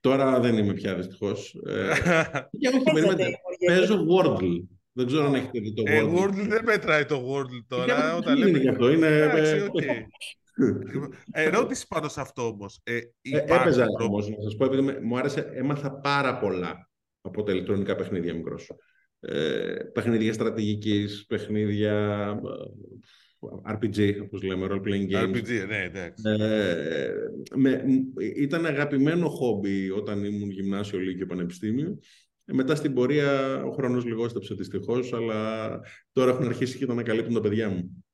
Τώρα 0.00 0.40
δεν 0.40 0.58
είμαι 0.58 0.72
πια 0.72 0.94
δυστυχώς. 0.94 1.54
Ε, 1.66 1.92
και 2.60 2.68
όχι, 2.68 2.82
περιμένετε. 2.92 3.40
Παίζω 3.66 4.06
Wordle. 4.10 4.60
Δεν 4.96 5.06
ξέρω 5.06 5.24
αν 5.24 5.34
έχετε 5.34 5.60
δει 5.60 5.74
το 5.74 5.82
ε, 5.86 6.02
Wordle. 6.02 6.08
Ε, 6.08 6.20
Wordle 6.20 6.48
δεν 6.48 6.64
μετράει 6.64 7.04
το 7.04 7.16
Wordle 7.16 7.64
τώρα. 7.68 8.16
Όταν 8.16 8.38
λέμε... 8.38 8.58
είναι 8.58 8.70
αυτό. 8.70 8.90
Είναι... 8.90 9.06
Εντάξει, 9.06 9.70
okay. 9.72 10.02
Ερώτηση 11.32 11.86
πάνω 11.88 12.08
σε 12.08 12.20
αυτό 12.20 12.46
όμως. 12.46 12.80
Ε, 12.82 13.00
έπαιζα 13.50 13.86
όμως, 14.00 14.28
να 14.28 14.42
σας 14.42 14.56
πω, 14.56 14.64
επειδή 14.64 14.98
μου 15.02 15.18
άρεσε, 15.18 15.50
έμαθα 15.54 16.00
πάρα 16.00 16.38
πολλά 16.38 16.90
από 17.20 17.42
τα 17.42 17.52
ηλεκτρονικά 17.52 17.96
παιχνίδια 17.96 18.34
μικρός. 18.34 18.70
Ε, 19.20 19.74
παιχνίδια 19.92 20.32
στρατηγικής, 20.32 21.26
παιχνίδια 21.26 22.34
RPG, 23.72 24.14
όπως 24.22 24.42
λέμε, 24.42 24.66
role-playing 24.70 25.10
games. 25.10 25.36
RPG, 25.36 25.66
ναι, 25.68 25.82
εντάξει. 25.82 26.22
Ε, 26.40 27.12
με, 27.54 27.84
ήταν 28.36 28.66
αγαπημένο 28.66 29.28
χόμπι 29.28 29.90
όταν 29.90 30.24
ήμουν 30.24 30.50
γυμνάσιο, 30.50 30.98
λύκειο, 30.98 31.26
πανεπιστήμιο. 31.26 31.98
Ε, 32.46 32.52
μετά 32.52 32.74
στην 32.74 32.94
πορεία 32.94 33.62
ο 33.64 33.72
χρόνος 33.72 34.04
λιγόστεψε 34.04 34.54
δυστυχώς, 34.54 35.12
αλλά 35.12 35.80
τώρα 36.12 36.30
έχουν 36.30 36.46
αρχίσει 36.46 36.78
και 36.78 36.86
να 36.86 36.92
ανακαλύπτουν 36.92 37.34
τα 37.34 37.40
παιδιά 37.40 37.68
μου. 37.68 38.04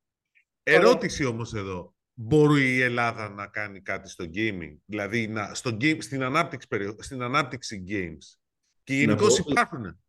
Ερώτηση 0.63 1.25
όμως 1.25 1.55
εδώ. 1.55 1.95
Μπορεί 2.15 2.75
η 2.75 2.81
Ελλάδα 2.81 3.29
να 3.29 3.47
κάνει 3.47 3.81
κάτι 3.81 4.09
στο 4.09 4.25
gaming, 4.35 4.77
δηλαδή 4.85 5.29
να, 5.29 5.55
στο 5.55 5.77
game, 5.81 5.97
στην, 5.99 6.23
ανάπτυξη, 6.23 6.69
στην 6.99 7.23
ανάπτυξη 7.23 7.85
games. 7.89 8.39
Και 8.83 8.95
γενικώς 8.95 9.39
υπάρχουν. 9.39 10.01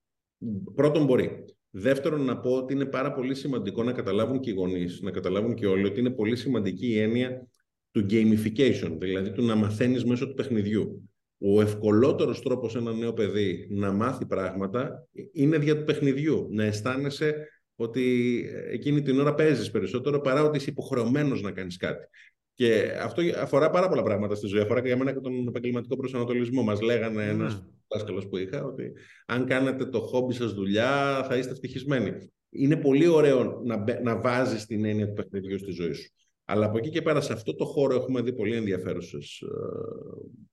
Πρώτον 0.76 1.06
μπορεί. 1.06 1.46
Δεύτερον, 1.70 2.22
να 2.22 2.40
πω 2.40 2.52
ότι 2.56 2.74
είναι 2.74 2.86
πάρα 2.86 3.14
πολύ 3.14 3.36
σημαντικό 3.36 3.84
να 3.84 3.92
καταλάβουν 3.92 4.40
και 4.40 4.50
οι 4.50 4.54
γονείς, 4.54 5.02
να 5.02 5.12
καταλάβουν 5.12 5.54
και 5.56 5.68
όλοι 5.68 5.86
ότι 5.86 6.00
είναι 6.00 6.10
πολύ 6.10 6.36
σημαντική 6.36 6.88
η 6.88 7.00
έννοια 7.00 7.48
του 7.92 8.06
gamification, 8.10 8.96
δηλαδή 9.00 9.32
του 9.32 9.46
να 9.46 9.56
μαθαίνεις 9.56 10.06
μέσω 10.06 10.28
του 10.28 10.34
παιχνιδιού. 10.34 11.10
Ο 11.46 11.62
ευκολότερος 11.62 12.42
τρόπος 12.42 12.76
ένα 12.76 12.94
νέο 12.94 13.14
παιδί 13.14 13.68
να 13.70 13.92
μάθει 13.92 14.26
πράγματα 14.26 15.08
είναι 15.32 15.58
δια 15.58 15.78
του 15.78 15.84
παιχνιδιού. 15.84 16.48
Να 16.52 16.64
αισθάνεσαι 16.64 17.48
ότι 17.76 18.46
εκείνη 18.70 19.02
την 19.02 19.20
ώρα 19.20 19.34
παίζεις 19.34 19.72
περισσότερο 19.72 20.20
παρά 20.20 20.44
ότι 20.44 20.58
είσαι 20.58 20.70
υποχρεωμένος 20.70 21.42
να 21.42 21.52
κάνεις 21.52 21.78
κάτι. 21.78 22.08
Και 22.54 22.92
αυτό 23.02 23.22
αφορά 23.38 23.70
πάρα 23.70 23.90
πολλά 23.90 24.04
πράγματα 24.04 24.36
στη 24.36 24.48
ζωή. 24.48 24.62
Αφορά 24.62 24.82
και 24.82 24.88
για 24.88 24.98
μένα 24.98 25.14
και 25.14 25.20
τον 25.20 25.48
επαγγελματικό 25.48 25.96
προσανατολισμό. 25.96 26.64
Μας 26.64 26.82
λέγανε 26.82 27.26
mm. 27.26 27.34
ένας 27.34 27.66
δάσκαλος 27.88 28.28
που 28.28 28.38
είχα 28.38 28.64
ότι 28.64 28.92
αν 29.26 29.46
κάνετε 29.46 29.86
το 29.86 30.00
χόμπι 30.00 30.34
σας 30.34 30.54
δουλειά, 30.54 31.24
θα 31.28 31.38
είστε 31.38 31.52
ευτυχισμένοι. 31.52 32.12
Είναι 32.50 32.76
πολύ 32.76 33.08
ωραίο 33.08 33.62
να, 33.66 34.02
να 34.04 34.20
βάζεις 34.22 34.66
την 34.66 34.86
έννοια 34.86 35.08
του 35.08 35.14
παιχνιδιού 35.14 35.60
στη 35.60 35.72
ζωή 35.72 35.94
σου. 35.94 36.12
Αλλά 36.46 36.66
από 36.66 36.78
εκεί 36.78 36.90
και 36.90 37.02
πέρα, 37.02 37.22
σε 37.22 37.34
αυτό 37.34 37.56
το 37.56 37.66
χώρο 37.66 37.96
έχουμε 37.96 38.22
δει 38.22 38.34
πολύ 38.34 38.56
ενδιαφέρουσες, 38.56 39.44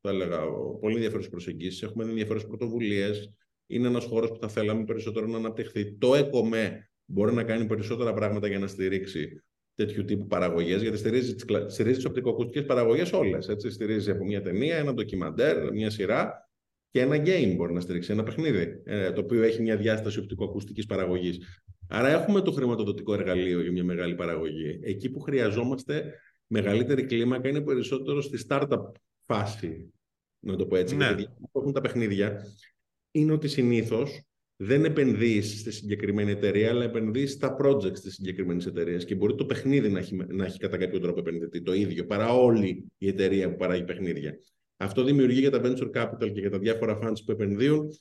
θα 0.00 0.10
έλεγα, 0.10 0.38
πολύ 0.80 0.94
ενδιαφέρουσες 0.94 1.30
προσεγγίσεις. 1.30 1.82
Έχουμε 1.82 2.04
δει 2.04 2.10
ενδιαφέρουσες 2.10 2.48
πρωτοβουλίες. 2.48 3.32
Είναι 3.66 3.88
ένας 3.88 4.04
χώρος 4.04 4.30
που 4.30 4.38
θα 4.40 4.48
θέλαμε 4.48 4.84
περισσότερο 4.84 5.26
να 5.26 5.36
αναπτυχθεί. 5.36 5.96
Το 5.96 6.14
ΕΚΟΜΕ 6.14 6.90
μπορεί 7.04 7.34
να 7.34 7.44
κάνει 7.44 7.66
περισσότερα 7.66 8.12
πράγματα 8.14 8.48
για 8.48 8.58
να 8.58 8.66
στηρίξει 8.66 9.42
τέτοιου 9.74 10.04
τύπου 10.04 10.26
παραγωγές, 10.26 10.82
γιατί 10.82 10.96
στηρίζει, 10.96 11.34
στηρίζει 11.66 11.96
τις 11.96 12.04
οπτικοακουστικές 12.04 12.64
παραγωγές 12.64 13.12
όλες. 13.12 13.50
Στηρίζει 13.68 14.10
από 14.10 14.24
μια 14.24 14.42
ταινία, 14.42 14.76
ένα 14.76 14.94
ντοκιμαντέρ, 14.94 15.72
μια 15.72 15.90
σειρά 15.90 16.50
και 16.90 17.00
ένα 17.00 17.16
game 17.16 17.54
μπορεί 17.56 17.72
να 17.72 17.80
στηρίξει, 17.80 18.12
ένα 18.12 18.22
παιχνίδι, 18.22 18.82
ε, 18.84 19.12
το 19.12 19.20
οποίο 19.20 19.42
έχει 19.42 19.62
μια 19.62 19.76
διάσταση 19.76 20.18
οπτικοακουστικής 20.18 20.86
παραγωγής. 20.86 21.62
Άρα 21.92 22.08
έχουμε 22.08 22.40
το 22.40 22.52
χρηματοδοτικό 22.52 23.14
εργαλείο 23.14 23.60
για 23.60 23.72
μια 23.72 23.84
μεγάλη 23.84 24.14
παραγωγή. 24.14 24.80
Εκεί 24.82 25.10
που 25.10 25.20
χρειαζόμαστε 25.20 26.14
μεγαλύτερη 26.46 27.04
κλίμακα 27.04 27.48
είναι 27.48 27.60
περισσότερο 27.60 28.20
στη 28.20 28.44
startup 28.48 28.82
φάση, 29.26 29.92
να 30.40 30.56
το 30.56 30.66
πω 30.66 30.76
έτσι. 30.76 30.96
Ναι. 30.96 31.04
Γιατί 31.04 31.28
έχουν 31.52 31.72
τα 31.72 31.80
παιχνίδια, 31.80 32.42
είναι 33.10 33.32
ότι 33.32 33.48
συνήθως 33.48 34.22
δεν 34.56 34.84
επενδύεις 34.84 35.60
στη 35.60 35.70
συγκεκριμένη 35.72 36.30
εταιρεία, 36.30 36.70
αλλά 36.70 36.84
επενδύεις 36.84 37.32
στα 37.32 37.56
projects 37.62 37.98
της 37.98 38.14
συγκεκριμένης 38.14 38.66
εταιρείας. 38.66 39.04
Και 39.04 39.14
μπορεί 39.14 39.34
το 39.34 39.44
παιχνίδι 39.44 39.88
να 39.88 39.98
έχει, 39.98 40.16
να 40.28 40.44
έχει 40.44 40.58
κατά 40.58 40.76
κάποιο 40.76 41.00
τρόπο 41.00 41.20
επενδυτή 41.20 41.62
το 41.62 41.72
ίδιο, 41.72 42.06
παρά 42.06 42.34
όλη 42.34 42.84
η 42.98 43.08
εταιρεία 43.08 43.50
που 43.50 43.56
παράγει 43.56 43.84
παιχνίδια. 43.84 44.38
Αυτό 44.76 45.04
δημιουργεί 45.04 45.40
για 45.40 45.50
τα 45.50 45.60
venture 45.64 45.90
capital 45.94 46.32
και 46.32 46.40
για 46.40 46.50
τα 46.50 46.58
διάφορα 46.58 46.98
funds 47.02 47.18
που 47.24 47.32
επενδύουν, 47.32 47.88
ε, 47.88 47.92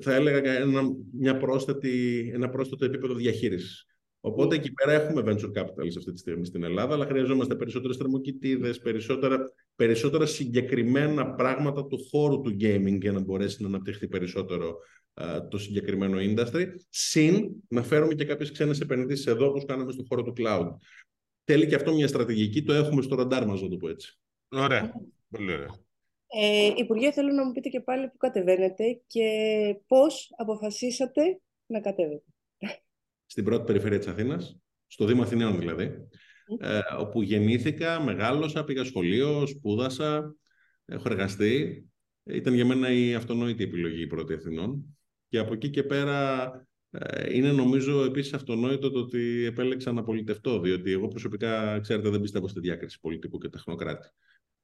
θα 0.00 0.14
έλεγα 0.14 0.52
ένα, 0.52 0.82
μια 1.12 1.36
πρόσθετη, 1.36 2.30
ένα 2.34 2.48
πρόσθετο 2.48 2.84
επίπεδο 2.84 3.14
διαχείρισης. 3.14 3.86
Οπότε 4.20 4.54
εκεί 4.54 4.72
πέρα 4.72 4.92
έχουμε 4.92 5.22
venture 5.26 5.60
capital 5.60 5.86
αυτή 5.96 6.12
τη 6.12 6.18
στιγμή 6.18 6.46
στην 6.46 6.64
Ελλάδα, 6.64 6.94
αλλά 6.94 7.06
χρειαζόμαστε 7.06 7.54
περισσότερες 7.54 7.96
θερμοκοιτίδες, 7.96 8.78
περισσότερα, 8.78 9.52
περισσότερα 9.76 10.26
συγκεκριμένα 10.26 11.34
πράγματα 11.34 11.86
του 11.86 11.98
χώρου 12.10 12.40
του 12.40 12.56
gaming 12.60 12.98
για 13.00 13.12
να 13.12 13.20
μπορέσει 13.20 13.62
να 13.62 13.68
αναπτυχθεί 13.68 14.08
περισσότερο 14.08 14.76
το 15.50 15.58
συγκεκριμένο 15.58 16.18
industry, 16.20 16.66
συν 16.88 17.50
να 17.68 17.82
φέρουμε 17.82 18.14
και 18.14 18.24
κάποιες 18.24 18.52
ξένες 18.52 18.80
επενδύσεις 18.80 19.26
εδώ, 19.26 19.46
όπως 19.46 19.64
κάναμε 19.64 19.92
στον 19.92 20.06
χώρο 20.08 20.22
του 20.22 20.32
cloud. 20.36 20.66
Θέλει 21.44 21.66
και 21.66 21.74
αυτό 21.74 21.94
μια 21.94 22.08
στρατηγική, 22.08 22.62
το 22.62 22.72
έχουμε 22.72 23.02
στο 23.02 23.14
ραντάρ 23.14 23.46
μας, 23.46 23.62
να 23.62 23.68
το 23.68 23.76
πω 23.76 23.88
έτσι. 23.88 24.18
Ωραία. 24.48 24.92
Πολύ 25.30 25.52
ωραία. 25.52 25.74
Ε, 26.34 26.72
Υπουργέ, 26.76 27.12
θέλω 27.12 27.32
να 27.32 27.44
μου 27.44 27.52
πείτε 27.52 27.68
και 27.68 27.80
πάλι 27.80 28.08
που 28.08 28.16
κατεβαίνετε 28.16 29.00
και 29.06 29.26
πώς 29.86 30.32
αποφασίσατε 30.36 31.40
να 31.66 31.80
κατέβετε. 31.80 32.24
Στην 33.26 33.44
πρώτη 33.44 33.64
περιφέρεια 33.64 33.98
της 33.98 34.06
Αθήνας, 34.06 34.58
στο 34.86 35.04
Δήμο 35.04 35.22
Αθηναίων 35.22 35.58
δηλαδή, 35.58 35.82
ε, 36.60 36.78
όπου 36.98 37.22
γεννήθηκα, 37.22 38.00
μεγάλωσα, 38.00 38.64
πήγα 38.64 38.84
σχολείο, 38.84 39.46
σπούδασα, 39.46 40.34
έχω 40.84 41.02
εργαστεί. 41.06 41.86
Ήταν 42.24 42.54
για 42.54 42.64
μένα 42.64 42.92
η 42.92 43.14
αυτονόητη 43.14 43.62
επιλογή 43.62 44.02
η 44.02 44.06
πρώτη 44.06 44.34
Αθηνών. 44.34 44.96
Και 45.28 45.38
από 45.38 45.52
εκεί 45.52 45.70
και 45.70 45.82
πέρα 45.82 46.50
Ε, 46.94 47.36
είναι 47.36 47.52
νομίζω 47.52 48.04
επίσης 48.04 48.32
αυτονόητο 48.32 48.90
το 48.90 48.98
ότι 48.98 49.44
επέλεξα 49.44 49.92
να 49.92 50.02
πολιτευτώ, 50.02 50.60
διότι 50.60 50.92
εγώ 50.92 51.08
προσωπικά, 51.08 51.80
ξέρετε, 51.80 52.08
δεν 52.08 52.20
πιστεύω 52.20 52.48
στη 52.48 52.60
διάκριση 52.60 53.00
πολιτικού 53.00 53.38
και 53.38 53.48
τεχνοκράτη. 53.48 54.08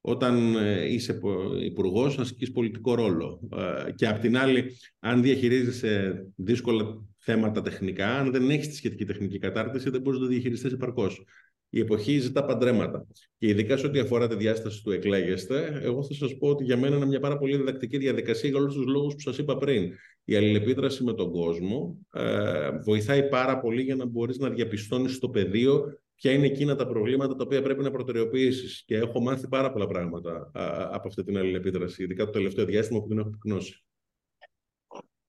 Όταν 0.09 0.57
ε, 0.57 0.93
είσαι 0.93 1.21
υπουργός, 1.65 2.19
ασκείς 2.19 2.53
πολιτικό 2.53 2.95
ρόλο. 2.95 3.41
Ε, 3.87 3.93
και 3.93 4.07
απ' 4.07 4.21
την 4.21 4.37
άλλη, 4.37 4.65
αν 4.99 5.23
διαχειρίζεσαι 5.23 6.27
δύσκολα 6.37 6.85
θέματα 7.19 7.63
τεχνικά, 7.63 8.19
αν 8.19 8.31
δεν 8.31 8.51
έχεις 8.51 8.69
τη 8.69 8.75
σχετική 8.75 9.05
τεχνική 9.05 9.39
κατάρτιση, 9.39 9.91
δεν 9.91 10.01
μπορείς 10.01 10.19
να 10.21 10.27
το 10.27 10.33
διαχειριστείς 10.33 10.73
επαρκώς. 10.73 11.25
Η 11.71 11.81
εποχή 11.81 12.19
ζητά 12.19 12.45
παντρέματα. 12.45 13.07
Και 13.39 13.49
ειδικά 13.49 13.77
σε 13.77 13.87
ό,τι 13.87 13.99
αφορά 13.99 14.29
τη 14.29 14.35
διάσταση 14.35 14.83
του 14.83 14.91
εκλέγεστε, 14.91 15.81
εγώ 15.83 16.03
θα 16.03 16.15
σας 16.15 16.37
πω 16.37 16.49
ότι 16.49 16.65
για 16.65 16.77
μένα 16.77 16.97
είναι 16.97 17.07
μια 17.07 17.21
πάρα 17.21 17.39
πολύ 17.39 17.57
διδακτική 17.57 17.99
διαδικασία 17.99 18.51
για 18.51 18.59
όλους 18.59 18.75
τους 18.75 18.87
λόγους 18.87 19.15
που 19.15 19.21
σας 19.21 19.39
είπα 19.39 19.57
πριν. 19.57 19.93
Η 20.25 20.37
αλληλεπίδραση 20.37 21.05
με 21.05 21.15
τον 21.15 21.31
κόσμο 21.31 21.99
ε, 22.13 22.71
βοηθάει 22.85 23.29
πάρα 23.29 23.61
πολύ 23.61 23.83
για 23.83 23.97
να 23.97 24.07
μπορείς 24.07 24.39
να 24.39 24.51
διαπιστώνεις 24.51 25.15
στο 25.15 25.29
πεδίο 25.29 25.99
ποια 26.19 26.33
είναι 26.33 26.47
εκείνα 26.47 26.77
τα 26.77 26.87
προβλήματα 26.87 27.37
τα 27.37 27.45
οποία 27.45 27.63
πρέπει 27.63 27.83
να 27.83 27.91
προτεραιοποιήσεις. 27.91 28.85
Και 28.87 28.97
έχω 28.97 29.21
μάθει 29.21 29.49
πάρα 29.49 29.73
πολλά 29.73 29.87
πράγματα 29.87 30.51
α, 30.55 30.89
από 30.93 31.09
αυτή 31.09 31.25
την 31.25 31.39
αλληλεπίδραση, 31.39 32.03
ειδικά 32.03 32.25
το 32.25 32.31
τελευταίο 32.31 32.65
διάστημα 32.65 33.01
που 33.01 33.09
την 33.09 33.19
έχω 33.19 33.31
πυκνώσει. 33.31 33.85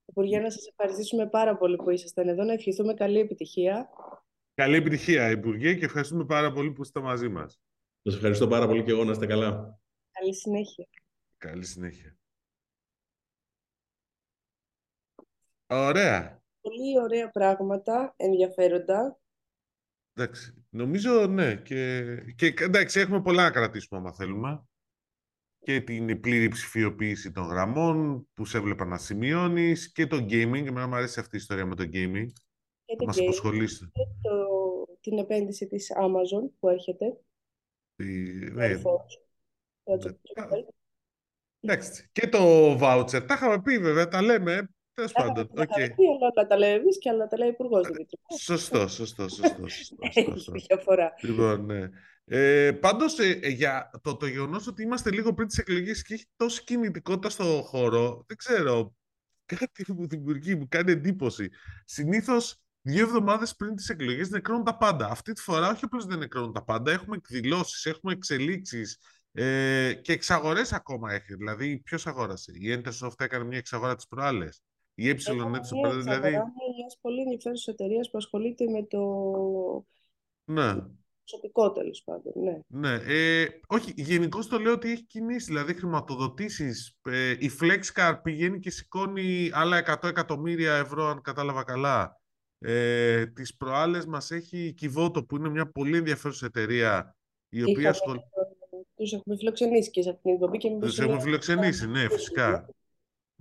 Υπουργέ, 0.05 0.39
να 0.39 0.49
σας 0.49 0.67
ευχαριστήσουμε 0.67 1.29
πάρα 1.29 1.57
πολύ 1.57 1.75
που 1.75 1.89
ήσασταν 1.89 2.27
εδώ. 2.27 2.43
Να 2.43 2.53
ευχηθούμε 2.53 2.93
καλή 2.93 3.19
επιτυχία 3.19 3.89
Καλή 4.59 4.75
επιτυχία, 4.75 5.29
Υπουργέ, 5.29 5.73
και 5.73 5.85
ευχαριστούμε 5.85 6.25
πάρα 6.25 6.51
πολύ 6.51 6.71
που 6.71 6.81
είστε 6.81 6.99
μαζί 6.99 7.27
μας. 7.27 7.61
Σας 8.01 8.15
ευχαριστώ 8.15 8.47
πάρα 8.47 8.67
πολύ 8.67 8.83
και 8.83 8.91
εγώ 8.91 9.03
να 9.03 9.11
είστε 9.11 9.25
καλά. 9.25 9.79
Καλή 10.11 10.35
συνέχεια. 10.35 10.87
Καλή 11.37 11.65
συνέχεια. 11.65 12.17
Ωραία. 15.67 16.43
Πολύ 16.61 16.99
ωραία 16.99 17.29
πράγματα, 17.29 18.13
ενδιαφέροντα. 18.17 19.18
Εντάξει, 20.13 20.65
νομίζω 20.69 21.27
ναι. 21.27 21.55
Και, 21.55 22.15
και 22.35 22.53
εντάξει, 22.57 22.99
έχουμε 22.99 23.21
πολλά 23.21 23.43
να 23.43 23.51
κρατήσουμε 23.51 23.99
άμα 23.99 24.13
θέλουμε. 24.13 24.63
Και 25.59 25.81
την 25.81 26.19
πλήρη 26.19 26.47
ψηφιοποίηση 26.47 27.31
των 27.31 27.43
γραμμών 27.43 28.27
που 28.33 28.45
σε 28.45 28.57
έβλεπα 28.57 28.85
να 28.85 28.97
σημειώνεις 28.97 29.91
και 29.91 30.07
το 30.07 30.17
gaming. 30.17 30.65
Εμένα 30.65 30.87
μου 30.87 30.95
αρέσει 30.95 31.19
αυτή 31.19 31.35
η 31.35 31.39
ιστορία 31.39 31.65
με 31.65 31.75
το 31.75 31.83
gaming. 31.83 32.27
Και 32.85 32.95
το 32.95 33.05
μας 33.05 33.19
αποσχολήσει. 33.19 33.89
Και 33.91 34.03
το 34.21 34.59
την 35.01 35.17
επένδυση 35.17 35.67
της 35.67 35.91
Amazon 35.95 36.49
που 36.59 36.69
έρχεται. 36.69 37.05
Ναι. 38.53 38.81
Εντάξει. 41.59 42.09
Και 42.11 42.27
το 42.27 42.73
voucher. 42.81 43.25
Τα 43.27 43.33
είχαμε 43.33 43.61
πει 43.61 43.79
βέβαια, 43.79 44.07
τα 44.07 44.21
λέμε. 44.21 44.69
Τέλος 44.99 45.11
πάντων. 45.11 45.49
Τα 45.53 45.65
είχαμε 45.69 45.87
πει, 45.87 46.03
αλλά 46.33 46.47
τα 46.47 46.57
λέει 46.57 46.71
εμεί 46.73 46.89
και 46.99 47.09
άλλα 47.09 47.27
τα 47.27 47.37
λέει 47.37 47.47
ο 47.47 47.51
Υπουργός 47.51 47.87
Σωστό, 48.41 48.87
σωστό, 48.87 49.29
σωστό. 49.29 49.65
Έχει 49.99 50.33
διαφορά. 50.67 51.13
Λοιπόν, 51.21 51.65
ναι. 51.65 51.89
Ε, 52.25 52.71
Πάντως, 52.71 53.19
ε, 53.19 53.39
για 53.47 53.89
το, 54.01 54.17
το 54.17 54.25
γεγονός 54.25 54.67
ότι 54.67 54.83
είμαστε 54.83 55.11
λίγο 55.11 55.33
πριν 55.33 55.47
τις 55.47 55.57
εκλογές 55.57 56.01
και 56.01 56.13
έχει 56.13 56.25
τόση 56.35 56.63
κινητικότητα 56.63 57.29
στο 57.29 57.43
χώρο, 57.43 58.23
δεν 58.27 58.37
ξέρω. 58.37 58.95
Κάτι 59.45 59.83
που 59.83 60.07
δημιουργεί, 60.07 60.55
μου 60.55 60.67
κάνει 60.69 60.91
εντύπωση. 60.91 61.49
Συνήθως 61.85 62.61
δύο 62.81 63.05
εβδομάδες 63.05 63.55
πριν 63.55 63.75
τις 63.75 63.89
εκλογές 63.89 64.29
νεκρώνουν 64.29 64.63
τα 64.63 64.77
πάντα. 64.77 65.07
Αυτή 65.07 65.33
τη 65.33 65.41
φορά 65.41 65.69
όχι 65.69 65.85
απλώς 65.85 66.05
δεν 66.05 66.17
νεκρώνουν 66.17 66.53
τα 66.53 66.63
πάντα, 66.63 66.91
έχουμε 66.91 67.15
εκδηλώσεις, 67.15 67.85
έχουμε 67.85 68.13
εξελίξεις 68.13 68.97
ε, 69.31 69.93
και 70.01 70.13
εξαγορές 70.13 70.73
ακόμα 70.73 71.13
έχει. 71.13 71.35
Δηλαδή, 71.35 71.77
ποιος 71.77 72.07
αγόρασε; 72.07 72.51
Η 72.55 72.81
Entersoft 72.83 73.19
έκανε 73.19 73.43
μια 73.43 73.57
εξαγορά 73.57 73.95
τη 73.95 74.05
προάλλες. 74.09 74.61
Η 75.01 75.09
Ε 75.09 75.13
δηλαδή. 75.13 76.27
Είναι 76.27 76.43
μιας 76.77 76.97
πολύ 77.01 77.21
ενδιαφέρουσας 77.21 77.67
εταιρείας 77.67 78.09
που 78.09 78.17
ασχολείται 78.17 78.69
με 78.69 78.83
το. 78.83 79.85
Ναι. 80.43 80.75
Προσωπικό 81.23 81.71
τέλος 81.71 82.03
πάντων. 82.03 82.33
Ναι. 82.35 82.59
ναι. 82.67 82.99
Ε, 83.07 83.47
όχι, 83.67 83.93
γενικώς 83.95 84.47
το 84.47 84.59
λέω 84.59 84.73
ότι 84.73 84.91
έχει 84.91 85.05
κινήσει. 85.05 85.45
Δηλαδή, 85.45 85.73
χρηματοδοτήσεις. 85.73 86.97
Ε, 87.01 87.29
η 87.29 87.51
Flexcar 87.61 88.19
πηγαίνει 88.23 88.59
και 88.59 88.69
σηκώνει 88.69 89.49
άλλα 89.53 89.99
100 90.03 90.09
εκατομμύρια 90.09 90.75
ευρώ, 90.75 91.05
αν 91.05 91.21
κατάλαβα 91.21 91.63
καλά. 91.63 92.21
Ε, 92.59 93.25
τις 93.25 93.57
προάλλες 93.57 94.05
μας 94.05 94.31
έχει 94.31 94.57
η 94.57 94.75
Kivoto 94.81 95.27
που 95.27 95.35
είναι 95.35 95.49
μια 95.49 95.71
πολύ 95.71 95.97
ενδιαφέρουσα 95.97 96.45
εταιρεία 96.45 97.15
η 97.49 97.63
οποία 97.63 97.89
ασχολ... 97.89 98.17
Τους 98.95 99.13
έχουμε 99.13 99.35
φιλοξενήσει 99.37 99.89
και 99.89 100.01
σε 100.01 100.09
αυτήν 100.09 100.23
την 100.23 100.33
εκπομπή 100.33 100.57
και 100.57 100.69
Τους 100.79 100.99
έχουμε 100.99 101.21
φιλοξενήσει, 101.21 101.87
ναι, 101.87 102.09
φυσικά. 102.09 102.69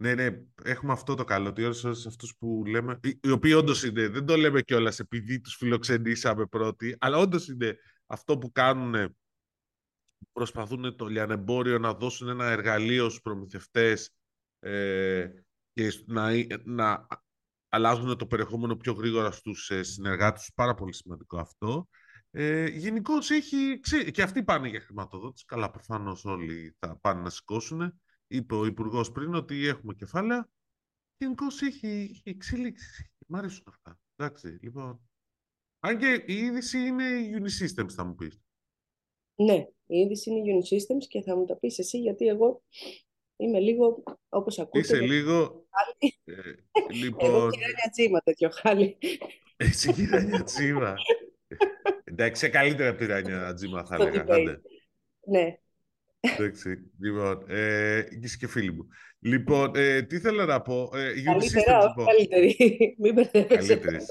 Ναι, 0.01 0.14
ναι, 0.14 0.28
έχουμε 0.62 0.92
αυτό 0.92 1.14
το 1.14 1.24
καλό. 1.24 1.49
Ότι 1.49 1.64
όλους 1.64 2.07
αυτούς 2.07 2.36
που 2.38 2.62
λέμε, 2.66 3.01
οι 3.22 3.30
οποίοι 3.30 3.53
όντως 3.57 3.82
είναι, 3.84 4.09
δεν 4.09 4.26
το 4.26 4.36
λέμε 4.36 4.62
κιόλας 4.62 4.99
επειδή 4.99 5.40
τους 5.40 5.55
φιλοξενήσαμε 5.55 6.46
πρώτοι, 6.46 6.96
αλλά 6.99 7.16
όντως 7.16 7.49
είναι 7.49 7.76
αυτό 8.07 8.38
που 8.38 8.53
κάνουν, 8.53 9.16
προσπαθούν 10.32 10.96
το 10.96 11.07
λιανεμπόριο 11.07 11.78
να 11.78 11.94
δώσουν 11.94 12.28
ένα 12.28 12.46
εργαλείο 12.46 13.09
στους 13.09 13.20
προμηθευτές 13.20 14.11
ε, 14.59 15.28
και 15.72 15.92
να, 16.07 16.30
να 16.64 17.07
αλλάζουν 17.68 18.16
το 18.16 18.26
περιεχόμενο 18.26 18.76
πιο 18.76 18.92
γρήγορα 18.92 19.30
στους 19.30 19.70
ε, 19.70 19.82
συνεργάτες 19.82 20.40
τους. 20.40 20.55
Πάρα 20.55 20.74
πολύ 20.74 20.94
σημαντικό 20.94 21.38
αυτό. 21.38 21.88
Ε, 22.30 22.66
Γενικώς 22.66 23.30
έχει... 23.30 23.80
Και 24.11 24.22
αυτοί 24.22 24.42
πάνε 24.42 24.68
για 24.68 24.80
χρηματοδότηση. 24.80 25.44
Καλά, 25.44 25.70
προφανώς 25.70 26.24
όλοι 26.24 26.76
θα 26.78 26.99
πάνε 27.01 27.20
να 27.20 27.30
σηκώσουν. 27.30 28.01
Είπε 28.29 28.55
ο 28.55 28.64
Υπουργός 28.64 29.12
πριν 29.12 29.35
ότι 29.35 29.66
έχουμε 29.66 29.95
κεφάλαια. 29.95 30.51
Γενικώ 31.16 31.47
έχει, 31.62 32.09
έχει 32.11 32.22
εξέλιξη. 32.24 33.11
Μ' 33.26 33.37
αρέσουν 33.37 33.64
αυτά. 33.68 34.01
Εντάξει, 34.16 34.59
λοιπόν. 34.62 35.01
Αν 35.81 35.99
και 35.99 36.24
η 36.26 36.35
είδηση 36.35 36.79
είναι 36.79 37.05
η 37.05 37.43
Unisystems, 37.43 37.91
θα 37.91 38.05
μου 38.05 38.14
πεις. 38.14 38.41
Ναι, 39.35 39.66
η 39.87 39.99
είδηση 39.99 40.31
είναι 40.31 40.51
η 40.51 40.62
Unisystems 40.62 41.07
και 41.09 41.22
θα 41.22 41.37
μου 41.37 41.45
τα 41.45 41.57
πεις 41.57 41.79
εσύ, 41.79 41.99
γιατί 41.99 42.26
εγώ 42.26 42.62
Είμαι 43.41 43.61
λίγο, 43.61 44.03
όπως 44.29 44.59
ακούτε... 44.59 44.79
Είσαι 44.79 45.01
λίγο... 45.01 45.66
Ε, 46.24 46.33
λοιπόν... 46.93 47.31
Εγώ 47.31 47.51
κυράνια 47.51 47.89
τσίμα 47.91 48.20
τέτοιο 48.20 48.49
χάλι. 48.51 48.99
Εσύ 49.57 49.93
κυράνια 49.93 50.43
τσίμα. 50.43 50.95
Εντάξει, 52.05 52.51
καλύτερα 52.51 52.89
από 52.89 52.99
τη 52.99 53.07
Ράνια 53.07 53.55
Τζίμα 53.55 53.85
θα 53.85 53.95
έλεγα. 53.95 54.24
Ναι. 55.26 55.59
Εντάξει, 56.21 56.93
λοιπόν, 57.01 57.45
ε, 57.49 58.05
είσαι 58.21 58.37
και 58.37 58.47
φίλοι 58.47 58.73
μου. 58.73 58.87
Λοιπόν, 59.19 59.73
ε, 59.75 60.03
τι 60.03 60.19
θέλω 60.19 60.45
να 60.45 60.61
πω. 60.62 60.91
Ε, 60.95 61.23
καλύτερα, 61.23 61.79
όχι 61.79 61.89
λοιπόν. 61.89 62.07
καλύτερη. 62.07 62.57
Μην 63.01 63.14
μπερδεύεσαι. 63.14 63.77
Καλύτερη. 63.77 64.05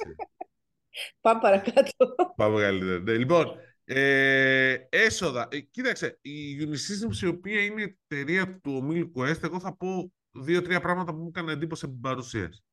Πάμε 1.22 1.40
παρακάτω. 1.42 2.16
Πάμε 2.36 2.62
καλύτερα. 2.62 3.00
Ναι, 3.00 3.14
λοιπόν, 3.14 3.56
ε, 3.84 4.76
έσοδα. 4.90 5.48
Ε, 5.52 5.60
κοίταξε, 5.60 6.20
η 6.22 6.58
Unisystems 6.60 7.22
η 7.22 7.28
οποία 7.28 7.64
είναι 7.64 7.82
η 7.82 7.98
εταιρεία 8.08 8.60
του 8.60 8.74
ομίλου 8.76 9.12
Quest, 9.16 9.44
εγώ 9.44 9.60
θα 9.60 9.76
πω 9.76 10.14
δύο-τρία 10.32 10.82
πράγματα 10.82 11.14
που 11.14 11.20
μου 11.22 11.28
έκανε 11.28 11.52
εντύπωση 11.52 11.86
από 11.86 11.94
την 11.94 12.04
παρουσίαση. 12.04 12.64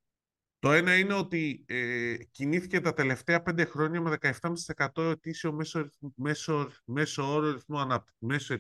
Το 0.59 0.73
ένα 0.73 0.99
είναι 0.99 1.15
ότι 1.15 1.65
ε, 1.69 2.15
κινήθηκε 2.31 2.81
τα 2.81 2.93
τελευταία 2.93 3.43
πέντε 3.43 3.65
χρόνια 3.65 4.01
με 4.01 4.17
17,5% 4.21 5.11
ετήσιο 5.11 5.53
μέσο, 5.53 5.89
μέσο, 6.15 6.71
μέσο 6.85 7.35
όρο 7.35 7.53
ρυθμού 7.53 7.79
ανάπτυξη. 7.79 8.25
Μέσο, 8.25 8.57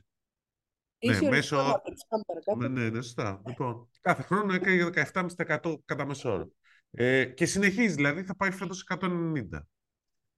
ναι, 1.10 1.28
μέσο, 1.28 1.82
ναι, 2.58 2.68
ναι, 2.68 2.88
ναι, 2.88 3.02
σωστά. 3.02 3.42
Λοιπόν, 3.46 3.88
κάθε 4.00 4.22
χρόνο 4.22 4.52
έκανε 4.52 4.90
17,5% 5.12 5.74
κατά 5.84 6.06
μέσο 6.06 6.32
όρο. 6.32 6.52
Ε, 6.90 7.24
και 7.24 7.46
συνεχίζει, 7.46 7.94
δηλαδή 7.94 8.22
θα 8.22 8.36
πάει 8.36 8.50
φέτος 8.50 8.86
190. 8.88 9.66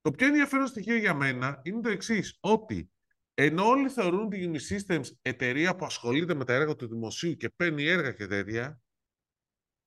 Το 0.01 0.11
πιο 0.11 0.27
ενδιαφέρον 0.27 0.67
στοιχείο 0.67 0.95
για 0.95 1.13
μένα 1.13 1.61
είναι 1.63 1.81
το 1.81 1.89
εξής, 1.89 2.37
ότι 2.39 2.91
ενώ 3.33 3.67
όλοι 3.67 3.89
θεωρούν 3.89 4.29
τη 4.29 4.51
Unisystems 4.51 5.05
εταιρεία 5.21 5.75
που 5.75 5.85
ασχολείται 5.85 6.33
με 6.33 6.45
τα 6.45 6.53
έργα 6.53 6.75
του 6.75 6.87
δημοσίου 6.87 7.35
και 7.35 7.49
παίρνει 7.49 7.85
έργα 7.85 8.11
και 8.11 8.27
τέτοια, 8.27 8.79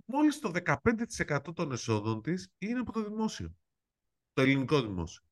μόλις 0.04 0.38
το 0.38 0.52
15% 1.26 1.38
των 1.54 1.72
εσόδων 1.72 2.22
της 2.22 2.52
είναι 2.58 2.78
από 2.78 2.92
το 2.92 3.04
δημόσιο, 3.04 3.54
το 4.32 4.42
ελληνικό 4.42 4.80
δημόσιο. 4.80 5.22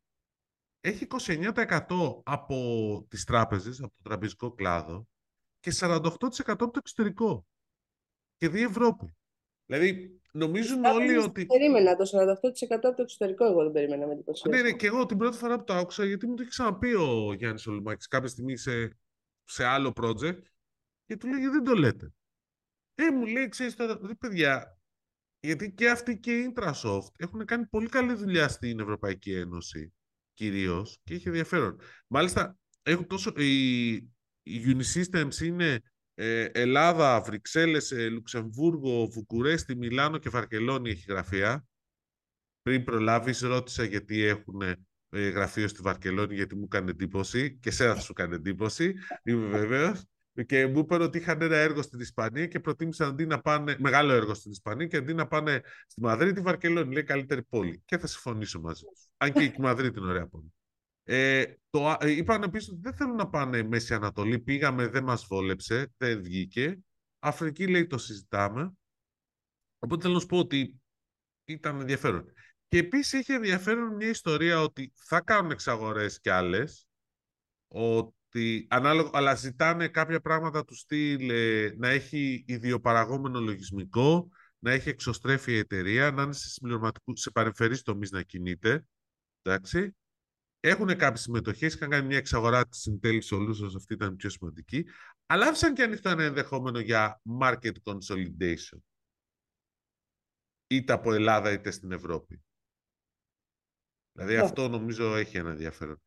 Έχει 0.81 1.07
29% 1.07 2.21
από 2.23 3.07
τις 3.09 3.25
τράπεζες, 3.25 3.79
από 3.83 3.93
το 3.97 4.09
τραπεζικό 4.09 4.53
κλάδο 4.53 5.09
και 5.69 5.77
48% 5.81 6.43
από 6.47 6.71
το 6.71 6.79
εξωτερικό 6.79 7.47
και 8.37 8.49
δι' 8.49 8.63
Ευρώπη. 8.63 9.17
Δηλαδή, 9.67 10.21
νομίζουν 10.33 10.85
όλοι 10.85 11.17
ότι. 11.17 11.47
Περίμενα 11.47 11.97
το 11.97 12.05
48% 12.05 12.67
από 12.69 12.97
το 12.97 13.03
εξωτερικό, 13.03 13.45
εγώ 13.45 13.63
δεν 13.63 13.73
περίμενα 13.73 14.07
με 14.07 14.13
εντυπωσία. 14.13 14.51
Ναι, 14.51 14.63
ναι, 14.63 14.73
και 14.73 14.87
εγώ 14.87 15.07
την 15.07 15.19
πρώτη 15.19 15.37
φορά 15.37 15.59
που 15.59 15.65
το 15.65 15.73
άκουσα, 15.73 16.05
γιατί 16.05 16.27
μου 16.27 16.35
το 16.35 16.43
έχει 16.43 16.51
ξαναπεί 16.51 16.95
ο 16.95 17.33
Γιάννης 17.33 17.67
Ολουμάκη 17.67 18.09
κάποια 18.09 18.29
στιγμή 18.29 18.57
σε, 18.57 18.99
σε 19.45 19.65
άλλο 19.65 19.93
project, 19.97 20.43
και 21.07 21.17
του 21.17 21.29
λέει: 21.29 21.49
Δεν 21.49 21.65
το 21.65 21.75
λέτε. 21.75 22.13
Ε, 22.95 23.11
μου 23.11 23.27
λέει: 23.27 23.49
Ξέρεις 23.49 23.77
τώρα, 23.77 23.97
δε, 23.97 24.15
παιδιά, 24.15 24.79
γιατί 25.41 25.73
και 25.73 25.91
αυτοί 25.91 26.19
και 26.19 26.39
η 26.39 26.55
Intrasoft 26.55 27.13
έχουν 27.17 27.45
κάνει 27.45 27.67
πολύ 27.67 27.89
καλή 27.89 28.15
δουλειά 28.15 28.49
στην 28.49 28.81
Ευρωπαϊκή 28.81 29.35
Ένωση 29.35 29.93
κυρίως 30.33 31.01
και 31.05 31.15
έχει 31.15 31.29
ενδιαφέρον. 31.29 31.81
Μάλιστα, 32.07 32.59
έχουν 32.83 33.07
τόσο, 33.07 33.33
η, 33.37 34.11
η 34.49 34.77
Unisystems 34.77 35.41
είναι 35.43 35.81
ε, 36.15 36.45
Ελλάδα, 36.45 37.21
Βρυξέλλες, 37.21 37.91
ε, 37.91 38.09
Λουξεμβούργο, 38.09 39.07
Βουκουρέστι, 39.07 39.77
Μιλάνο 39.77 40.19
και 40.19 40.29
Βαρκελόνη 40.29 40.91
έχει 40.91 41.05
γραφεία. 41.09 41.67
πριν 42.63 42.85
προλάβεις, 42.85 43.41
ρώτησα 43.41 43.85
γιατί 43.85 44.23
έχουν 44.23 44.61
ε, 45.11 45.29
γραφείο 45.29 45.69
στη 45.69 45.83
Βαρκελόνη, 45.83 46.35
γιατί 46.35 46.57
μου 46.57 46.65
έκανε 46.65 46.91
εντύπωση 46.91 47.57
και 47.57 47.71
σε 47.71 47.87
θα 47.87 48.01
σου 48.01 48.13
κάνει 48.13 48.35
εντύπωση, 48.35 48.95
είμαι 49.23 49.47
βεβαίω. 49.59 49.93
Και 50.47 50.67
μου 50.67 50.79
είπαν 50.79 51.03
ότι 51.03 51.19
είχαν 51.19 51.43
ένα 51.43 51.57
έργο 51.57 51.83
στην 51.83 52.01
Ισπανία 52.01 52.47
και 52.47 52.61
προτίμησαν 52.61 53.09
αντί 53.09 53.27
να 53.27 53.41
πάνε. 53.41 53.77
Μεγάλο 53.79 54.13
έργο 54.13 54.35
στην 54.35 54.51
Ισπανία 54.51 54.87
και 54.87 54.97
αντί 54.97 55.15
να 55.15 55.27
πάνε 55.27 55.61
στη 55.87 56.01
Μαδρίτη, 56.01 56.41
Βαρκελόνη. 56.41 56.93
Λέει 56.93 57.03
καλύτερη 57.03 57.43
πόλη. 57.43 57.83
Και 57.85 57.99
θα 57.99 58.07
συμφωνήσω 58.07 58.61
μαζί 58.61 58.83
του. 58.83 58.97
Αν 59.17 59.33
και 59.33 59.43
η 59.43 59.55
Μαδρίτη 59.59 59.99
είναι 59.99 60.09
ωραία 60.09 60.27
πόλη. 60.27 60.53
Ε, 61.11 61.45
το, 61.71 61.97
ε, 62.01 62.11
είπαν 62.11 62.43
επίσης 62.43 62.69
ότι 62.69 62.81
δεν 62.81 62.95
θέλουν 62.95 63.17
να 63.17 63.29
πάνε 63.29 63.63
Μέση 63.63 63.95
Ανατολή. 63.95 64.39
Πήγαμε, 64.39 64.87
δεν 64.87 65.05
μας 65.05 65.27
βόλεψε, 65.27 65.93
δεν 65.97 66.23
βγήκε. 66.23 66.79
Αφρική 67.19 67.67
λέει 67.67 67.87
το 67.87 67.99
συζητάμε. 67.99 68.73
Οπότε 69.79 70.03
θέλω 70.03 70.15
να 70.15 70.21
σου 70.21 70.27
πω 70.27 70.39
ότι 70.39 70.81
ήταν 71.45 71.81
ενδιαφέρον. 71.81 72.33
Και 72.69 72.79
επίσης 72.79 73.21
είχε 73.21 73.35
ενδιαφέρον 73.35 73.95
μια 73.95 74.09
ιστορία 74.09 74.61
ότι 74.63 74.93
θα 74.95 75.21
κάνουν 75.21 75.51
εξαγορές 75.51 76.21
κι 76.21 76.31
άλλες. 76.31 76.87
Ότι 77.69 78.67
ανάλογα, 78.71 79.11
αλλά 79.13 79.35
ζητάνε 79.35 79.89
κάποια 79.89 80.21
πράγματα 80.21 80.65
του 80.65 80.75
στυλ 80.75 81.31
ε, 81.31 81.75
να 81.77 81.89
έχει 81.89 82.45
ιδιοπαραγόμενο 82.47 83.41
λογισμικό, 83.41 84.29
να 84.59 84.71
έχει 84.71 84.89
εξωστρέφει 84.89 85.53
η 85.53 85.59
εταιρεία, 85.59 86.11
να 86.11 86.23
είναι 86.23 86.33
σε, 86.33 86.61
σε 87.13 87.31
παρεμφερείς 87.31 87.83
τομείς 87.83 88.11
να 88.11 88.23
κινείται. 88.23 88.87
Εντάξει. 89.43 89.93
Έχουν 90.61 90.87
κάποιες 90.87 91.21
συμμετοχές, 91.21 91.75
είχαν 91.75 91.91
κάνει 91.91 92.07
μια 92.07 92.17
εξαγορά 92.17 92.69
της 92.69 92.89
Intel 92.91 93.19
Solutions, 93.23 93.73
αυτή 93.77 93.95
ήταν 93.95 94.17
πιο 94.17 94.31
σημαντική, 94.31 94.87
αλλά 95.27 95.47
άφησαν 95.47 95.75
και 95.75 95.83
ανοιχτό 95.83 96.09
ένα 96.09 96.23
ενδεχόμενο 96.23 96.79
για 96.79 97.21
market 97.41 97.73
consolidation. 97.83 98.79
Είτε 100.67 100.93
από 100.93 101.13
Ελλάδα 101.13 101.53
είτε 101.53 101.71
στην 101.71 101.93
Ευρώπη. 101.93 102.43
Δηλαδή 104.13 104.37
αυτό 104.37 104.69
νομίζω 104.69 105.17
έχει 105.17 105.37
ένα 105.37 105.51
ενδιαφέρον. 105.51 106.03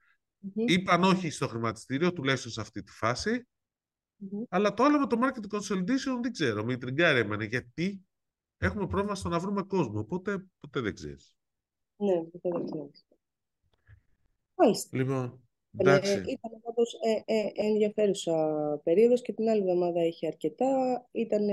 Είπαν 0.53 1.03
όχι 1.03 1.29
στο 1.29 1.47
χρηματιστήριο, 1.47 2.13
τουλάχιστον 2.13 2.51
σε 2.51 2.61
αυτή 2.61 2.83
τη 2.83 2.91
φαση 2.91 3.45
αλλά 4.49 4.73
το 4.73 4.83
άλλο 4.83 4.99
με 4.99 5.07
το 5.07 5.19
market 5.21 5.57
consolidation 5.57 6.21
δεν 6.21 6.31
ξέρω, 6.31 6.63
με 6.63 6.77
τριγκάρει 6.77 7.19
εμένα, 7.19 7.43
γιατί 7.43 8.01
έχουμε 8.57 8.87
πρόβλημα 8.87 9.15
στο 9.15 9.29
να 9.29 9.39
βρούμε 9.39 9.63
κόσμο, 9.63 9.99
οπότε 9.99 10.45
ποτέ 10.59 10.79
δεν 10.79 10.93
ξέρεις. 10.93 11.35
Ναι, 11.95 12.23
ποτέ 12.23 12.49
δεν 12.57 12.65
ξέρεις. 12.65 13.05
Μάλιστα. 14.61 14.97
Λοιπόν, 14.97 15.41
ε, 15.77 15.81
εντάξει. 15.81 16.11
Ε, 16.11 16.15
ήταν 16.15 16.61
πάντως 16.63 16.93
ε, 17.25 17.33
ε, 17.33 17.67
ενδιαφέρουσα 17.67 18.33
περίοδος 18.83 19.21
και 19.21 19.33
την 19.33 19.49
άλλη 19.49 19.61
εβδομάδα 19.61 20.05
είχε 20.05 20.27
αρκετά. 20.27 20.67
Ήταν 21.11 21.45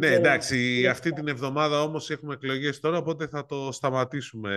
ναι, 0.00 0.06
εντάξει, 0.06 0.86
αυτή 0.86 1.12
την 1.12 1.28
εβδομάδα 1.28 1.82
όμως 1.82 2.10
έχουμε 2.10 2.34
εκλογές 2.34 2.80
τώρα, 2.80 2.98
οπότε 2.98 3.26
θα 3.26 3.46
το 3.46 3.72
σταματήσουμε. 3.72 4.54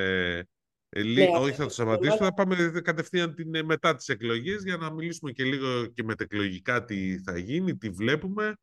Ε, 0.90 1.04
ναι, 1.04 1.28
όχι 1.38 1.52
θα 1.52 1.64
το 1.64 1.70
σταματήσουμε, 1.70 2.26
θα 2.26 2.34
πάμε 2.34 2.56
κατευθείαν 2.84 3.36
την, 3.36 3.56
ε, 3.56 3.64
μετά 3.64 3.96
τις 3.96 4.10
εκλογές 4.10 4.64
για 4.64 4.78
να 4.78 4.94
μιλήσουμε 4.94 5.32
και 5.32 5.44
λίγο 5.44 5.86
και 5.86 6.04
μετεκλογικά 6.04 6.86
τι 6.86 7.20
θα 7.20 7.38
γίνει, 7.38 7.78
τι 7.78 7.90
βλέπουμε. 7.90 8.56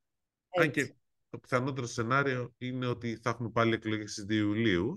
Αν 0.59 0.71
και 0.71 0.95
το 1.29 1.39
πιθανότερο 1.39 1.87
σενάριο 1.87 2.55
είναι 2.59 2.87
ότι 2.87 3.17
θα 3.23 3.31
έχουμε 3.31 3.51
πάλι 3.51 3.75
εκλογές 3.75 4.13
στις 4.13 4.25
2 4.25 4.33
Ιουλίου, 4.33 4.97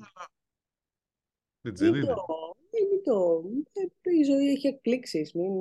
αλλά 1.62 1.76
δεν 1.76 1.96
είναι. 1.96 2.14
Το, 3.04 3.44
είναι 3.46 3.92
το, 4.02 4.12
η 4.20 4.24
ζωή 4.24 4.50
έχει 4.50 4.68
εκπλήξεις, 4.68 5.34
μην 5.34 5.52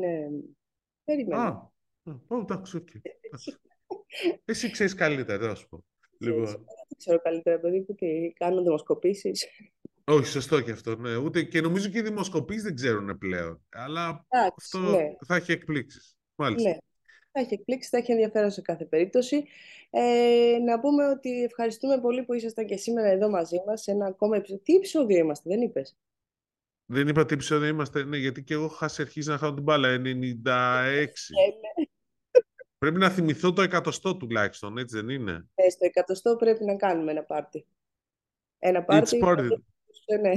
περιμένουμε. 1.04 1.46
Α, 2.28 2.36
εντάξει, 2.42 2.76
οκ. 2.76 2.88
Εσύ 4.44 4.70
ξέρεις 4.70 4.94
καλύτερα, 4.94 5.48
θα 5.48 5.54
σου 5.54 5.68
πω. 5.68 5.84
Λοιπόν. 6.18 6.46
Δεν 6.46 6.98
ξέρω 6.98 7.20
καλύτερα, 7.20 7.58
παιδί, 7.58 7.80
που 7.80 7.94
τι 7.94 8.32
κάνουν 8.34 8.62
δημοσκοπήσεις. 8.62 9.46
Όχι, 10.04 10.26
σωστό 10.26 10.60
και 10.60 10.70
αυτό. 10.70 10.96
Ναι. 10.96 11.16
Ούτε, 11.16 11.42
και 11.42 11.60
νομίζω 11.60 11.88
και 11.88 11.98
οι 11.98 12.02
δημοσκοπήσεις 12.02 12.62
δεν 12.62 12.74
ξέρουν 12.74 13.18
πλέον. 13.18 13.66
Αλλά 13.68 14.26
αυτό 14.56 14.78
ναι. 14.78 15.14
θα 15.26 15.36
έχει 15.36 15.52
εκπλήξεις. 15.52 16.16
Μάλιστα. 16.34 16.68
Ναι. 16.68 16.76
Θα 17.32 17.40
έχει 17.40 17.54
εκπλήξεις, 17.54 17.90
θα 17.90 17.98
έχει 17.98 18.12
ενδιαφέρον 18.12 18.50
σε 18.50 18.60
κάθε 18.60 18.84
περίπτωση. 18.84 19.44
Ε, 19.90 20.58
να 20.64 20.80
πούμε 20.80 21.08
ότι 21.08 21.42
ευχαριστούμε 21.42 22.00
πολύ 22.00 22.22
που 22.22 22.32
ήσασταν 22.34 22.66
και 22.66 22.76
σήμερα 22.76 23.08
εδώ 23.08 23.30
μαζί 23.30 23.62
μας 23.66 23.82
σε 23.82 23.90
ένα 23.90 24.06
ακόμα 24.06 24.36
επεισόδιο. 24.36 24.62
Τι 24.64 24.74
επεισόδιο 24.74 25.18
είμαστε, 25.18 25.50
δεν 25.50 25.60
είπες; 25.60 25.96
Δεν 26.92 27.08
είπα 27.08 27.24
τι 27.24 27.34
επεισόδιο 27.34 27.68
είμαστε, 27.68 28.04
ναι, 28.04 28.16
γιατί 28.16 28.42
και 28.42 28.54
εγώ 28.54 28.64
είχα 28.64 28.90
αρχίσει 28.98 29.28
να 29.28 29.38
χάνω 29.38 29.54
την 29.54 29.62
μπάλα. 29.62 30.00
96. 30.04 31.06
Πρέπει 32.78 32.98
να 32.98 33.10
θυμηθώ 33.10 33.52
το 33.52 33.62
εκατοστό 33.62 34.16
τουλάχιστον, 34.16 34.78
έτσι 34.78 34.96
δεν 34.96 35.08
είναι; 35.08 35.46
Ε, 35.54 35.70
στο 35.70 35.84
εκατοστό 35.84 36.36
πρέπει 36.36 36.64
να 36.64 36.76
κάνουμε 36.76 37.10
ένα 37.10 37.22
πάρτι. 37.22 37.66
Ένα 38.58 38.84
πάρτι. 38.84 39.18
Ναι. 40.20 40.32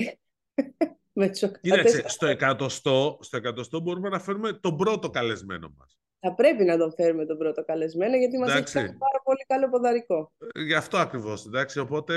Με 1.17 1.27
Κοίταξε, 1.61 2.03
στο 2.07 2.25
εκατοστό, 2.25 3.17
στο 3.21 3.37
εκατοστό 3.37 3.79
μπορούμε 3.79 4.09
να 4.09 4.19
φέρουμε 4.19 4.53
τον 4.53 4.77
πρώτο 4.77 5.09
καλεσμένο 5.09 5.73
μας. 5.77 5.99
Θα 6.19 6.33
πρέπει 6.33 6.63
να 6.63 6.77
τον 6.77 6.93
φέρουμε 6.93 7.25
τον 7.25 7.37
πρώτο 7.37 7.63
καλεσμένο, 7.63 8.17
γιατί 8.17 8.37
μας 8.37 8.55
έχει 8.55 8.71
κάνει 8.71 8.97
πάρα 8.97 9.21
πολύ 9.23 9.45
καλό 9.47 9.69
ποδαρικό. 9.69 10.31
Ε, 10.53 10.61
γι' 10.61 10.73
αυτό 10.73 10.97
ακριβώς, 10.97 11.45
εντάξει. 11.45 11.79
Οπότε 11.79 12.15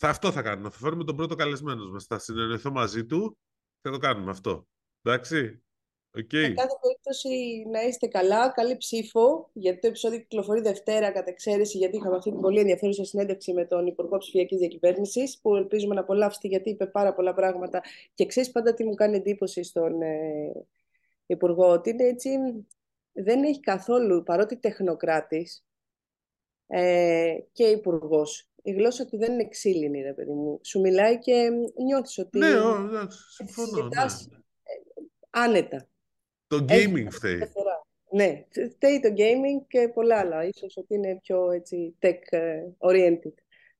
θα, 0.00 0.08
αυτό 0.08 0.32
θα 0.32 0.42
κάνουμε. 0.42 0.70
Θα 0.70 0.78
φέρουμε 0.78 1.04
τον 1.04 1.16
πρώτο 1.16 1.34
καλεσμένο 1.34 1.90
μας. 1.90 2.04
Θα 2.04 2.18
συνεννοηθώ 2.18 2.70
μαζί 2.70 3.04
του 3.06 3.38
και 3.80 3.88
θα 3.88 3.90
το 3.90 3.98
κάνουμε 3.98 4.30
αυτό. 4.30 4.68
Εντάξει. 5.02 5.62
Okay. 6.16 6.44
Σε 6.44 6.52
κάθε 6.52 6.76
περίπτωση 6.80 7.64
να 7.70 7.82
είστε 7.82 8.06
καλά, 8.06 8.48
καλή 8.48 8.76
ψήφο, 8.76 9.50
γιατί 9.52 9.80
το 9.80 9.86
επεισόδιο 9.86 10.18
κυκλοφορεί 10.18 10.60
Δευτέρα 10.60 11.10
κατά 11.10 11.30
εξαίρεση, 11.30 11.78
γιατί 11.78 11.96
είχαμε 11.96 12.16
αυτή 12.16 12.30
την 12.30 12.40
πολύ 12.40 12.58
ενδιαφέρουσα 12.58 13.04
συνέντευξη 13.04 13.52
με 13.52 13.64
τον 13.64 13.86
Υπουργό 13.86 14.18
Ψηφιακής 14.18 14.58
Διακυβέρνησης, 14.58 15.40
που 15.40 15.56
ελπίζουμε 15.56 15.94
να 15.94 16.00
απολαύσετε, 16.00 16.48
γιατί 16.48 16.70
είπε 16.70 16.86
πάρα 16.86 17.14
πολλά 17.14 17.34
πράγματα. 17.34 17.82
Και 18.14 18.26
ξέρεις 18.26 18.50
πάντα 18.50 18.74
τι 18.74 18.84
μου 18.84 18.94
κάνει 18.94 19.16
εντύπωση 19.16 19.62
στον 19.62 20.02
ε, 20.02 20.66
Υπουργό, 21.26 21.68
ότι 21.68 21.90
είναι 21.90 22.04
έτσι, 22.04 22.30
δεν 23.12 23.42
έχει 23.42 23.60
καθόλου, 23.60 24.22
παρότι 24.22 24.56
τεχνοκράτης 24.56 25.64
ε, 26.66 27.34
και 27.52 27.64
υπουργός, 27.64 28.49
η 28.62 28.72
γλώσσα 28.72 29.06
του 29.06 29.18
δεν 29.18 29.32
είναι 29.32 29.48
ξύλινη, 29.48 30.02
ρε 30.02 30.12
παιδί 30.12 30.32
μου. 30.32 30.60
Σου 30.62 30.80
μιλάει 30.80 31.18
και 31.18 31.50
νιώθεις 31.84 32.18
ότι. 32.18 32.38
Ναι, 32.38 32.46
εντάξει, 32.46 33.18
συμφωνώ. 33.30 33.88
Ναι. 33.88 34.02
Ε, 34.02 34.06
άνετα. 35.30 35.88
Το 36.46 36.64
gaming 36.68 37.06
φταίει. 37.10 37.38
Ναι, 38.12 38.44
φταίει 38.70 39.00
το 39.00 39.08
gaming 39.16 39.66
και 39.68 39.90
πολλά 39.94 40.18
άλλα. 40.18 40.44
Ίσως 40.44 40.76
ότι 40.76 40.94
είναι 40.94 41.18
πιο 41.22 41.50
έτσι, 41.50 41.96
tech-oriented. 42.00 43.34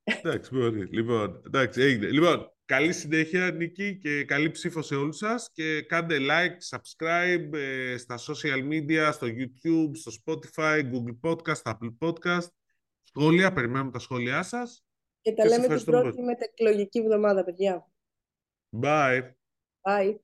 Ε, 0.05 0.13
εντάξει, 0.23 0.51
μπορεί. 0.55 0.87
Λοιπόν, 0.87 1.43
εντάξει, 1.47 1.81
έγινε. 1.81 2.07
Λοιπόν, 2.07 2.53
καλή 2.65 2.93
συνέχεια, 2.93 3.51
Νίκη, 3.51 3.99
και 3.99 4.25
καλή 4.25 4.51
ψήφο 4.51 4.83
σε 4.83 4.95
όλους 4.95 5.17
σας. 5.17 5.51
Και 5.53 5.83
κάντε 5.83 6.17
like, 6.21 6.77
subscribe 6.77 7.53
ε, 7.55 7.97
στα 7.97 8.19
social 8.19 8.69
media, 8.73 9.11
στο 9.13 9.27
YouTube, 9.27 9.91
στο 9.93 10.13
Spotify, 10.25 10.83
Google 10.83 11.31
Podcast, 11.31 11.63
Apple 11.73 11.97
Podcast. 11.99 12.49
Σχόλια, 13.17 13.53
περιμένουμε 13.53 13.91
τα 13.91 13.99
σχόλιά 13.99 14.43
σας. 14.43 14.85
Και 15.21 15.33
τα 15.33 15.47
λέμε 15.47 15.67
την 15.77 15.85
πρώτη 15.85 16.23
μετεκλογική 16.23 16.99
εβδομάδα, 16.99 17.45
παιδιά. 17.45 17.91
Bye. 18.81 19.21
Bye. 19.83 20.17